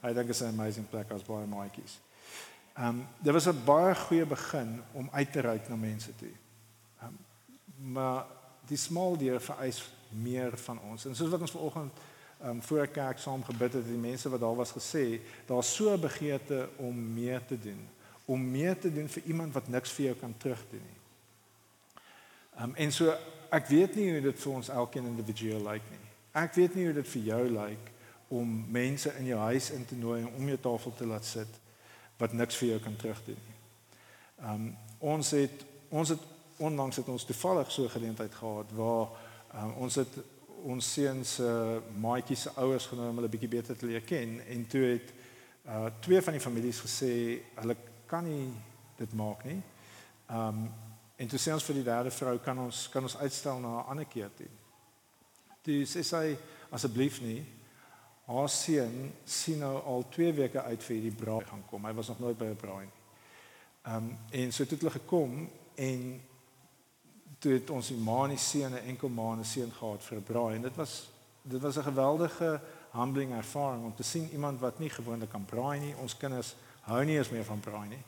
Hy 0.00 0.12
dink 0.12 0.28
is 0.28 0.40
'n 0.40 0.54
amazing 0.54 0.88
plek 0.88 1.10
as 1.10 1.22
baie 1.22 1.46
maatjies. 1.46 1.98
Ehm 2.76 2.88
um, 2.88 3.06
dit 3.18 3.32
was 3.32 3.46
'n 3.46 3.64
baie 3.64 3.94
goeie 3.94 4.26
begin 4.26 4.82
om 4.92 5.08
uit 5.12 5.32
te 5.32 5.40
reik 5.40 5.68
na 5.68 5.76
mense 5.76 6.16
toe. 6.16 6.32
Maar 7.76 8.24
die 8.66 8.76
smal 8.76 9.16
deur 9.16 9.40
vereis 9.40 9.82
meer 10.10 10.56
van 10.58 10.80
ons. 10.90 11.06
En 11.06 11.14
soos 11.14 11.30
wat 11.30 11.40
ons 11.40 11.50
vanoggend 11.50 11.92
um, 12.44 12.62
voor 12.62 12.86
kerk 12.86 13.18
saam 13.18 13.44
gebid 13.44 13.72
het, 13.72 13.86
die 13.86 14.00
mense 14.00 14.28
wat 14.28 14.40
daar 14.40 14.56
was 14.56 14.72
gesê, 14.72 15.20
daar's 15.46 15.74
so 15.74 15.92
'n 15.92 16.00
begeerte 16.00 16.68
om 16.76 17.12
meer 17.14 17.44
te 17.44 17.58
doen, 17.58 17.88
om 18.24 18.50
meer 18.50 18.78
te 18.78 18.92
doen 18.92 19.08
vir 19.08 19.22
iemand 19.22 19.52
wat 19.52 19.68
niks 19.68 19.92
vir 19.92 20.04
jou 20.04 20.16
kan 20.16 20.34
terugdoen 20.36 20.82
nie. 20.82 21.00
Um, 22.62 22.74
en 22.74 22.92
so 22.92 23.14
ek 23.50 23.66
weet 23.66 23.94
nie 23.94 24.10
hoe 24.12 24.20
dit 24.20 24.38
vir 24.40 24.52
ons 24.52 24.68
elkeen 24.68 25.06
individueel 25.06 25.60
lyk 25.60 25.82
nie. 25.90 26.06
Ek 26.32 26.54
weet 26.54 26.74
nie 26.74 26.84
hoe 26.84 26.94
dit 26.94 27.08
vir 27.08 27.22
jou 27.22 27.48
lyk 27.50 27.92
om 28.28 28.64
mense 28.72 29.12
in 29.18 29.26
jou 29.26 29.38
huis 29.38 29.70
in 29.70 29.84
te 29.84 29.96
nooi 29.96 30.20
en 30.22 30.32
om 30.34 30.48
jou 30.48 30.58
tafel 30.58 30.94
te 30.94 31.06
laat 31.06 31.24
sit 31.24 31.60
wat 32.18 32.32
niks 32.32 32.56
vir 32.56 32.68
jou 32.68 32.80
kan 32.80 32.96
terugdoen 32.96 33.38
nie. 33.48 33.58
Um, 34.42 34.76
ons 34.98 35.30
het 35.30 35.64
ons 35.88 36.08
het 36.08 36.20
onlangs 36.56 36.96
het 36.96 37.08
ons 37.08 37.24
toevallig 37.24 37.70
so 37.72 37.84
'n 37.84 37.90
geleentheid 37.90 38.34
gehad 38.34 38.72
waar 38.72 39.08
um, 39.54 39.72
ons 39.72 39.94
het 39.94 40.18
ons 40.62 40.92
seuns 40.92 41.34
se 41.34 41.42
uh, 41.42 42.00
maatjies 42.00 42.42
se 42.42 42.50
ouers 42.54 42.86
genooi 42.86 43.08
om 43.08 43.14
hulle 43.14 43.28
bietjie 43.28 43.48
beter 43.48 43.76
te 43.76 43.86
leer 43.86 44.00
ken 44.00 44.40
en 44.46 44.66
toe 44.66 44.80
het 44.80 45.12
uh, 45.66 45.86
twee 46.00 46.22
van 46.22 46.32
die 46.32 46.42
families 46.42 46.80
gesê 46.80 47.42
hulle 47.54 47.76
kan 48.06 48.24
nie 48.24 48.50
dit 48.96 49.12
maak 49.12 49.44
nie. 49.44 49.62
Um, 50.30 50.66
en 51.16 51.28
toe 51.28 51.38
sê 51.38 51.52
ons 51.52 51.64
vir 51.64 51.74
die 51.74 51.84
derde 51.84 52.10
vrou 52.10 52.38
kan 52.38 52.58
ons 52.58 52.88
kan 52.88 53.02
ons 53.02 53.16
uitstel 53.16 53.60
na 53.60 53.68
'n 53.80 53.88
ander 53.92 54.04
keer 54.04 54.30
toe. 54.36 54.48
Toe 55.62 55.84
sê 55.84 56.02
sy 56.02 56.36
asseblief 56.70 57.20
nie 57.20 57.44
haar 58.26 58.48
seun 58.48 59.12
sien 59.24 59.58
nou 59.58 59.76
al 59.82 60.08
2 60.10 60.32
weke 60.32 60.62
uit 60.62 60.82
vir 60.82 60.96
hierdie 60.96 61.18
braai 61.24 61.44
gaan 61.46 61.62
kom. 61.70 61.84
Hy 61.84 61.92
was 61.94 62.08
nog 62.08 62.18
nooit 62.18 62.38
by 62.38 62.44
'n 62.44 62.56
braai 62.56 62.84
nie. 62.84 63.02
Um, 63.86 64.18
en 64.30 64.52
so 64.52 64.62
het 64.62 64.70
hulle 64.70 64.90
gekom 64.90 65.48
en 65.74 66.22
toe 67.38 67.52
het 67.52 67.70
ons 67.70 67.88
die 67.88 67.96
ma 67.96 68.24
en 68.24 68.34
die 68.34 68.38
seun 68.38 68.72
'n 68.72 68.86
enkel 68.86 69.08
ma 69.08 69.32
en 69.32 69.38
'n 69.38 69.44
seun 69.44 69.72
gehad 69.72 70.02
vir 70.02 70.18
'n 70.18 70.22
braai 70.22 70.54
en 70.56 70.62
dit 70.62 70.76
was 70.76 71.08
dit 71.42 71.60
was 71.62 71.76
'n 71.76 71.82
geweldige 71.82 72.60
humbling 72.92 73.32
ervaring 73.32 73.84
om 73.84 73.94
te 73.94 74.02
sien 74.02 74.28
iemand 74.32 74.60
wat 74.60 74.78
nie 74.78 74.90
gewoonlik 74.90 75.30
kan 75.30 75.44
braai 75.44 75.80
nie. 75.80 75.94
Ons 76.00 76.16
kinders 76.16 76.54
hou 76.80 77.04
nie 77.04 77.16
eens 77.16 77.30
meer 77.30 77.44
van 77.44 77.60
braai 77.60 77.88
nie. 77.88 78.02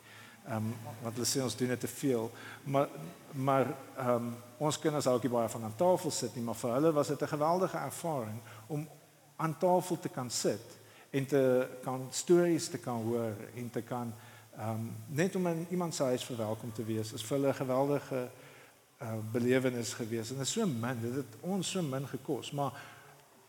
Ehm 0.46 0.56
um, 0.56 0.74
want 1.02 1.14
hulle 1.14 1.26
sê 1.26 1.42
ons 1.42 1.56
doen 1.56 1.68
dit 1.68 1.80
te 1.80 1.88
veel. 1.88 2.30
Maar 2.64 2.88
maar 3.32 3.66
ehm 3.96 4.08
um, 4.08 4.36
ons 4.58 4.78
kinders 4.78 5.04
hou 5.04 5.14
ook 5.14 5.30
baie 5.30 5.48
van 5.48 5.62
aan 5.62 5.76
tafel 5.76 6.10
sit 6.10 6.34
nie, 6.34 6.44
maar 6.44 6.54
vir 6.54 6.72
hulle 6.72 6.92
was 6.92 7.08
dit 7.08 7.22
'n 7.22 7.28
geweldige 7.28 7.76
ervaring 7.76 8.40
om 8.66 8.88
aan 9.36 9.58
tafel 9.58 9.98
te 9.98 10.08
kan 10.08 10.30
sit 10.30 10.78
en 11.10 11.26
te 11.26 11.68
kan 11.82 12.06
stories 12.10 12.68
te 12.68 12.78
kan 12.78 13.02
hoor 13.02 13.34
en 13.54 13.70
te 13.70 13.82
kan 13.82 14.14
ehm 14.58 14.70
um, 14.70 14.96
net 15.06 15.36
om 15.36 15.46
in 15.46 15.66
iemand 15.70 15.94
se 15.94 16.02
huis 16.02 16.24
verwelkom 16.24 16.72
te 16.72 16.84
wees 16.84 17.12
is 17.12 17.24
vir 17.24 17.36
hulle 17.36 17.48
'n 17.48 17.54
geweldige 17.54 18.28
uh, 19.02 19.18
belewenis 19.32 19.92
gewees 19.98 20.30
en 20.30 20.40
dit 20.40 20.46
is 20.46 20.56
so 20.56 20.66
min 20.66 21.02
dit 21.02 21.20
het 21.20 21.38
ons 21.40 21.74
so 21.76 21.82
min 21.82 22.08
gekos 22.08 22.52
maar 22.52 22.76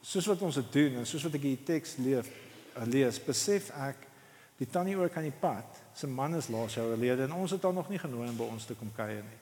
soos 0.02 0.30
wat 0.32 0.42
ons 0.42 0.62
dit 0.62 0.72
doen 0.74 1.02
en 1.02 1.10
soos 1.10 1.26
wat 1.28 1.40
ek 1.40 1.48
die 1.48 1.64
teks 1.68 1.98
leef 2.04 2.30
uh, 2.76 2.86
lees 2.88 3.22
besef 3.24 3.74
ek 3.76 4.10
Die 4.60 4.68
tannie 4.68 4.98
oor 5.00 5.08
kan 5.08 5.24
die 5.24 5.36
pad, 5.36 5.78
se 5.96 6.08
man 6.08 6.36
is 6.36 6.50
laas 6.52 6.76
jaar 6.76 6.90
oorlede 6.92 7.24
en 7.24 7.36
ons 7.38 7.54
het 7.56 7.64
hom 7.64 7.78
nog 7.80 7.88
nie 7.90 8.00
genooi 8.00 8.28
om 8.28 8.40
by 8.42 8.48
ons 8.52 8.66
te 8.68 8.76
kom 8.76 8.90
kuier 8.96 9.22
nie. 9.24 9.38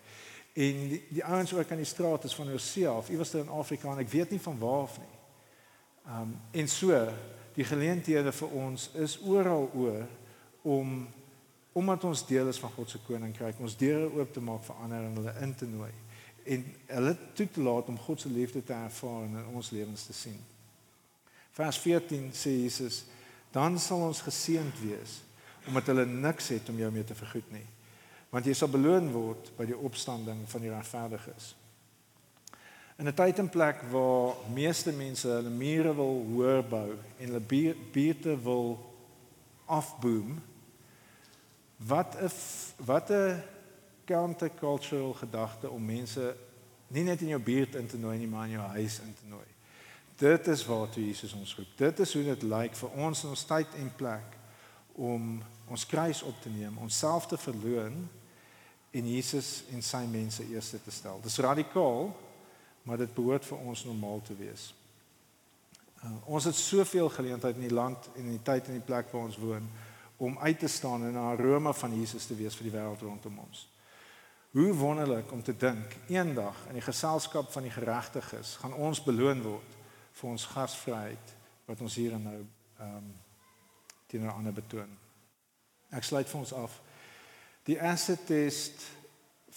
En 0.67 0.81
die, 0.91 0.99
die 1.17 1.23
ouens 1.25 1.53
oor 1.53 1.65
kan 1.65 1.81
die 1.81 1.89
straat 1.89 2.27
is 2.29 2.35
van 2.37 2.51
Hosea 2.53 2.93
of 2.93 3.09
iewers 3.09 3.33
in 3.37 3.49
Afrika 3.49 3.89
en 3.89 4.03
ek 4.03 4.11
weet 4.13 4.35
nie 4.35 4.41
van 4.43 4.59
waar 4.61 4.83
af 4.85 4.99
nie. 5.01 5.15
Um 6.13 6.35
en 6.61 6.69
so 6.69 6.99
die 7.57 7.65
geleenthede 7.65 8.31
vir 8.31 8.53
ons 8.61 8.91
is 9.01 9.17
oral 9.25 9.65
oor 9.73 10.05
om 10.69 10.99
omdat 11.77 12.03
ons 12.09 12.25
deel 12.25 12.49
is 12.49 12.59
van 12.59 12.73
God 12.73 12.89
se 12.89 12.99
koninkryk, 13.05 13.59
ons 13.61 13.77
deure 13.77 14.09
oop 14.17 14.33
te 14.33 14.41
maak 14.41 14.63
vir 14.65 14.83
ander 14.83 15.05
en 15.05 15.17
hulle 15.19 15.33
in 15.45 15.55
te 15.55 15.69
nooi 15.69 15.93
en 16.47 16.63
hulle 16.87 17.13
toe 17.35 17.47
te 17.51 17.61
laat 17.61 17.89
om 17.91 17.99
God 17.99 18.21
se 18.23 18.29
liefde 18.31 18.63
te 18.63 18.73
ervaar 18.73 19.25
en 19.25 19.35
in 19.41 19.55
ons 19.59 19.69
lewens 19.75 20.05
te 20.07 20.15
sien. 20.15 20.37
Vers 21.57 21.79
14 21.83 22.29
sê 22.37 22.53
Jesus, 22.61 23.03
dan 23.51 23.75
sal 23.81 24.05
ons 24.07 24.23
geseënd 24.23 24.79
wees 24.83 25.21
omdat 25.67 25.89
hulle 25.91 26.05
niks 26.07 26.47
het 26.53 26.69
om 26.71 26.77
jou 26.79 26.87
mee 26.95 27.03
te 27.03 27.15
vergoed 27.17 27.47
nie. 27.51 27.65
Want 28.31 28.47
jy 28.47 28.53
sal 28.55 28.71
beloon 28.71 29.09
word 29.11 29.49
by 29.57 29.65
die 29.67 29.75
opstanding 29.75 30.45
van 30.47 30.63
die 30.63 30.71
regverdiges. 30.71 31.49
In 32.97 33.07
'n 33.07 33.13
tyd 33.13 33.39
en 33.39 33.49
plek 33.49 33.83
waar 33.91 34.39
meeste 34.55 34.91
mense 34.95 35.27
hulle 35.27 35.51
mure 35.51 35.93
wil 35.95 36.23
hoër 36.31 36.63
bou 36.63 36.91
en 37.19 37.27
hulle 37.27 37.65
buurte 37.91 38.37
wil 38.43 38.79
afboom, 39.65 40.39
wat 41.77 42.15
'n 42.15 42.31
wat 42.85 43.09
'n 43.09 43.43
countercultural 44.05 45.13
gedagte 45.13 45.69
om 45.69 45.85
mense 45.85 46.35
nie 46.87 47.03
net 47.03 47.21
in 47.21 47.27
jou 47.27 47.41
buurt 47.41 47.75
in 47.75 47.87
te 47.87 47.97
nooi 47.97 48.17
nie, 48.17 48.27
maar 48.27 48.45
in 48.45 48.51
jou 48.51 48.67
huis 48.67 48.99
in 48.99 49.13
te 49.13 49.27
nooi. 49.27 49.45
Dit 50.17 50.47
is 50.47 50.65
wat 50.65 50.95
Jesus 50.95 51.33
ons 51.33 51.55
roep. 51.55 51.67
Dit 51.75 51.99
is 51.99 52.13
hoe 52.13 52.23
dit 52.23 52.41
lyk 52.41 52.75
vir 52.75 52.89
ons 52.89 53.23
in 53.23 53.29
ons 53.29 53.45
tyd 53.45 53.67
en 53.77 53.91
plek 53.95 54.37
om 54.95 55.43
ons 55.67 55.85
kruis 55.85 56.21
op 56.21 56.41
te 56.41 56.49
neem, 56.49 56.77
onsself 56.77 57.27
te 57.27 57.37
verloon 57.37 58.09
en 58.91 59.09
Jesus 59.11 59.63
en 59.71 59.83
sy 59.83 60.05
mense 60.09 60.43
eers 60.49 60.69
te 60.69 60.91
stel. 60.91 61.19
Dis 61.21 61.37
radikaal, 61.37 62.15
maar 62.83 62.97
dit 62.97 63.13
behoort 63.13 63.45
vir 63.45 63.57
ons 63.57 63.83
normaal 63.85 64.21
te 64.25 64.35
wees. 64.39 64.71
Uh, 65.97 66.13
ons 66.25 66.45
het 66.45 66.55
soveel 66.55 67.09
geleenthede 67.09 67.59
in 67.59 67.67
die 67.67 67.75
land 67.75 68.09
en 68.15 68.23
in 68.23 68.37
die 68.37 68.45
tyd 68.45 68.67
en 68.67 68.79
die 68.79 68.85
plek 68.85 69.11
waar 69.11 69.27
ons 69.27 69.37
woon 69.41 69.69
om 70.17 70.37
uit 70.39 70.59
te 70.59 70.67
staan 70.67 71.03
en 71.03 71.13
'n 71.13 71.29
aroma 71.31 71.73
van 71.73 71.99
Jesus 71.99 72.25
te 72.25 72.35
wees 72.35 72.55
vir 72.55 72.63
die 72.63 72.77
wêreld 72.79 73.01
rondom 73.01 73.39
ons. 73.39 73.69
Hoe 74.51 74.73
wonderlik 74.73 75.31
om 75.31 75.43
te 75.43 75.57
dink 75.57 75.95
eendag 76.07 76.55
in 76.67 76.73
die 76.73 76.81
geselskap 76.81 77.51
van 77.51 77.61
die 77.63 77.71
geregtiges 77.71 78.55
gaan 78.55 78.73
ons 78.73 79.03
beloon 79.03 79.41
word 79.41 79.75
vir 80.11 80.29
ons 80.29 80.45
gasvryheid 80.45 81.35
wat 81.65 81.81
ons 81.81 81.95
hier 81.95 82.13
en 82.13 82.23
nou 82.23 82.45
ehm 82.79 82.95
um, 82.95 83.15
teenoor 84.07 84.31
ander 84.31 84.53
betoon. 84.53 84.97
Ek 85.91 86.03
sluit 86.03 86.29
vir 86.29 86.39
ons 86.39 86.53
af. 86.53 86.81
Die 87.67 87.81
asset 87.81 88.25
test 88.25 88.85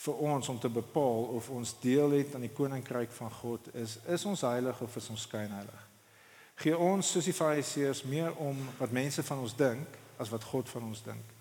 vir 0.00 0.14
ons 0.14 0.48
om 0.48 0.58
te 0.58 0.68
bepaal 0.68 1.28
of 1.36 1.50
ons 1.50 1.74
deel 1.80 2.10
het 2.10 2.34
aan 2.34 2.46
die 2.46 2.54
koninkryk 2.56 3.12
van 3.14 3.30
God 3.30 3.74
is 3.74 3.98
is 4.06 4.24
ons 4.24 4.40
heilig 4.40 4.80
of 4.80 4.96
is 4.96 5.08
ons 5.12 5.26
skynheilig. 5.28 5.86
Gee 6.60 6.76
ons 6.76 7.10
soos 7.12 7.24
die 7.24 7.36
fariseërs 7.36 8.02
meer 8.02 8.34
om 8.36 8.58
wat 8.78 8.92
mense 8.92 9.22
van 9.22 9.38
ons 9.38 9.56
dink 9.56 9.99
as 10.20 10.28
wat 10.28 10.44
God 10.44 10.68
van 10.68 10.90
ons 10.92 11.02
dink. 11.06 11.32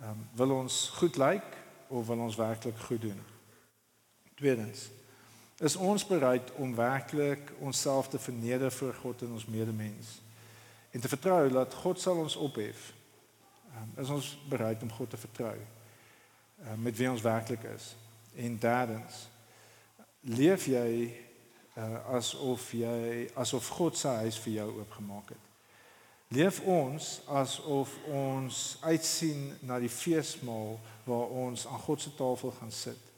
Ehm 0.00 0.10
um, 0.10 0.24
wil 0.38 0.56
ons 0.56 0.88
goed 0.96 1.16
lyk 1.20 1.56
of 1.92 2.06
wil 2.06 2.24
ons 2.24 2.36
werklik 2.36 2.78
goed 2.88 3.00
doen? 3.00 3.20
Tweedens 4.34 4.88
is 5.62 5.76
ons 5.76 6.06
bereid 6.06 6.50
om 6.58 6.74
werklik 6.74 7.52
onsself 7.58 8.08
te 8.08 8.18
verneder 8.18 8.72
voor 8.72 8.94
God 8.94 9.22
en 9.22 9.36
ons 9.36 9.46
medemens 9.46 10.16
en 10.90 11.00
te 11.00 11.08
vertrou 11.08 11.50
dat 11.52 11.74
God 11.74 12.00
sal 12.00 12.16
ons 12.24 12.36
ophef. 12.36 12.92
Ehm 13.74 13.82
um, 13.82 14.02
is 14.02 14.10
ons 14.10 14.32
bereid 14.48 14.82
om 14.82 14.92
God 14.92 15.10
te 15.10 15.20
vertrou 15.20 15.56
uh, 15.56 16.74
met 16.76 16.96
wie 16.96 17.10
ons 17.10 17.22
werklik 17.22 17.62
is? 17.74 17.94
En 18.34 18.58
derdens 18.58 19.28
leef 20.20 20.66
jy 20.66 20.90
uh, 21.76 22.14
asof 22.18 22.72
jy 22.72 23.30
asof 23.34 23.68
God 23.68 23.96
se 23.98 24.08
huis 24.08 24.38
vir 24.44 24.52
jou 24.60 24.68
oopgemaak 24.80 25.34
het. 25.36 25.51
Leef 26.32 26.60
ons 26.64 27.20
asof 27.28 27.92
ons 28.08 28.58
uitsien 28.80 29.50
na 29.68 29.76
die 29.82 29.90
feesmaal 29.92 30.78
waar 31.04 31.34
ons 31.44 31.66
aan 31.68 31.82
God 31.84 32.00
se 32.00 32.14
tafel 32.16 32.54
gaan 32.56 32.72
sit. 32.72 33.10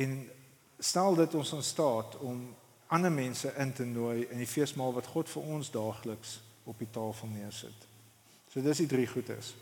En 0.00 0.14
stel 0.78 1.14
dit 1.14 1.34
ons 1.34 1.52
in 1.52 1.62
staat 1.62 2.16
om 2.24 2.40
ander 2.86 3.12
mense 3.12 3.52
in 3.60 3.72
te 3.72 3.84
nooi 3.84 4.24
in 4.30 4.40
die 4.40 4.48
feesmaal 4.48 4.94
wat 4.96 5.12
God 5.12 5.28
vir 5.28 5.52
ons 5.58 5.70
daagliks 5.74 6.38
op 6.64 6.78
die 6.80 6.88
tafel 6.90 7.28
neersit. 7.34 7.86
So 8.48 8.64
dis 8.64 8.80
die 8.80 8.88
drie 8.88 9.06
goedes. 9.06 9.52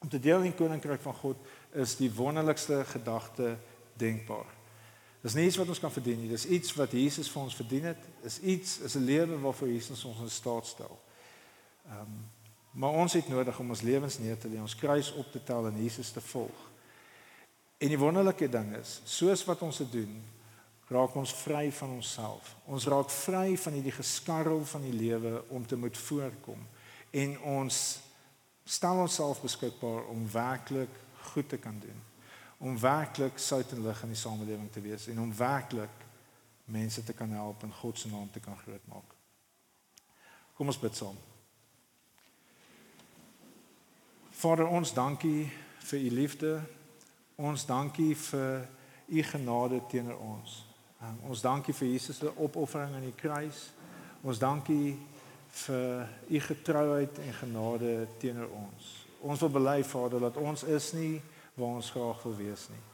Om 0.00 0.08
te 0.08 0.20
deel 0.20 0.46
in 0.46 0.54
die 0.54 0.58
koninkryk 0.58 1.02
van 1.04 1.16
God 1.20 1.40
is 1.76 1.96
die 2.00 2.12
wonderlikste 2.12 2.84
gedagte 2.88 3.56
denkbaar. 4.00 4.48
Dis 5.20 5.34
nie 5.36 5.48
iets 5.50 5.58
wat 5.60 5.68
ons 5.68 5.82
kan 5.82 5.92
verdien 5.92 6.20
nie, 6.22 6.30
dis 6.30 6.46
iets 6.46 6.72
wat 6.78 6.94
Jesus 6.96 7.28
vir 7.32 7.42
ons 7.42 7.56
verdien 7.58 7.90
het. 7.90 8.08
Is 8.24 8.40
iets 8.40 8.78
is 8.78 8.96
'n 8.96 9.04
lewe 9.04 9.38
waarvoor 9.40 9.68
Jesus 9.68 10.04
ons 10.04 10.20
in 10.24 10.30
staat 10.30 10.66
stel. 10.66 11.00
Ehm 11.90 12.00
um, 12.00 12.24
maar 12.76 12.92
ons 12.92 13.12
het 13.12 13.28
nodig 13.28 13.58
om 13.58 13.70
ons 13.72 13.80
lewens 13.80 14.18
neer 14.18 14.36
te 14.38 14.48
lê, 14.52 14.58
ons 14.60 14.76
kruis 14.76 15.08
op 15.16 15.30
te 15.32 15.40
tel 15.42 15.66
en 15.66 15.82
Jesus 15.82 16.10
te 16.12 16.20
volg. 16.20 16.64
En 17.80 17.88
die 17.88 17.98
wonderlike 17.98 18.48
ding 18.52 18.74
is, 18.76 18.98
soos 19.08 19.44
wat 19.48 19.62
ons 19.64 19.78
dit 19.80 19.92
doen, 19.92 20.18
raak 20.92 21.14
ons 21.16 21.32
vry 21.40 21.70
van 21.72 21.94
onsself. 21.96 22.52
Ons 22.68 22.84
raak 22.92 23.08
vry 23.10 23.56
van 23.56 23.78
hierdie 23.78 23.94
geskarrel 23.96 24.60
van 24.68 24.84
die 24.84 24.92
lewe 24.92 25.40
om 25.48 25.64
te 25.66 25.76
moet 25.76 25.96
voorkom 25.98 26.66
en 27.16 27.38
ons 27.40 27.78
stel 28.68 29.00
onsself 29.06 29.40
beskikbaar 29.40 30.10
om 30.12 30.26
werklik 30.30 30.92
goed 31.32 31.48
te 31.48 31.58
kan 31.58 31.78
doen. 31.80 32.02
Om 32.58 32.76
werklik 32.80 33.38
sout 33.38 33.72
en 33.72 33.86
lig 33.86 34.02
in 34.02 34.12
die 34.12 34.20
samelewing 34.20 34.68
te 34.72 34.82
wees 34.84 35.06
en 35.08 35.20
om 35.22 35.32
werklik 35.36 36.04
mense 36.64 37.04
te 37.04 37.16
kan 37.16 37.30
help 37.30 37.62
en 37.62 37.72
God 37.72 37.98
se 37.98 38.12
naam 38.12 38.28
te 38.30 38.40
kan 38.40 38.58
grootmaak. 38.58 39.16
Kom 40.56 40.68
ons 40.72 40.80
bid 40.80 40.96
saam. 40.96 41.16
Vader, 44.36 44.66
ons 44.68 44.92
dankie 44.92 45.46
vir 45.88 45.98
u 45.98 46.08
liefde. 46.10 46.50
Ons 47.40 47.62
dankie 47.64 48.12
vir 48.16 48.66
u 49.06 49.22
genade 49.24 49.78
teenoor 49.88 50.18
ons. 50.20 50.56
Um, 51.00 51.14
ons 51.30 51.40
dankie 51.40 51.72
vir 51.72 51.88
Jesus 51.88 52.18
se 52.20 52.32
opoffering 52.36 52.92
aan 52.98 53.06
die 53.06 53.16
kruis. 53.16 53.62
Ons 54.20 54.40
dankie 54.42 54.92
vir 55.62 56.04
u 56.28 56.42
getrouheid 56.48 57.20
en 57.24 57.32
genade 57.38 57.94
teenoor 58.20 58.52
ons. 58.58 58.90
Ons 59.24 59.40
wil 59.46 59.54
bely 59.54 59.78
Vader 59.88 60.26
dat 60.28 60.36
ons 60.36 60.66
is 60.68 60.90
nie 60.92 61.14
waar 61.54 61.80
ons 61.80 61.90
graag 61.96 62.20
wil 62.28 62.36
wees 62.36 62.66
nie. 62.74 62.84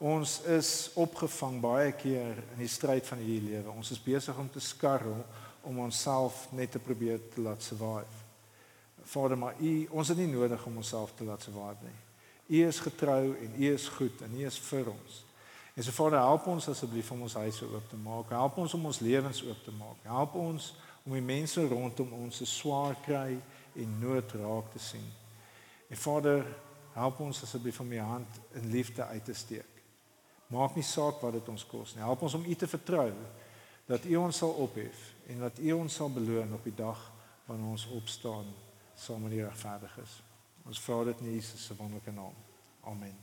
Ons 0.00 0.38
is 0.48 0.72
opgevang 0.96 1.60
baie 1.60 1.92
keer 1.92 2.40
in 2.54 2.64
die 2.64 2.72
stryd 2.72 3.04
van 3.04 3.20
hierdie 3.20 3.52
lewe. 3.52 3.76
Ons 3.76 3.92
is 3.92 4.00
besig 4.00 4.40
om 4.40 4.48
te 4.48 4.64
skarrel 4.64 5.20
om 5.60 5.84
onsself 5.84 6.46
net 6.56 6.72
te 6.72 6.80
probeer 6.80 7.20
te 7.34 7.44
laat 7.44 7.68
survive. 7.68 8.19
Vader, 9.10 9.38
maar 9.38 9.58
U, 9.58 9.72
ons 9.90 10.08
het 10.08 10.18
nie 10.20 10.30
nodig 10.30 10.66
om 10.66 10.76
onsself 10.78 11.14
te 11.18 11.24
laat 11.26 11.42
swaard 11.42 11.82
nie. 11.82 11.96
U 12.50 12.66
is 12.66 12.78
getrou 12.82 13.34
en 13.34 13.56
U 13.58 13.72
is 13.72 13.88
goed 13.88 14.22
en 14.22 14.36
U 14.38 14.44
is 14.46 14.58
vir 14.68 14.90
ons. 14.90 15.24
En 15.74 15.82
so 15.86 15.94
Vader, 15.94 16.18
help 16.18 16.46
ons 16.50 16.68
asseblief 16.68 17.10
om 17.10 17.24
ons 17.26 17.34
huise 17.34 17.66
oop 17.66 17.88
te 17.90 17.98
maak. 17.98 18.30
Help 18.34 18.58
ons 18.62 18.74
om 18.74 18.86
ons 18.90 19.00
lewens 19.02 19.42
oop 19.46 19.64
te 19.64 19.74
maak. 19.74 20.06
Help 20.06 20.34
ons 20.38 20.70
om 21.06 21.14
die 21.16 21.24
mense 21.24 21.62
rondom 21.70 22.12
ons 22.20 22.40
se 22.42 22.46
swaar 22.46 22.98
kry 23.06 23.38
en 23.78 23.98
nood 24.02 24.34
raak 24.38 24.70
te 24.74 24.82
sien. 24.82 25.06
En 25.90 25.98
Vader, 25.98 26.46
help 26.94 27.20
ons 27.26 27.42
asseblief 27.46 27.80
om 27.82 27.92
U 27.92 28.00
hand 28.12 28.40
in 28.60 28.70
liefde 28.70 29.06
uit 29.06 29.24
te 29.24 29.34
steek. 29.34 29.82
Maak 30.50 30.74
nie 30.78 30.86
saak 30.86 31.22
wat 31.22 31.38
dit 31.38 31.48
ons 31.50 31.66
kos 31.66 31.94
nie. 31.94 32.02
Help 32.02 32.26
ons 32.26 32.34
om 32.38 32.46
U 32.46 32.54
te 32.54 32.70
vertrou 32.70 33.10
dat 33.90 34.06
U 34.06 34.16
ons 34.22 34.42
sal 34.42 34.54
ophef 34.62 35.06
en 35.30 35.46
dat 35.46 35.58
U 35.58 35.72
ons 35.82 35.94
sal 36.02 36.10
beloon 36.14 36.54
op 36.54 36.66
die 36.66 36.74
dag 36.78 36.98
wanneer 37.46 37.78
ons 37.78 37.86
opstaan 37.94 38.50
saam 39.00 39.22
met 39.24 39.32
die 39.32 39.40
regverdiges. 39.44 40.22
Ons 40.68 40.80
vra 40.84 41.04
dit 41.08 41.18
in 41.24 41.28
Jesus 41.34 41.60
se 41.66 41.74
wonderlike 41.78 42.12
naam. 42.12 42.34
Amen. 42.84 43.16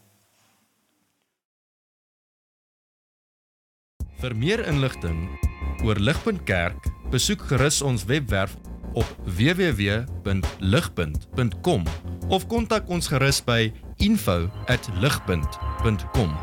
Vir 4.17 4.33
meer 4.33 4.65
inligting 4.65 5.29
oor 5.85 6.01
Ligpunt 6.01 6.41
Kerk, 6.49 6.81
besoek 7.13 7.45
gerus 7.51 7.85
ons 7.85 8.09
webwerf 8.09 8.57
op 8.97 9.05
www.ligpunt.com 9.37 11.81
of 12.33 12.49
kontak 12.49 12.89
ons 12.89 13.05
gerus 13.13 13.37
by 13.45 13.69
info@ligpunt.com 14.01 16.33